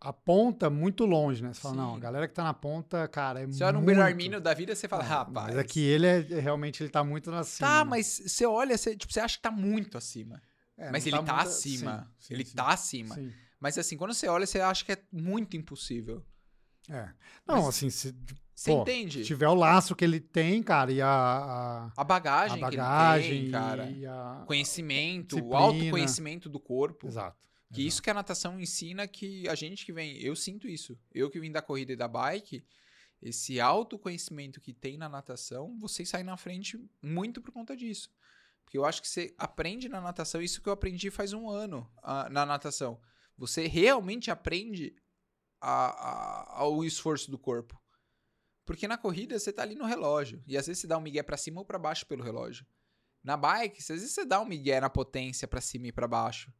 a 0.00 0.12
ponta 0.12 0.68
muito 0.68 1.04
longe, 1.06 1.42
né? 1.42 1.52
Você 1.52 1.60
fala, 1.60 1.74
Sim. 1.74 1.80
não, 1.80 1.94
a 1.94 1.98
galera 1.98 2.26
que 2.26 2.34
tá 2.34 2.42
na 2.42 2.52
ponta, 2.52 3.06
cara, 3.06 3.40
é 3.42 3.46
Você 3.46 3.62
olha 3.62 3.78
um 3.78 3.82
muito... 3.82 3.94
Bellarmino 3.96 4.40
da 4.40 4.52
vida, 4.52 4.74
você 4.74 4.88
fala, 4.88 5.04
É, 5.04 5.06
rapaz... 5.06 5.46
Mas 5.48 5.58
aqui 5.58 5.80
ele 5.80 6.06
é, 6.06 6.18
realmente 6.40 6.82
ele 6.82 6.90
tá 6.90 7.04
muito 7.04 7.30
acima. 7.32 7.68
Tá, 7.68 7.84
mas 7.84 8.20
você 8.26 8.44
olha, 8.44 8.76
você, 8.76 8.96
tipo, 8.96 9.12
você 9.12 9.20
acha 9.20 9.36
que 9.36 9.42
tá 9.42 9.50
muito 9.52 9.96
acima. 9.96 10.42
É, 10.76 10.90
mas 10.90 11.06
ele 11.06 11.16
tá 11.16 11.22
muito- 11.22 11.34
acima. 11.48 12.10
sim, 12.18 12.26
sim, 12.26 12.34
ele 12.34 12.44
sim, 12.44 12.54
tá 12.56 12.66
acima. 12.68 13.16
Mas 13.60 13.78
assim, 13.78 13.96
quando 13.96 14.12
você 14.12 14.26
olha, 14.26 14.44
você 14.44 14.58
acha 14.60 14.84
que 14.84 14.90
é 14.92 14.98
muito 15.12 15.56
impossível. 15.56 16.24
É. 16.90 17.08
Não, 17.46 17.56
Mas- 17.56 17.68
assim, 17.68 17.88
se 17.90 18.12
Você 18.54 18.70
Pô, 18.72 18.82
entende? 18.82 19.24
tiver 19.24 19.48
o 19.48 19.54
laço 19.54 19.94
que 19.96 20.04
ele 20.04 20.18
tem, 20.20 20.62
cara, 20.62 20.90
e 20.92 21.00
a, 21.00 21.08
a, 21.08 21.92
A 21.96 22.04
bagagem, 22.04 22.56
a 22.62 22.68
que 22.68 22.74
ele 22.74 22.76
bagagem 22.82 23.42
tem, 23.44 23.50
cara. 23.50 23.90
e 23.90 24.04
a... 24.06 24.42
Conhecimento, 24.46 25.32
o 25.32 25.36
disciplina. 25.36 25.58
autoconhecimento 25.58 26.48
do 26.48 26.60
corpo. 26.60 27.06
Exato. 27.06 27.36
Que 27.72 27.80
exato. 27.80 27.88
isso 27.88 28.02
que 28.02 28.10
a 28.10 28.14
natação 28.14 28.60
ensina 28.60 29.06
que 29.08 29.48
a 29.48 29.54
gente 29.54 29.84
que 29.86 29.92
vem, 29.92 30.18
eu 30.22 30.36
sinto 30.36 30.68
isso. 30.68 30.98
Eu 31.12 31.30
que 31.30 31.40
vim 31.40 31.50
da 31.50 31.62
corrida 31.62 31.92
e 31.92 31.96
da 31.96 32.06
bike, 32.06 32.64
esse 33.20 33.60
autoconhecimento 33.60 34.60
que 34.60 34.72
tem 34.72 34.98
na 34.98 35.08
natação, 35.08 35.78
você 35.78 36.04
sai 36.04 36.22
na 36.22 36.36
frente 36.36 36.78
muito 37.00 37.40
por 37.40 37.52
conta 37.52 37.76
disso. 37.76 38.10
Porque 38.64 38.76
eu 38.76 38.84
acho 38.84 39.00
que 39.00 39.08
você 39.08 39.34
aprende 39.38 39.88
na 39.88 40.00
natação, 40.00 40.40
isso 40.42 40.60
que 40.62 40.68
eu 40.68 40.72
aprendi 40.72 41.10
faz 41.10 41.32
um 41.32 41.48
ano 41.48 41.90
ah, 42.02 42.28
na 42.30 42.44
natação. 42.46 43.00
Você 43.36 43.66
realmente 43.66 44.30
aprende 44.30 44.94
a- 45.60 45.90
a- 45.90 46.60
ao 46.60 46.84
esforço 46.84 47.30
do 47.30 47.38
corpo. 47.38 47.80
Porque 48.64 48.86
na 48.86 48.96
corrida 48.98 49.38
você 49.38 49.52
tá 49.52 49.62
ali 49.62 49.74
no 49.74 49.84
relógio. 49.86 50.42
E 50.46 50.56
às 50.56 50.66
vezes 50.66 50.80
você 50.82 50.86
dá 50.86 50.96
um 50.98 51.00
migué 51.02 51.22
pra 51.22 51.36
cima 51.36 51.60
ou 51.60 51.64
pra 51.66 51.78
baixo 51.78 52.06
pelo 52.06 52.22
relógio. 52.22 52.66
Na 53.22 53.36
bike, 53.36 53.78
às 53.80 53.88
vezes 53.88 54.12
você 54.12 54.24
dá 54.24 54.40
um 54.40 54.44
migué 54.44 54.80
na 54.80 54.90
potência 54.90 55.46
pra 55.48 55.60
cima 55.60 55.88
e 55.88 55.92
pra 55.92 56.06
baixo. 56.08 56.52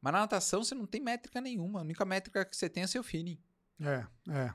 Mas 0.00 0.12
na 0.12 0.20
natação 0.20 0.62
você 0.62 0.74
não 0.74 0.86
tem 0.86 1.00
métrica 1.00 1.40
nenhuma. 1.40 1.80
A 1.80 1.82
única 1.82 2.04
métrica 2.04 2.44
que 2.44 2.56
você 2.56 2.68
tem 2.68 2.82
é 2.82 2.86
seu 2.86 3.02
feeling. 3.02 3.38
É, 3.80 4.06
é. 4.30 4.54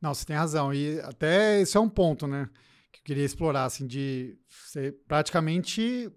Não, 0.00 0.12
você 0.14 0.24
tem 0.24 0.36
razão. 0.36 0.72
E 0.72 1.00
até 1.00 1.60
esse 1.60 1.76
é 1.76 1.80
um 1.80 1.88
ponto, 1.88 2.26
né? 2.26 2.48
Que 2.92 3.00
eu 3.00 3.04
queria 3.04 3.24
explorar, 3.24 3.64
assim, 3.64 3.86
de 3.86 4.38
você 4.48 4.92
praticamente 5.06 6.10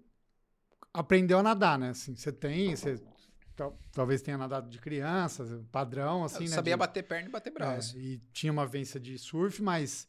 aprendeu 0.92 1.38
a 1.38 1.42
nadar, 1.42 1.78
né? 1.78 1.90
Assim, 1.90 2.14
você 2.16 2.32
tem, 2.32 2.74
você 2.74 3.00
tal- 3.54 3.78
talvez 3.92 4.22
tenha 4.22 4.36
nadado 4.38 4.68
de 4.68 4.78
criança, 4.78 5.64
padrão, 5.70 6.24
assim, 6.24 6.44
Eu 6.44 6.50
né? 6.50 6.56
sabia 6.56 6.74
de- 6.74 6.78
bater 6.78 7.02
perna 7.02 7.28
e 7.28 7.32
bater 7.32 7.52
braço. 7.52 7.96
É, 7.96 8.00
e 8.00 8.18
tinha 8.32 8.52
uma 8.52 8.66
vivência 8.66 8.98
de 8.98 9.16
surf, 9.18 9.62
mas 9.62 10.06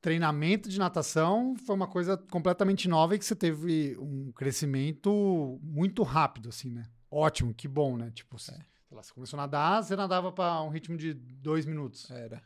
treinamento 0.00 0.68
de 0.68 0.78
natação 0.78 1.56
foi 1.56 1.74
uma 1.74 1.86
coisa 1.88 2.16
completamente 2.16 2.88
nova 2.88 3.14
e 3.14 3.18
que 3.18 3.24
você 3.24 3.34
teve 3.34 3.96
um 3.98 4.30
crescimento 4.32 5.58
muito 5.62 6.02
rápido, 6.02 6.48
assim, 6.48 6.70
né? 6.70 6.84
Ótimo, 7.18 7.54
que 7.54 7.66
bom, 7.66 7.96
né? 7.96 8.10
Tipo, 8.10 8.38
você, 8.38 8.52
É. 8.52 8.58
lá, 8.90 9.02
você 9.02 9.10
começou 9.10 9.38
a 9.38 9.42
nadar, 9.42 9.82
você 9.82 9.96
nadava 9.96 10.30
para 10.30 10.60
um 10.60 10.68
ritmo 10.68 10.98
de 10.98 11.14
dois 11.14 11.64
minutos. 11.64 12.10
Era. 12.10 12.42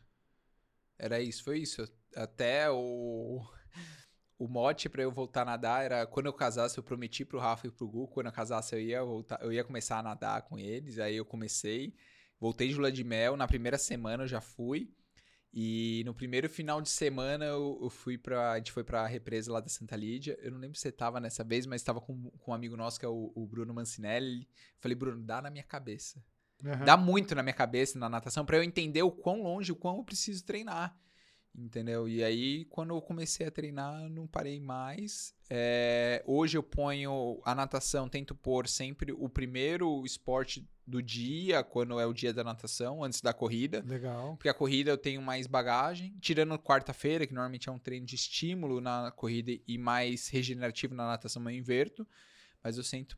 Era 0.96 1.20
isso, 1.20 1.42
foi 1.42 1.58
isso. 1.58 1.84
Até 2.14 2.70
o. 2.70 3.42
o 4.38 4.46
mote 4.46 4.88
pra 4.88 5.02
eu 5.02 5.10
voltar 5.10 5.42
a 5.42 5.44
nadar 5.44 5.84
era 5.84 6.06
quando 6.06 6.26
eu 6.26 6.32
casasse, 6.32 6.78
eu 6.78 6.84
prometi 6.84 7.24
pro 7.24 7.40
Rafa 7.40 7.66
e 7.66 7.70
pro 7.72 7.88
Gu, 7.88 8.06
quando 8.08 8.26
eu 8.26 8.32
casasse 8.32 8.72
eu 8.76 8.80
ia 8.80 9.02
voltar, 9.02 9.42
eu 9.42 9.52
ia 9.52 9.64
começar 9.64 9.98
a 9.98 10.02
nadar 10.04 10.42
com 10.42 10.56
eles. 10.56 11.00
Aí 11.00 11.16
eu 11.16 11.24
comecei, 11.24 11.92
voltei 12.38 12.68
de 12.68 12.76
lua 12.76 12.92
de 12.92 13.02
mel, 13.02 13.36
na 13.36 13.48
primeira 13.48 13.76
semana 13.76 14.22
eu 14.22 14.28
já 14.28 14.40
fui. 14.40 14.94
E 15.52 16.02
no 16.06 16.14
primeiro 16.14 16.48
final 16.48 16.80
de 16.80 16.88
semana 16.88 17.44
eu, 17.44 17.78
eu 17.82 17.90
fui 17.90 18.16
pra. 18.16 18.52
A 18.52 18.58
gente 18.58 18.70
foi 18.70 18.84
pra 18.84 19.06
represa 19.06 19.52
lá 19.52 19.60
da 19.60 19.68
Santa 19.68 19.96
Lídia. 19.96 20.38
Eu 20.40 20.52
não 20.52 20.58
lembro 20.58 20.76
se 20.76 20.82
você 20.82 20.92
tava 20.92 21.18
nessa 21.18 21.42
vez, 21.42 21.66
mas 21.66 21.82
tava 21.82 22.00
com, 22.00 22.30
com 22.30 22.50
um 22.52 22.54
amigo 22.54 22.76
nosso 22.76 23.00
que 23.00 23.04
é 23.04 23.08
o, 23.08 23.32
o 23.34 23.46
Bruno 23.46 23.74
Mancinelli. 23.74 24.48
Falei, 24.78 24.94
Bruno, 24.94 25.22
dá 25.22 25.42
na 25.42 25.50
minha 25.50 25.64
cabeça. 25.64 26.22
Aham. 26.64 26.84
Dá 26.84 26.96
muito 26.96 27.34
na 27.34 27.42
minha 27.42 27.54
cabeça 27.54 27.98
na 27.98 28.08
natação 28.08 28.44
pra 28.44 28.58
eu 28.58 28.62
entender 28.62 29.02
o 29.02 29.10
quão 29.10 29.42
longe, 29.42 29.72
o 29.72 29.76
quão 29.76 29.98
eu 29.98 30.04
preciso 30.04 30.44
treinar. 30.44 30.96
Entendeu? 31.52 32.08
E 32.08 32.22
aí, 32.22 32.64
quando 32.66 32.94
eu 32.94 33.02
comecei 33.02 33.46
a 33.46 33.50
treinar, 33.50 34.08
não 34.08 34.26
parei 34.26 34.60
mais. 34.60 35.34
É, 35.48 36.22
hoje 36.24 36.56
eu 36.56 36.62
ponho 36.62 37.40
a 37.44 37.54
natação, 37.54 38.08
tento 38.08 38.34
pôr 38.34 38.68
sempre 38.68 39.12
o 39.12 39.28
primeiro 39.28 40.04
esporte 40.06 40.66
do 40.86 41.02
dia, 41.02 41.62
quando 41.62 41.98
é 41.98 42.06
o 42.06 42.12
dia 42.12 42.32
da 42.32 42.44
natação, 42.44 43.02
antes 43.02 43.20
da 43.20 43.34
corrida. 43.34 43.82
Legal. 43.86 44.36
Porque 44.36 44.48
a 44.48 44.54
corrida 44.54 44.90
eu 44.90 44.98
tenho 44.98 45.20
mais 45.20 45.46
bagagem. 45.46 46.16
Tirando 46.20 46.58
quarta-feira, 46.58 47.26
que 47.26 47.34
normalmente 47.34 47.68
é 47.68 47.72
um 47.72 47.78
treino 47.78 48.06
de 48.06 48.14
estímulo 48.14 48.80
na 48.80 49.10
corrida 49.10 49.52
e 49.66 49.76
mais 49.76 50.28
regenerativo 50.28 50.94
na 50.94 51.06
natação, 51.06 51.42
eu 51.42 51.50
inverto. 51.50 52.06
Mas 52.62 52.76
eu 52.76 52.84
sempre, 52.84 53.16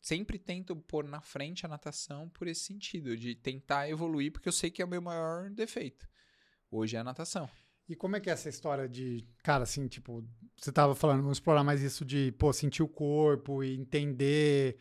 sempre 0.00 0.38
tento 0.38 0.74
pôr 0.74 1.04
na 1.04 1.20
frente 1.20 1.64
a 1.64 1.68
natação 1.68 2.28
por 2.28 2.48
esse 2.48 2.62
sentido, 2.62 3.16
de 3.16 3.34
tentar 3.36 3.88
evoluir, 3.88 4.32
porque 4.32 4.48
eu 4.48 4.52
sei 4.52 4.70
que 4.70 4.82
é 4.82 4.84
o 4.84 4.88
meu 4.88 5.00
maior 5.00 5.48
defeito. 5.50 6.08
Hoje 6.70 6.96
é 6.96 7.00
a 7.00 7.04
natação. 7.04 7.48
E 7.88 7.96
como 7.96 8.16
é 8.16 8.20
que 8.20 8.28
é 8.28 8.32
essa 8.32 8.48
história 8.48 8.86
de, 8.86 9.24
cara, 9.42 9.62
assim, 9.62 9.88
tipo, 9.88 10.22
você 10.56 10.70
tava 10.70 10.94
falando, 10.94 11.22
vamos 11.22 11.38
explorar 11.38 11.64
mais 11.64 11.80
isso 11.80 12.04
de, 12.04 12.32
pô, 12.32 12.52
sentir 12.52 12.82
o 12.82 12.88
corpo 12.88 13.64
e 13.64 13.74
entender 13.74 14.76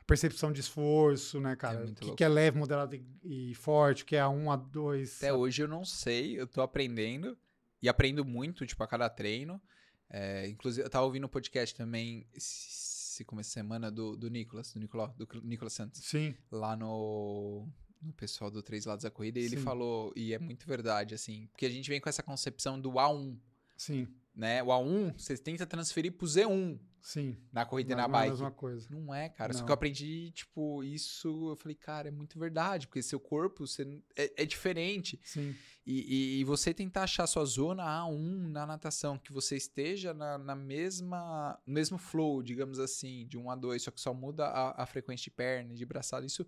a 0.00 0.04
percepção 0.04 0.50
de 0.50 0.60
esforço, 0.60 1.38
né, 1.38 1.54
cara? 1.54 1.80
muito 1.80 2.02
o 2.02 2.10
que, 2.10 2.16
que 2.16 2.24
é 2.24 2.28
leve, 2.28 2.58
moderado 2.58 2.96
e, 2.96 3.50
e 3.50 3.54
forte, 3.54 4.04
o 4.04 4.06
que 4.06 4.16
é 4.16 4.20
a 4.20 4.28
um, 4.30 4.50
a 4.50 4.56
dois. 4.56 5.18
Até 5.18 5.32
hoje 5.32 5.62
eu 5.62 5.68
não 5.68 5.84
sei, 5.84 6.40
eu 6.40 6.46
tô 6.46 6.62
aprendendo 6.62 7.36
e 7.82 7.90
aprendo 7.90 8.24
muito, 8.24 8.64
tipo, 8.64 8.82
a 8.82 8.86
cada 8.86 9.10
treino. 9.10 9.60
É, 10.08 10.48
inclusive, 10.48 10.86
eu 10.86 10.90
tava 10.90 11.04
ouvindo 11.04 11.26
um 11.26 11.28
podcast 11.28 11.74
também 11.74 12.26
esse 12.32 13.22
começo 13.24 13.50
de 13.50 13.54
semana 13.54 13.90
do, 13.90 14.16
do 14.16 14.30
Nicolas, 14.30 14.72
do 14.72 14.80
Nicolau, 14.80 15.08
do 15.08 15.28
Nicolas 15.42 15.74
Santos, 15.74 16.02
Sim, 16.04 16.34
lá 16.50 16.74
no, 16.74 17.68
no 18.02 18.12
pessoal 18.12 18.50
do 18.50 18.62
Três 18.62 18.84
Lados 18.86 19.02
da 19.04 19.10
Corrida, 19.10 19.38
e 19.40 19.44
ele 19.44 19.56
Sim. 19.56 19.62
falou, 19.62 20.12
e 20.16 20.32
é 20.34 20.38
muito 20.38 20.66
verdade, 20.66 21.14
assim, 21.14 21.46
porque 21.52 21.66
a 21.66 21.70
gente 21.70 21.88
vem 21.88 22.00
com 22.00 22.08
essa 22.08 22.22
concepção 22.22 22.80
do 22.80 22.92
A1, 22.92 23.36
sim, 23.76 24.06
né? 24.34 24.62
O 24.62 24.66
A1, 24.66 25.14
você 25.18 25.36
tenta 25.36 25.64
transferir 25.66 26.12
pro 26.12 26.26
Z1 26.26 26.78
sim. 27.00 27.36
na 27.52 27.64
corrida 27.64 27.92
e 27.92 27.96
Não- 27.96 28.02
na 28.02 28.08
não 28.08 28.14
é 28.14 28.18
a 28.18 28.20
bike. 28.22 28.30
mesma 28.32 28.50
coisa. 28.50 28.88
Não 28.90 29.14
é, 29.14 29.28
cara. 29.30 29.52
Só 29.52 29.60
Não. 29.60 29.66
que 29.66 29.70
eu 29.72 29.74
aprendi, 29.74 30.30
tipo, 30.32 30.84
isso. 30.84 31.50
Eu 31.52 31.56
falei, 31.56 31.74
cara, 31.74 32.08
é 32.08 32.10
muito 32.10 32.38
verdade. 32.38 32.86
Porque 32.86 33.02
seu 33.02 33.18
corpo 33.18 33.66
você, 33.66 33.82
é, 34.14 34.42
é 34.42 34.44
diferente. 34.44 35.18
Sim, 35.24 35.54
E, 35.88 36.00
e- 36.00 36.40
e 36.40 36.44
você 36.44 36.74
tentar 36.74 37.04
achar 37.04 37.26
sua 37.28 37.44
zona 37.44 37.84
A1 37.84 38.48
na 38.50 38.66
natação, 38.66 39.16
que 39.16 39.32
você 39.32 39.56
esteja 39.56 40.12
na, 40.12 40.36
na 40.36 40.54
mesma. 40.56 41.58
no 41.64 41.72
mesmo 41.72 41.96
flow, 41.96 42.42
digamos 42.42 42.78
assim, 42.80 43.24
de 43.28 43.38
1 43.38 43.48
a 43.50 43.54
2, 43.56 43.82
só 43.82 43.90
que 43.92 44.00
só 44.00 44.12
muda 44.12 44.46
a, 44.48 44.82
a 44.82 44.86
frequência 44.86 45.24
de 45.24 45.30
perna, 45.30 45.72
de 45.74 45.86
braçada. 45.86 46.26
Isso, 46.26 46.44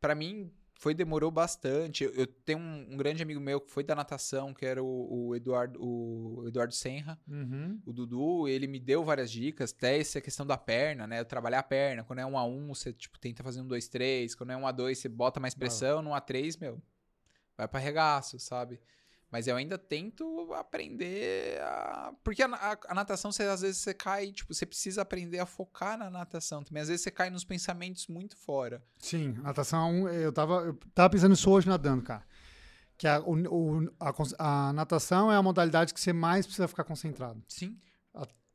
pra 0.00 0.14
mim, 0.14 0.52
foi 0.78 0.94
demorou 0.94 1.30
bastante. 1.30 2.04
Eu, 2.04 2.10
eu 2.12 2.26
tenho 2.26 2.58
um, 2.58 2.92
um 2.92 2.96
grande 2.96 3.20
amigo 3.22 3.40
meu 3.40 3.60
que 3.60 3.70
foi 3.70 3.82
da 3.82 3.96
natação, 3.96 4.54
que 4.54 4.64
era 4.64 4.82
o, 4.82 5.28
o 5.28 5.34
Eduardo, 5.34 5.78
o 5.82 6.44
Eduardo 6.46 6.72
Senra 6.72 7.18
uhum. 7.28 7.80
o 7.84 7.92
Dudu, 7.92 8.46
ele 8.46 8.68
me 8.68 8.78
deu 8.78 9.04
várias 9.04 9.30
dicas, 9.30 9.74
até 9.76 9.98
essa 9.98 10.20
questão 10.20 10.46
da 10.46 10.56
perna, 10.56 11.06
né? 11.06 11.24
Trabalhar 11.24 11.58
a 11.58 11.64
perna. 11.64 12.04
Quando 12.04 12.20
é 12.20 12.26
um 12.26 12.38
a 12.38 12.44
um, 12.44 12.68
você 12.68 12.92
tipo, 12.92 13.18
tenta 13.18 13.42
fazer 13.42 13.60
um 13.60 13.66
2, 13.66 13.88
3. 13.88 14.34
Quando 14.36 14.52
é 14.52 14.56
um 14.56 14.66
a 14.66 14.72
2, 14.72 14.96
você 14.96 15.08
bota 15.08 15.40
mais 15.40 15.54
pressão. 15.54 16.00
No 16.00 16.10
A3, 16.10 16.60
meu, 16.60 16.80
vai 17.56 17.66
pra 17.66 17.80
regaço, 17.80 18.38
sabe? 18.38 18.80
Mas 19.30 19.46
eu 19.46 19.56
ainda 19.56 19.76
tento 19.76 20.52
aprender 20.54 21.60
a. 21.60 22.12
Porque 22.24 22.42
a, 22.42 22.46
a- 22.46 22.78
a 22.88 22.94
natação, 22.94 23.30
você, 23.30 23.42
às 23.42 23.60
vezes, 23.60 23.78
você 23.82 23.92
cai, 23.92 24.32
tipo, 24.32 24.54
você 24.54 24.64
precisa 24.64 25.02
aprender 25.02 25.38
a 25.38 25.44
focar 25.46 25.98
na 25.98 26.08
natação 26.08 26.62
também. 26.64 26.80
Às 26.82 26.88
vezes 26.88 27.02
você 27.02 27.10
cai 27.10 27.28
nos 27.28 27.44
pensamentos 27.44 28.06
muito 28.06 28.36
fora. 28.36 28.82
Sim, 28.98 29.34
natação, 29.42 30.08
eu 30.08 30.32
tava, 30.32 30.54
eu 30.62 30.74
tava 30.94 31.10
pensando 31.10 31.30
nisso 31.32 31.50
hoje 31.50 31.68
nadando, 31.68 32.02
cara. 32.02 32.24
Que 32.96 33.06
a, 33.06 33.20
o, 33.20 33.88
a, 34.00 34.68
a 34.68 34.72
natação 34.72 35.30
é 35.30 35.36
a 35.36 35.42
modalidade 35.42 35.92
que 35.92 36.00
você 36.00 36.12
mais 36.12 36.46
precisa 36.46 36.66
ficar 36.66 36.84
concentrado. 36.84 37.42
Sim. 37.48 37.78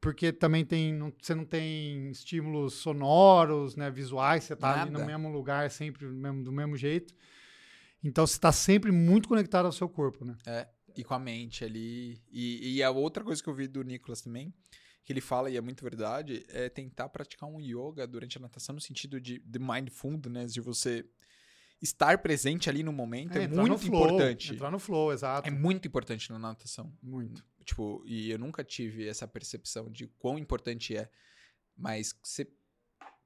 Porque 0.01 0.33
também 0.33 0.65
tem, 0.65 0.91
não- 0.93 1.13
você 1.21 1.33
não 1.33 1.45
tem 1.45 2.09
estímulos 2.09 2.73
sonoros, 2.73 3.77
né, 3.77 3.89
visuais, 3.89 4.43
você 4.43 4.53
tá 4.53 4.81
ali 4.81 4.91
no 4.91 4.99
Nada. 4.99 5.05
mesmo 5.05 5.29
lugar, 5.31 5.71
sempre 5.71 6.05
do 6.05 6.13
mesmo, 6.13 6.43
do 6.43 6.51
mesmo 6.51 6.75
jeito. 6.75 7.13
Então 8.04 8.28
você 8.28 8.39
tá 8.39 8.52
sempre 8.52 8.92
muito 8.92 9.30
conectado 9.30 9.66
ao 9.66 9.72
seu 9.72 9.88
corpo, 9.88 10.26
né? 10.26 10.38
E 10.96 11.04
com 11.04 11.13
a 11.13 11.20
mente 11.20 11.63
ali. 11.63 12.22
E, 12.32 12.76
e 12.76 12.84
a 12.84 12.92
outra 12.92 13.24
coisa 13.24 13.42
que 13.42 13.50
eu 13.50 13.54
vi 13.54 13.68
do 13.68 13.84
Nicolas 13.84 14.22
também, 14.22 14.54
que 15.04 15.12
ele 15.12 15.22
fala, 15.22 15.50
e 15.50 15.58
é 15.58 15.62
muito 15.62 15.84
verdade, 15.84 16.46
é 16.50 16.70
tentar 16.70 17.10
praticar 17.10 17.50
um 17.50 17.60
yoga 17.60 18.06
durante 18.06 18.38
a 18.38 18.42
natação 18.42 18.76
no 18.76 18.82
sentido 18.82 19.20
de, 19.20 19.39
de 19.39 19.60
mindfulness, 19.60 20.54
de 20.54 20.62
você 20.62 21.06
estar 21.82 22.18
presente 22.20 22.70
ali 22.70 22.82
no 22.84 22.94
momento. 22.94 23.38
É, 23.38 23.48
no 23.48 23.62
muito 23.62 23.78
flow, 23.80 24.06
importante. 24.06 24.54
Entrar 24.54 24.72
no 24.72 24.80
flow, 24.80 25.12
exato. 25.12 25.48
É 25.48 25.52
muito 25.52 25.88
importante 25.88 26.32
na 26.32 26.39
natação. 26.39 26.94
Muito. 27.02 27.44
Tipo, 27.66 28.04
e 28.06 28.32
eu 28.32 28.39
nunca 28.39 28.63
tive 28.63 29.08
essa 29.08 29.28
percepção 29.28 29.92
de 29.92 30.08
quão 30.08 30.38
importante 30.38 30.96
é. 30.96 31.10
Mas 31.76 32.16
você. 32.24 32.48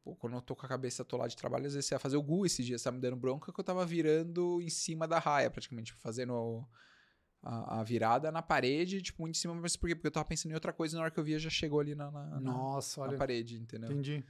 Pô, 0.08 0.16
quando 0.16 0.38
eu 0.38 0.42
tô 0.42 0.56
com 0.56 0.66
a 0.66 0.70
cabeça 0.70 1.02
atolada 1.02 1.28
de 1.30 1.36
trabalho, 1.36 1.66
às 1.68 1.74
vezes 1.74 1.86
você 1.90 1.96
ia 1.96 2.00
fazer 2.00 2.16
o 2.16 2.24
Gu 2.24 2.46
esses 2.46 2.66
dias, 2.66 2.82
tá 2.82 2.90
me 2.94 3.00
dando 3.02 3.18
bronca, 3.18 3.52
que 3.52 3.60
eu 3.60 3.64
tava 3.64 3.86
virando 3.86 4.62
em 4.62 4.70
cima 4.70 5.06
da 5.06 5.20
raia, 5.20 5.52
praticamente, 5.52 5.92
fazendo 5.96 6.34
o- 6.34 6.68
a, 7.44 7.82
a 7.82 7.84
virada 7.84 8.32
na 8.32 8.42
parede, 8.42 9.02
tipo, 9.02 9.22
muito 9.22 9.36
em 9.36 9.38
cima, 9.38 9.54
mas 9.54 9.76
por 9.76 9.88
quê? 9.90 9.96
Porque 9.96 10.08
eu 10.08 10.12
tava 10.12 10.26
pensando 10.26 10.52
em 10.52 10.56
outra 10.56 10.72
coisa 10.72 10.96
e 10.96 10.98
na 10.98 11.02
hora 11.04 11.12
que 11.12 11.20
eu 11.20 11.24
via 11.26 11.38
já 11.38 11.50
chegou 11.50 11.82
ali 11.82 11.94
na, 11.94 12.10
na, 12.10 12.26
na- 12.26 12.40
Nossa, 12.40 13.02
na 13.02 13.08
olha, 13.08 13.18
parede, 13.18 13.58
entendeu? 13.60 13.92
entendi. 13.92 14.24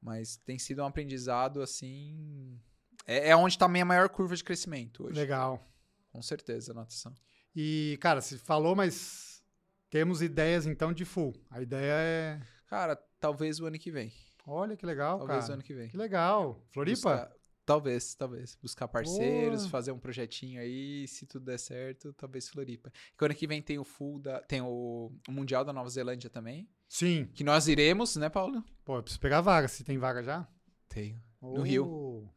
Mas 0.00 0.36
tem 0.38 0.58
sido 0.58 0.80
um 0.82 0.86
aprendizado 0.86 1.60
assim. 1.60 2.58
É, 3.06 3.28
é 3.28 3.36
onde 3.36 3.58
tá 3.58 3.66
a 3.66 3.68
minha 3.68 3.84
maior 3.84 4.08
curva 4.08 4.34
de 4.34 4.42
crescimento 4.42 5.04
hoje. 5.04 5.20
Legal. 5.20 5.62
Com 6.10 6.22
certeza, 6.22 6.72
natação. 6.72 7.14
E, 7.54 7.98
cara, 8.00 8.22
você 8.22 8.38
falou, 8.38 8.74
mas 8.74 9.44
temos 9.90 10.22
ideias 10.22 10.66
então 10.66 10.90
de 10.90 11.04
full. 11.04 11.34
A 11.50 11.60
ideia 11.60 11.92
é. 11.92 12.40
Cara, 12.66 12.96
talvez 13.20 13.60
o 13.60 13.66
ano 13.66 13.78
que 13.78 13.90
vem. 13.90 14.10
Olha 14.46 14.76
que 14.76 14.84
legal, 14.84 15.18
talvez 15.18 15.42
cara. 15.42 15.54
ano 15.54 15.62
que 15.62 15.74
vem. 15.74 15.88
Que 15.88 15.96
legal. 15.96 16.60
Floripa? 16.72 17.10
Buscar- 17.10 17.32
talvez, 17.64 18.14
talvez. 18.14 18.58
Buscar 18.60 18.88
parceiros, 18.88 19.60
Boa. 19.60 19.70
fazer 19.70 19.92
um 19.92 19.98
projetinho 19.98 20.60
aí, 20.60 21.06
se 21.06 21.26
tudo 21.26 21.46
der 21.46 21.58
certo, 21.58 22.12
talvez 22.12 22.48
Floripa. 22.48 22.92
E 23.20 23.24
ano 23.24 23.34
que 23.34 23.46
vem 23.46 23.62
tem 23.62 23.78
o 23.78 23.84
full 23.84 24.18
da, 24.18 24.40
tem 24.40 24.60
o, 24.60 25.12
o 25.28 25.32
Mundial 25.32 25.64
da 25.64 25.72
Nova 25.72 25.88
Zelândia 25.88 26.28
também, 26.28 26.68
Sim. 26.88 27.28
que 27.32 27.44
nós 27.44 27.68
iremos, 27.68 28.16
né, 28.16 28.28
Paulo? 28.28 28.64
Pô, 28.84 28.96
eu 28.98 29.02
preciso 29.02 29.20
pegar 29.20 29.40
vaga. 29.40 29.68
Se 29.68 29.84
tem 29.84 29.98
vaga 29.98 30.22
já? 30.22 30.48
Tenho. 30.88 31.22
No 31.40 31.62
Rio. 31.62 32.28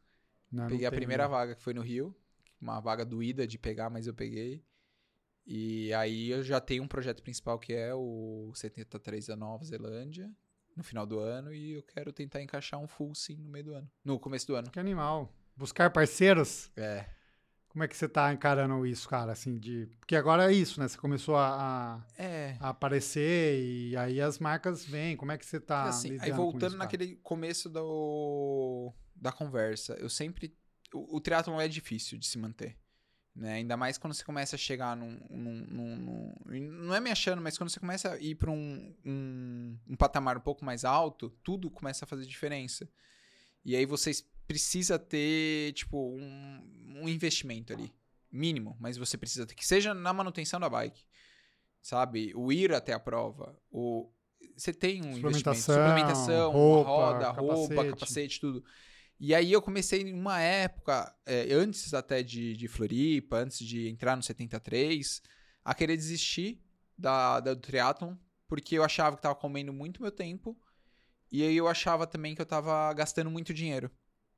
Não, 0.52 0.68
peguei 0.68 0.84
não 0.84 0.90
a 0.90 0.92
primeira 0.92 1.24
né? 1.24 1.30
vaga 1.30 1.56
que 1.56 1.62
foi 1.62 1.74
no 1.74 1.82
Rio, 1.82 2.16
uma 2.62 2.80
vaga 2.80 3.04
doída 3.04 3.46
de 3.46 3.58
pegar, 3.58 3.90
mas 3.90 4.08
eu 4.08 4.14
peguei. 4.14 4.64
E 5.46 5.94
aí 5.94 6.30
eu 6.30 6.44
já 6.44 6.60
tenho 6.60 6.84
um 6.84 6.88
projeto 6.88 7.22
principal 7.22 7.60
que 7.60 7.74
é 7.74 7.94
o 7.94 8.52
73 8.56 9.28
da 9.28 9.36
Nova 9.36 9.64
Zelândia, 9.64 10.32
no 10.76 10.84
final 10.84 11.06
do 11.06 11.20
ano, 11.20 11.54
e 11.54 11.74
eu 11.74 11.84
quero 11.84 12.12
tentar 12.12 12.42
encaixar 12.42 12.80
um 12.80 12.88
full 12.88 13.14
sim 13.16 13.38
no 13.38 13.50
meio 13.50 13.66
do 13.66 13.74
ano. 13.74 13.90
No 14.04 14.20
começo 14.20 14.46
do 14.48 14.56
ano. 14.56 14.70
Que 14.70 14.80
animal. 14.80 15.32
Buscar 15.56 15.90
parceiros? 15.90 16.70
É. 16.76 17.06
Como 17.70 17.84
é 17.84 17.88
que 17.90 17.96
você 17.98 18.08
tá 18.08 18.34
encarando 18.34 18.86
isso, 18.86 19.08
cara? 19.10 19.34
Assim, 19.34 19.58
de. 19.60 19.88
Porque 20.00 20.16
agora 20.16 20.50
é 20.50 20.54
isso, 20.56 20.80
né? 20.80 20.88
Você 20.88 20.98
começou 20.98 21.36
a, 21.36 21.98
a- 22.18 22.22
É. 22.22 22.56
a 22.60 22.70
aparecer 22.70 23.62
e 23.62 23.98
aí 23.98 24.22
as 24.22 24.40
marcas 24.40 24.86
vêm. 24.86 25.18
Como 25.18 25.32
é 25.32 25.38
que 25.38 25.46
você 25.46 25.60
tá. 25.60 25.84
Assim, 25.84 26.18
aí 26.22 26.32
voltando 26.32 26.70
isso, 26.70 26.78
naquele 26.78 27.16
começo 27.18 27.70
do, 27.70 28.94
da 29.16 29.32
conversa, 29.32 29.94
eu 30.00 30.10
sempre. 30.10 30.56
O, 30.94 31.18
o 31.18 31.22
triatlon 31.22 31.60
é 31.60 31.68
difícil 31.68 32.18
de 32.18 32.26
se 32.28 32.38
manter. 32.38 32.78
Né? 33.36 33.56
Ainda 33.56 33.76
mais 33.76 33.98
quando 33.98 34.14
você 34.14 34.24
começa 34.24 34.56
a 34.56 34.60
chegar 34.60 34.96
num. 34.96 35.20
num- 35.30 35.66
num- 35.68 35.96
num- 35.98 36.72
não 36.86 36.96
é 36.96 37.02
me 37.02 37.12
achando, 37.12 37.42
mas 37.42 37.58
quando 37.58 37.70
você 37.70 37.80
começa 37.80 38.14
a 38.14 38.18
ir 38.20 38.36
para 38.36 38.50
um, 38.50 38.96
um, 39.06 39.78
um 39.90 39.96
patamar 39.98 40.38
um 40.38 40.42
pouco 40.42 40.64
mais 40.64 40.86
alto, 40.86 41.30
tudo 41.44 41.70
começa 41.70 42.06
a 42.06 42.08
fazer 42.08 42.26
diferença. 42.26 42.88
E 43.66 43.76
aí 43.76 43.86
vocês 43.86 44.26
precisa 44.48 44.98
ter, 44.98 45.74
tipo, 45.74 45.98
um, 46.16 47.02
um 47.02 47.10
investimento 47.10 47.74
ali. 47.74 47.94
Mínimo, 48.32 48.78
mas 48.80 48.96
você 48.96 49.18
precisa 49.18 49.46
ter. 49.46 49.56
Que 49.56 49.66
seja 49.66 49.94
na 49.94 50.14
manutenção 50.14 50.60
da 50.60 50.70
bike. 50.70 51.04
Sabe? 51.82 52.32
O 52.36 52.52
ir 52.52 52.74
até 52.74 52.94
a 52.94 53.00
prova. 53.00 53.60
O, 53.70 54.10
você 54.56 54.74
tem 54.74 55.02
um 55.04 55.18
investimento. 55.18 55.56
Suplementação, 55.56 55.76
Suplementação, 55.76 56.52
roupa, 56.52 56.90
roda, 56.90 57.32
roupa, 57.32 57.76
capacete. 57.76 57.90
capacete, 57.92 58.40
tudo. 58.40 58.64
E 59.20 59.34
aí 59.34 59.52
eu 59.52 59.62
comecei 59.62 60.02
em 60.02 60.14
uma 60.14 60.40
época, 60.42 61.16
é, 61.26 61.54
antes 61.54 61.94
até 61.94 62.22
de, 62.22 62.54
de 62.56 62.68
Floripa, 62.68 63.38
antes 63.38 63.60
de 63.60 63.88
entrar 63.88 64.16
no 64.16 64.24
73, 64.24 65.22
a 65.64 65.74
querer 65.74 65.96
desistir 65.96 66.62
da, 66.98 67.40
da- 67.40 67.54
do 67.54 67.62
triatlon 67.62 68.16
porque 68.48 68.78
eu 68.78 68.84
achava 68.84 69.16
que 69.16 69.22
tava 69.22 69.36
comendo 69.36 69.74
muito 69.74 70.02
meu 70.02 70.12
tempo. 70.12 70.56
E 71.32 71.42
aí 71.44 71.58
eu 71.58 71.68
achava 71.68 72.06
também 72.06 72.36
que 72.36 72.42
eu 72.42 72.46
tava 72.46 72.94
gastando 72.94 73.30
muito 73.30 73.54
dinheiro. 73.54 73.90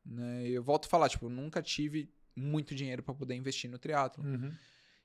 Né? 0.06 0.48
Eu 0.48 0.64
volto 0.64 0.86
a 0.86 0.90
falar, 0.90 1.10
tipo, 1.10 1.26
eu 1.26 1.30
nunca 1.30 1.62
tive 1.62 2.10
muito 2.36 2.74
dinheiro 2.74 3.04
para 3.04 3.14
poder 3.14 3.36
investir 3.36 3.70
no 3.70 3.78
triatlo. 3.78 4.24
Uhum. 4.24 4.52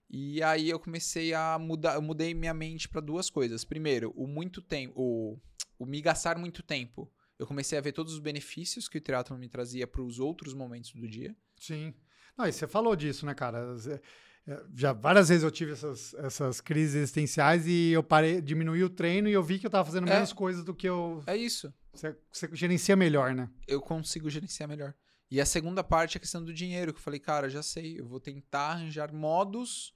E 0.08 0.42
aí 0.42 0.70
eu 0.70 0.78
comecei 0.78 1.34
a 1.34 1.58
mudar, 1.58 1.94
eu 1.94 2.02
mudei 2.02 2.32
minha 2.32 2.54
mente 2.54 2.88
para 2.88 3.00
duas 3.00 3.28
coisas. 3.28 3.64
Primeiro, 3.64 4.12
o 4.16 4.26
muito 4.26 4.62
tempo, 4.62 4.92
o, 4.96 5.40
o 5.78 5.84
me 5.84 6.00
gastar 6.00 6.38
muito 6.38 6.62
tempo. 6.62 7.10
Eu 7.42 7.46
comecei 7.46 7.76
a 7.76 7.80
ver 7.80 7.90
todos 7.90 8.12
os 8.12 8.20
benefícios 8.20 8.88
que 8.88 8.98
o 8.98 9.00
triatlo 9.00 9.36
me 9.36 9.48
trazia 9.48 9.84
para 9.84 10.00
os 10.00 10.20
outros 10.20 10.54
momentos 10.54 10.92
do 10.92 11.08
dia. 11.08 11.34
Sim. 11.58 11.92
Não, 12.38 12.46
e 12.46 12.52
você 12.52 12.68
falou 12.68 12.94
disso, 12.94 13.26
né, 13.26 13.34
cara? 13.34 13.76
Zé, 13.76 14.00
é, 14.46 14.62
Já 14.76 14.92
várias 14.92 15.28
vezes 15.28 15.42
eu 15.42 15.50
tive 15.50 15.72
essas, 15.72 16.14
essas 16.14 16.60
crises 16.60 16.94
existenciais 16.94 17.66
e 17.66 17.90
eu 17.90 18.02
parei, 18.02 18.40
diminuí 18.40 18.84
o 18.84 18.88
treino 18.88 19.28
e 19.28 19.32
eu 19.32 19.42
vi 19.42 19.58
que 19.58 19.66
eu 19.66 19.70
tava 19.70 19.84
fazendo 19.84 20.08
É. 20.08 20.14
menos 20.14 20.32
coisas 20.32 20.64
do 20.64 20.72
que 20.72 20.88
eu. 20.88 21.20
É 21.26 21.36
isso. 21.36 21.74
Você, 21.92 22.16
você 22.32 22.48
gerencia 22.52 22.94
melhor, 22.94 23.34
né? 23.34 23.50
eu 23.66 23.80
consigo 23.80 24.30
gerenciar 24.30 24.68
melhor. 24.68 24.94
E 25.28 25.40
a 25.40 25.44
segunda 25.46 25.82
parte 25.82 26.16
é 26.16 26.18
a 26.18 26.20
questão 26.20 26.44
do 26.44 26.54
dinheiro, 26.54 26.92
que 26.92 26.98
eu 27.00 27.02
falei, 27.02 27.18
cara, 27.18 27.50
já 27.50 27.62
sei, 27.62 27.98
eu 27.98 28.06
vou 28.06 28.20
tentar 28.20 28.68
arranjar 28.72 29.12
modos 29.12 29.92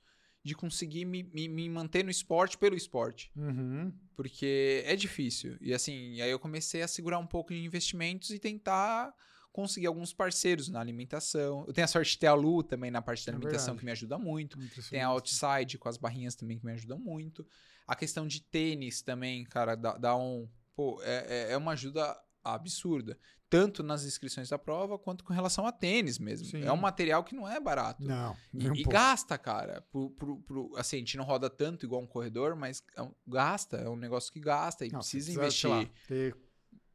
de 0.47 0.55
conseguir 0.55 1.05
me, 1.05 1.25
me, 1.25 1.49
me 1.49 1.69
manter 1.69 2.05
no 2.05 2.11
esporte 2.11 2.57
pelo 2.57 2.77
esporte. 2.77 3.31
Uhum. 3.37 3.93
Porque 4.15 4.83
é 4.87 4.95
difícil. 4.95 5.57
E 5.61 5.75
assim, 5.75 6.21
aí 6.21 6.31
eu 6.31 6.39
comecei 6.39 6.83
a 6.83 6.89
segurar 6.89 7.19
um 7.19 7.27
pouco 7.27 7.53
de 7.53 7.59
investimentos 7.65 8.31
e 8.31 8.39
tentar 8.39 9.13
conseguir 9.53 9.87
alguns 9.87 10.13
parceiros 10.13 10.69
na 10.69 10.81
alimentação. 10.81 11.65
Eu 11.67 11.73
tenho 11.73 11.85
a 11.85 11.89
sorte 11.89 12.13
de 12.13 12.19
ter 12.19 12.27
a 12.29 12.35
Lu 12.35 12.63
também 12.63 12.91
na 12.91 13.03
parte 13.03 13.27
da 13.27 13.33
É 13.33 13.35
alimentação, 13.35 13.77
que 13.77 13.85
me 13.85 13.91
ajuda 13.91 14.19
muito. 14.19 14.59
Tem 14.91 15.01
a 15.03 15.09
outside 15.09 15.79
com 15.79 15.89
as 15.89 15.97
barrinhas 15.97 16.35
também 16.37 16.59
que 16.59 16.65
me 16.65 16.73
ajudam 16.73 16.99
muito. 16.99 17.45
A 17.87 17.97
questão 17.97 18.27
de 18.27 18.41
tênis 18.43 19.03
também, 19.03 19.45
cara, 19.45 19.75
dá, 19.75 19.97
dá 19.99 20.17
um. 20.17 20.49
Pô, 20.75 21.01
é, 21.03 21.27
é- 21.29 21.53
é 21.53 21.57
uma 21.57 21.73
ajuda 21.73 22.17
absurda. 22.45 23.19
Tanto 23.49 23.83
nas 23.83 24.05
inscrições 24.05 24.49
da 24.49 24.59
prova 24.59 24.99
quanto 24.99 25.23
com 25.23 25.33
relação 25.33 25.67
a 25.67 25.71
tênis 25.73 26.19
mesmo. 26.19 26.47
Sim. 26.49 26.63
É 26.65 26.73
um 26.73 26.77
material 26.77 27.23
que 27.23 27.35
não 27.35 27.49
é 27.49 27.61
barato. 27.61 28.03
Não, 28.03 28.37
E, 28.53 28.69
um 28.69 28.75
e 28.75 28.83
gasta, 28.83 29.39
cara. 29.39 29.83
Pro, 29.93 30.11
pro- 30.11 30.39
pro- 30.41 30.73
assim, 30.77 30.97
a 30.97 30.99
gente 30.99 31.17
não 31.17 31.25
roda 31.25 31.49
tanto 31.49 31.87
igual 31.87 32.03
um 32.03 32.07
corredor, 32.07 32.57
mas 32.57 32.83
é 32.97 33.03
um- 33.03 33.15
gasta. 33.27 33.77
É 33.77 33.89
um 33.89 33.95
negócio 33.97 34.33
que 34.33 34.41
gasta 34.41 34.85
e 34.85 34.91
Não, 34.91 34.99
precisa 34.99 35.39
precisa, 35.39 35.69
investir. 35.69 36.35
lá, 36.35 36.41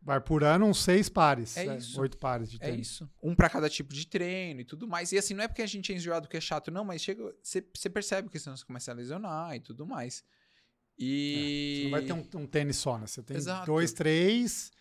vai 0.01 0.19
por 0.19 0.43
ano 0.43 0.65
uns 0.65 0.83
seis 0.83 1.07
pares. 1.07 1.55
É 1.55 1.65
né? 1.65 1.77
isso. 1.77 2.01
Oito 2.01 2.17
pares 2.17 2.49
de 2.51 2.57
É 2.57 2.69
tênis. 2.71 2.87
isso. 2.87 3.09
Um 3.23 3.33
pra 3.33 3.49
cada 3.49 3.69
tipo 3.69 3.93
de 3.93 4.05
treino 4.05 4.59
e 4.59 4.65
tudo 4.65 4.85
mais. 4.87 5.13
E 5.13 5.17
assim, 5.17 5.33
não 5.33 5.43
é 5.45 5.47
porque 5.47 5.61
a 5.61 5.67
gente 5.67 5.93
é 5.93 5.95
enjoado 5.95 6.27
que 6.27 6.35
é 6.35 6.41
chato, 6.41 6.69
não, 6.69 6.83
mas 6.83 7.01
chega. 7.01 7.33
Você 7.41 7.61
percebe 7.89 8.27
que 8.29 8.37
senão 8.39 8.57
você 8.57 8.65
começa 8.65 8.91
a 8.91 8.93
lesionar 8.93 9.55
e 9.55 9.59
tudo 9.61 9.85
mais. 9.85 10.21
E. 10.97 11.77
Você 11.77 11.83
não 11.85 11.91
vai 11.91 12.01
ter 12.01 12.13
um, 12.37 12.41
um 12.43 12.45
tênis 12.47 12.75
só, 12.75 12.97
né? 12.97 13.07
Você 13.07 13.23
tem 13.23 13.37
Exato. 13.37 13.65
dois, 13.65 13.93
três, 13.93 14.71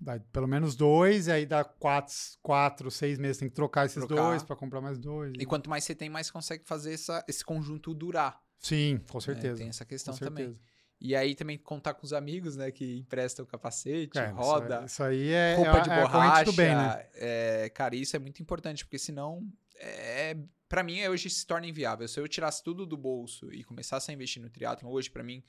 vai 0.00 0.20
pelo 0.20 0.46
menos 0.46 0.76
dois, 0.76 1.26
e 1.26 1.32
aí 1.32 1.46
dá 1.46 1.64
quatro, 1.64 2.14
quatro 2.42 2.90
seis 2.90 3.18
meses, 3.18 3.38
tem 3.38 3.48
que 3.48 3.54
trocar 3.54 3.86
esses 3.86 4.04
Trocar. 4.04 4.28
dois 4.28 4.42
pra 4.42 4.56
comprar 4.56 4.80
mais 4.80 4.98
dois. 4.98 5.32
E 5.38 5.44
quanto 5.44 5.68
mais 5.68 5.84
você 5.84 5.94
tem, 5.94 6.08
mais 6.08 6.30
consegue 6.30 6.64
fazer 6.64 6.94
essa, 6.94 7.24
esse 7.28 7.44
conjunto 7.44 7.92
durar. 7.94 8.40
Sim, 8.58 9.00
com 9.08 9.18
né? 9.18 9.22
certeza. 9.24 9.58
Tem 9.58 9.68
essa 9.68 9.84
com 9.84 9.88
questão 9.88 10.16
também. 10.16 10.58
E 11.00 11.14
aí 11.14 11.34
também 11.34 11.56
contar 11.56 11.94
com 11.94 12.04
os 12.04 12.12
amigos, 12.12 12.56
né? 12.56 12.72
Que 12.72 12.98
emprestam 12.98 13.44
o 13.44 13.48
capacete, 13.48 14.18
É, 14.18 14.26
roda. 14.26 14.84
Isso, 14.84 15.02
aí 15.02 15.30
é, 15.30 15.54
roupa 15.54 15.78
é, 15.78 15.80
de 15.82 15.90
é 15.90 16.00
borracha. 16.00 16.52
bem, 16.52 16.74
né? 16.74 17.06
é, 17.14 17.70
cara, 17.70 17.94
isso 17.94 18.16
é 18.16 18.18
muito 18.18 18.42
importante, 18.42 18.84
porque 18.84 18.98
senão, 18.98 19.46
é, 19.76 20.36
para 20.68 20.82
mim, 20.82 21.06
hoje 21.06 21.30
se 21.30 21.46
torna 21.46 21.68
inviável. 21.68 22.08
Se 22.08 22.18
eu 22.18 22.26
tirasse 22.26 22.64
tudo 22.64 22.84
do 22.84 22.96
bolso 22.96 23.52
e 23.52 23.62
começasse 23.62 24.10
a 24.10 24.14
investir 24.14 24.42
no 24.42 24.50
triatlon, 24.50 24.90
hoje, 24.90 25.08
para 25.08 25.22
mim, 25.22 25.42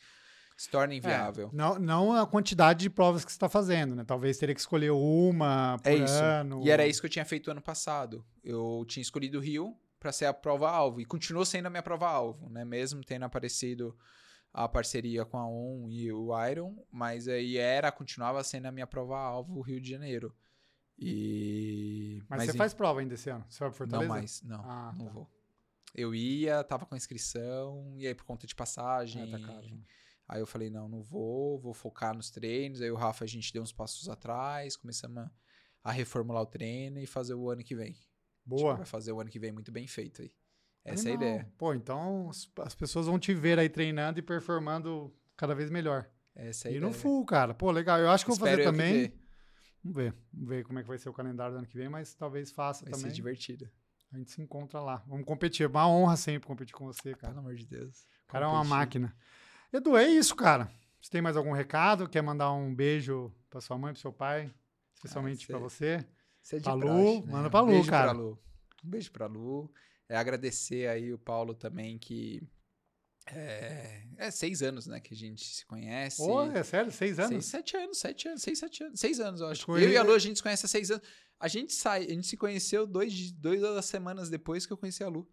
se 0.62 0.70
torna 0.70 0.94
inviável. 0.94 1.48
É, 1.54 1.56
não, 1.56 1.80
não 1.80 2.14
a 2.14 2.28
quantidade 2.28 2.82
de 2.82 2.90
provas 2.90 3.24
que 3.24 3.32
você 3.32 3.36
está 3.38 3.48
fazendo, 3.48 3.96
né? 3.96 4.04
Talvez 4.06 4.38
teria 4.38 4.54
que 4.54 4.60
escolher 4.60 4.92
uma 4.92 5.78
por 5.82 5.90
É 5.90 5.96
isso. 5.96 6.22
ano. 6.22 6.62
E 6.66 6.70
era 6.70 6.86
isso 6.86 7.00
que 7.00 7.06
eu 7.06 7.10
tinha 7.10 7.24
feito 7.24 7.50
ano 7.50 7.62
passado. 7.62 8.26
Eu 8.44 8.84
tinha 8.88 9.02
escolhido 9.02 9.38
o 9.38 9.42
Rio 9.42 9.74
para 10.00 10.12
ser 10.12 10.26
a 10.26 10.34
prova-alvo, 10.34 11.00
e 11.02 11.06
continuou 11.06 11.46
sendo 11.46 11.66
a 11.68 11.70
minha 11.70 11.84
prova-alvo, 11.84 12.50
né? 12.50 12.64
Mesmo 12.66 13.04
tendo 13.04 13.24
aparecido 13.24 13.98
a 14.54 14.68
parceria 14.68 15.24
com 15.26 15.38
a 15.38 15.46
ON 15.48 15.88
e 15.90 16.12
o 16.12 16.30
Iron, 16.48 16.76
mas 16.92 17.28
aí 17.28 17.58
era, 17.58 17.92
continuava 17.92 18.44
sendo 18.44 18.66
a 18.66 18.72
minha 18.72 18.88
prova-alvo 18.88 19.58
o 19.58 19.62
Rio 19.62 19.80
de 19.80 19.90
Janeiro. 19.90 20.34
E... 20.98 22.22
Mas, 22.30 22.44
você 22.46 22.52
em- 22.52 22.58
faz 22.58 22.74
prova 22.74 23.00
ainda 23.00 23.14
esse 23.14 23.30
ano? 23.30 23.46
Você 23.50 23.60
vai 23.60 23.70
pra 23.72 23.86
Não 23.86 23.90
Fortaleza? 23.92 24.10
mais, 24.14 24.42
não. 24.44 24.62
Ah, 24.70 24.94
não 24.98 25.06
tá. 25.06 25.12
vou. 25.12 25.30
Eu 25.96 26.14
ia, 26.14 26.64
tava 26.64 26.86
com 26.86 26.96
inscrição, 26.96 27.94
e 27.98 28.06
aí 28.08 28.14
por 28.14 28.24
conta 28.26 28.46
de 28.46 28.54
passagem. 28.56 29.24
Ah, 29.34 29.38
tá 29.38 29.46
caro. 29.46 29.68
né? 29.70 29.82
Aí 30.30 30.40
eu 30.40 30.46
falei, 30.46 30.70
não, 30.70 30.88
não 30.88 31.02
vou, 31.02 31.58
vou 31.60 31.74
focar 31.74 32.16
nos 32.16 32.30
treinos. 32.30 32.82
Aí 32.82 32.92
o 32.92 32.96
Rafa, 32.96 33.24
a 33.26 33.28
gente 33.28 33.52
deu 33.52 33.64
uns 33.64 33.72
passos 33.74 34.08
atrás, 34.08 34.76
começamos 34.78 35.18
a, 35.18 35.32
a 35.84 35.92
reformular 35.92 36.44
o 36.44 36.46
treino 36.46 37.00
e 37.00 37.08
fazer 37.08 37.34
o 37.34 37.50
ano 37.50 37.64
que 37.64 37.74
vem. 37.76 37.98
Boa. 38.46 38.76
vai 38.76 38.86
fazer 38.86 39.12
o 39.12 39.20
ano 39.20 39.30
que 39.30 39.40
vem 39.40 39.52
muito 39.52 39.72
bem 39.72 39.88
feito 39.88 40.22
aí. 40.22 40.32
Essa 40.86 41.10
é 41.10 41.12
a 41.12 41.16
ideia. 41.16 41.54
Pô, 41.58 41.74
então 41.74 42.30
as, 42.30 42.50
as 42.60 42.76
pessoas 42.76 43.08
vão 43.08 43.18
te 43.20 43.34
ver 43.34 43.58
aí 43.60 43.70
treinando 43.70 44.20
e 44.20 44.22
performando 44.22 45.12
cada 45.36 45.54
vez 45.56 45.70
melhor. 45.70 46.10
Essa 46.36 46.68
é 46.68 46.70
a 46.70 46.74
e 46.74 46.78
ideia. 46.78 46.88
no 46.92 46.96
full, 46.96 47.26
cara. 47.26 47.54
Pô, 47.54 47.72
legal. 47.72 48.00
Eu 48.00 48.10
acho 48.12 48.24
que 48.24 48.32
eu 48.32 48.36
vou 48.36 48.48
Espero 48.48 48.64
fazer 48.64 48.78
também. 48.78 49.14
Vamos 49.84 49.96
ver. 49.98 50.16
Vamos 50.32 50.50
ver 50.50 50.64
como 50.64 50.78
é 50.80 50.82
que 50.84 50.88
vai 50.88 50.98
ser 51.00 51.10
o 51.10 51.14
calendário 51.14 51.54
do 51.54 51.58
ano 51.60 51.68
que 51.68 51.78
vem, 51.78 51.90
mas 51.90 52.14
talvez 52.14 52.52
faça 52.52 52.86
Vai 52.86 52.94
também. 52.94 53.10
ser 53.10 53.16
divertido. 53.16 53.70
A 54.14 54.18
gente 54.18 54.32
se 54.32 54.42
encontra 54.42 54.80
lá. 54.80 55.04
Vamos 55.08 55.26
competir. 55.26 55.64
É 55.66 55.68
uma 55.68 55.88
honra 55.88 56.16
sempre 56.18 56.48
competir 56.48 56.74
com 56.74 56.86
você, 56.86 57.14
cara. 57.14 57.34
Pelo 57.34 57.46
amor 57.46 57.56
de 57.56 57.66
Deus. 57.68 58.08
O 58.26 58.28
cara 58.32 58.46
é 58.46 58.48
uma 58.48 58.58
Competir. 58.58 58.70
máquina. 58.78 59.16
Edu, 59.72 59.96
é 59.98 60.08
isso, 60.08 60.36
cara. 60.36 60.72
Você 61.02 61.10
tem 61.12 61.22
mais 61.22 61.38
algum 61.38 61.52
recado? 61.52 62.10
Quer 62.10 62.22
mandar 62.22 62.52
um 62.52 62.74
beijo 62.74 63.32
pra 63.50 63.62
sua 63.62 63.78
mãe, 63.78 63.94
pro 63.94 64.02
seu 64.02 64.12
pai? 64.12 64.54
Especialmente 64.96 65.44
Ah, 65.46 65.48
pra 65.48 65.70
sei. 65.70 65.98
você? 65.98 66.08
Você 66.42 66.56
é 66.56 66.60
de 66.60 66.64
Pra 66.66 66.74
Lu, 66.74 67.26
né? 67.26 67.32
manda 67.32 67.50
pra 67.50 67.62
Um 67.62 67.66
Lu, 67.66 67.72
beijo 67.72 67.90
cara. 67.90 68.10
Pra 68.12 68.20
Lu. 68.20 68.40
Um 68.84 68.90
beijo 68.90 69.12
pra 69.12 69.26
Lu. 69.28 69.72
É 70.08 70.18
agradecer 70.18 70.88
aí 70.90 71.14
o 71.14 71.20
Paulo 71.20 71.54
também, 71.54 71.98
que 72.00 72.42
é, 73.28 74.02
é 74.18 74.32
seis 74.32 74.64
anos, 74.64 74.88
né, 74.88 75.00
que 75.00 75.14
a 75.14 75.18
gente 75.18 75.46
se 75.46 75.64
conhece. 75.68 76.20
Ô, 76.22 76.42
é 76.42 76.64
sério? 76.64 76.92
Seis 76.92 77.20
anos? 77.20 77.30
Seis, 77.30 77.46
sete 77.46 77.78
anos, 77.78 77.98
sete 78.00 78.28
anos, 78.28 78.42
seis, 78.42 78.58
sete 78.60 78.84
anos. 78.84 79.00
Seis 79.00 79.20
anos, 79.20 79.42
eu 79.42 79.48
acho. 79.48 79.78
Eu 79.78 79.90
e 79.92 79.96
a 79.98 80.02
Lu, 80.02 80.14
a 80.14 80.20
gente 80.20 80.38
se 80.38 80.44
conhece 80.44 80.66
há 80.66 80.70
seis 80.70 80.90
anos. 80.90 81.06
A 81.40 81.48
gente 81.48 81.72
sai, 81.74 82.06
a 82.06 82.10
gente 82.10 82.26
se 82.26 82.36
conheceu 82.36 82.88
dois, 82.88 83.32
dois 83.34 83.86
semanas 83.86 84.30
depois 84.30 84.66
que 84.66 84.74
eu 84.74 84.78
conheci 84.78 85.04
a 85.04 85.08
Lu. 85.08 85.30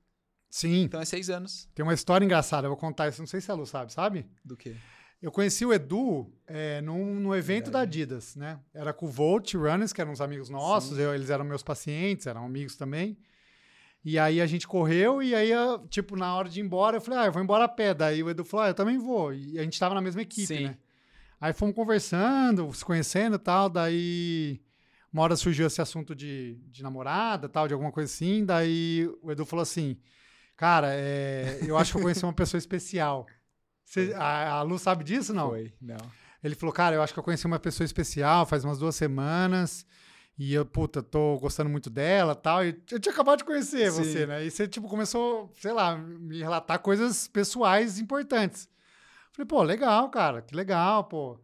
Sim. 0.50 0.82
Então 0.82 1.00
é 1.00 1.04
seis 1.04 1.28
anos. 1.30 1.68
Tem 1.74 1.82
uma 1.82 1.94
história 1.94 2.24
engraçada. 2.24 2.66
Eu 2.66 2.70
vou 2.70 2.78
contar 2.78 3.08
isso. 3.08 3.20
Não 3.20 3.26
sei 3.26 3.40
se 3.40 3.50
a 3.50 3.54
Lu 3.54 3.66
sabe, 3.66 3.92
sabe? 3.92 4.26
Do 4.44 4.56
quê? 4.56 4.76
Eu 5.20 5.32
conheci 5.32 5.64
o 5.64 5.72
Edu 5.72 6.30
é, 6.46 6.80
num, 6.82 7.18
num 7.20 7.34
evento 7.34 7.70
da. 7.70 7.80
Adidas, 7.80 8.36
né? 8.36 8.58
Era 8.74 8.92
com 8.92 9.06
o 9.06 9.08
Volt 9.08 9.54
Runners, 9.54 9.92
que 9.92 10.00
eram 10.00 10.12
uns 10.12 10.20
amigos 10.20 10.48
nossos, 10.50 10.98
eu- 10.98 11.14
eles 11.14 11.30
eram 11.30 11.44
meus 11.44 11.62
pacientes, 11.62 12.26
eram 12.26 12.44
amigos 12.44 12.76
também. 12.76 13.16
E 14.04 14.18
aí 14.18 14.40
a 14.40 14.46
gente 14.46 14.68
correu 14.68 15.20
e 15.22 15.34
aí, 15.34 15.50
eu, 15.50 15.80
tipo, 15.88 16.14
na 16.16 16.36
hora 16.36 16.48
de 16.48 16.60
ir 16.60 16.62
embora, 16.62 16.98
eu 16.98 17.00
falei, 17.00 17.20
ah, 17.20 17.26
eu 17.26 17.32
vou 17.32 17.42
embora 17.42 17.64
a 17.64 17.68
pé. 17.68 17.92
Daí 17.92 18.22
o 18.22 18.30
Edu 18.30 18.44
falou, 18.44 18.66
ah, 18.66 18.68
eu 18.68 18.74
também 18.74 18.98
vou. 18.98 19.34
E 19.34 19.58
a 19.58 19.62
gente 19.62 19.80
tava 19.80 19.94
na 19.96 20.00
mesma 20.00 20.22
equipe, 20.22 20.46
Sim. 20.46 20.64
né? 20.64 20.78
Aí 21.40 21.52
fomos 21.52 21.74
conversando, 21.74 22.72
se 22.72 22.84
conhecendo 22.84 23.36
e 23.36 23.38
tal, 23.38 23.68
daí 23.68 24.60
uma 25.12 25.22
hora 25.22 25.34
surgiu 25.34 25.66
esse 25.66 25.80
assunto 25.82 26.14
de, 26.14 26.54
de 26.68 26.82
namorada, 26.82 27.48
tal, 27.48 27.66
de 27.66 27.74
alguma 27.74 27.90
coisa 27.90 28.12
assim, 28.12 28.44
daí 28.44 29.10
o 29.22 29.32
Edu 29.32 29.44
falou 29.44 29.62
assim, 29.62 29.96
cara, 30.56 30.88
é, 30.92 31.60
eu 31.66 31.76
acho 31.76 31.92
que 31.92 31.98
eu 31.98 32.02
conheci 32.02 32.24
uma 32.24 32.32
pessoa 32.32 32.58
especial. 32.58 33.26
Cê- 33.84 34.12
a, 34.14 34.54
a 34.54 34.62
Lu 34.62 34.78
sabe 34.78 35.04
disso, 35.04 35.32
não? 35.32 35.50
Foi, 35.50 35.72
não. 35.80 35.96
Ele 36.42 36.54
falou, 36.54 36.72
cara, 36.72 36.94
eu 36.96 37.02
acho 37.02 37.12
que 37.12 37.18
eu 37.18 37.22
conheci 37.24 37.46
uma 37.46 37.58
pessoa 37.58 37.84
especial 37.84 38.46
faz 38.46 38.64
umas 38.64 38.78
duas 38.78 38.94
semanas. 38.96 39.86
E 40.38 40.52
eu, 40.52 40.66
puta, 40.66 41.02
tô 41.02 41.38
gostando 41.38 41.70
muito 41.70 41.88
dela 41.88 42.34
tal. 42.34 42.62
E 42.64 42.78
eu 42.90 43.00
tinha 43.00 43.12
acabado 43.12 43.38
de 43.38 43.44
conhecer 43.44 43.90
Sim. 43.90 44.04
você, 44.04 44.26
né? 44.26 44.44
E 44.44 44.50
você, 44.50 44.68
tipo, 44.68 44.86
começou, 44.86 45.50
sei 45.58 45.72
lá, 45.72 45.96
me 45.96 46.38
relatar 46.38 46.78
coisas 46.78 47.26
pessoais 47.26 47.98
importantes. 47.98 48.68
Falei, 49.32 49.46
pô, 49.46 49.62
legal, 49.62 50.10
cara, 50.10 50.42
que 50.42 50.54
legal, 50.54 51.04
pô. 51.04 51.40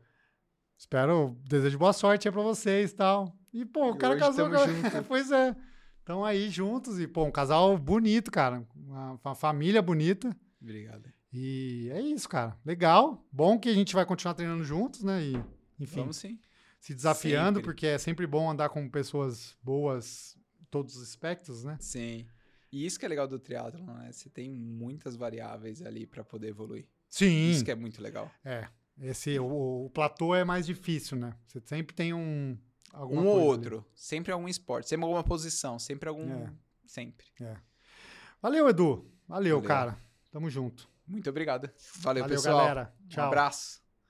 Espero, 0.77 1.37
desejo 1.45 1.79
boa 1.79 1.93
sorte 1.93 2.29
aí 2.29 2.33
pra 2.33 2.43
vocês 2.43 2.91
e 2.91 2.95
tal. 2.95 3.35
E, 3.53 3.65
pô, 3.65 3.91
o 3.91 3.97
cara 3.97 4.17
casou. 4.17 4.51
junto. 4.51 5.05
pois 5.09 5.31
é. 5.31 5.57
Estão 6.03 6.25
aí 6.25 6.51
juntos 6.51 6.99
e, 6.99 7.07
pô, 7.07 7.23
um 7.25 7.31
casal 7.31 7.79
bonito, 7.79 8.29
cara. 8.29 8.67
Uma, 8.75 9.21
uma 9.25 9.35
família 9.37 9.81
bonita. 9.81 10.37
Obrigado. 10.61 11.09
E 11.33 11.89
é 11.93 12.01
isso, 12.01 12.29
cara. 12.29 12.59
Legal. 12.65 13.25
Bom 13.31 13.57
que 13.57 13.69
a 13.69 13.73
gente 13.73 13.95
vai 13.95 14.05
continuar 14.05 14.35
treinando 14.35 14.65
juntos, 14.65 15.05
né? 15.05 15.23
E, 15.23 15.37
enfim, 15.79 16.01
Vamos 16.01 16.17
sim. 16.17 16.41
se 16.81 16.93
desafiando, 16.93 17.61
sempre. 17.61 17.63
porque 17.63 17.87
é 17.87 17.99
sempre 17.99 18.27
bom 18.27 18.51
andar 18.51 18.69
com 18.71 18.89
pessoas 18.91 19.57
boas 19.63 20.37
todos 20.73 20.97
os 20.97 21.03
aspectos, 21.05 21.63
né? 21.63 21.77
Sim. 21.79 22.27
E 22.73 22.85
isso 22.85 22.99
que 22.99 23.07
é 23.07 23.09
legal 23.09 23.29
do 23.29 23.39
triatlon, 23.39 23.85
né? 23.87 24.11
Você 24.11 24.29
tem 24.29 24.51
muitas 24.51 25.15
variáveis 25.15 25.83
ali 25.83 26.05
pra 26.05 26.25
poder 26.25 26.49
evoluir. 26.49 26.85
Sim. 27.09 27.49
Isso 27.51 27.65
que 27.65 27.71
é 27.71 27.77
muito 27.77 28.03
legal. 28.03 28.29
É. 28.45 28.67
Esse, 29.01 29.39
o, 29.39 29.85
o 29.87 29.91
platô 29.91 30.35
é 30.35 30.43
mais 30.43 30.67
difícil, 30.67 31.17
né? 31.17 31.33
Você 31.47 31.61
sempre 31.65 31.95
tem 31.95 32.13
um. 32.13 32.59
Alguma 32.93 33.23
um 33.23 33.27
ou 33.27 33.33
coisa 33.33 33.47
ali. 33.67 33.75
outro. 33.75 33.87
Sempre 33.95 34.33
algum 34.33 34.49
esporte, 34.49 34.89
sempre 34.89 35.05
alguma 35.05 35.25
posição, 35.25 35.79
sempre 35.79 36.09
algum. 36.09 36.45
É. 36.45 36.53
Sempre. 36.87 37.27
Valeu, 38.41 38.69
Edu. 38.69 39.11
Valeu, 39.27 39.57
Valeu. 39.57 39.63
cara. 39.63 39.99
Tamo 40.31 40.49
junto. 40.51 40.89
Muito 41.07 41.29
obrigado. 41.29 41.71
Valeu, 42.01 42.23
Valeu, 42.23 42.37
pessoal. 42.37 42.59
galera. 42.59 42.95
Um 43.05 43.09
Tchau. 43.09 43.27
abraço. 43.27 43.82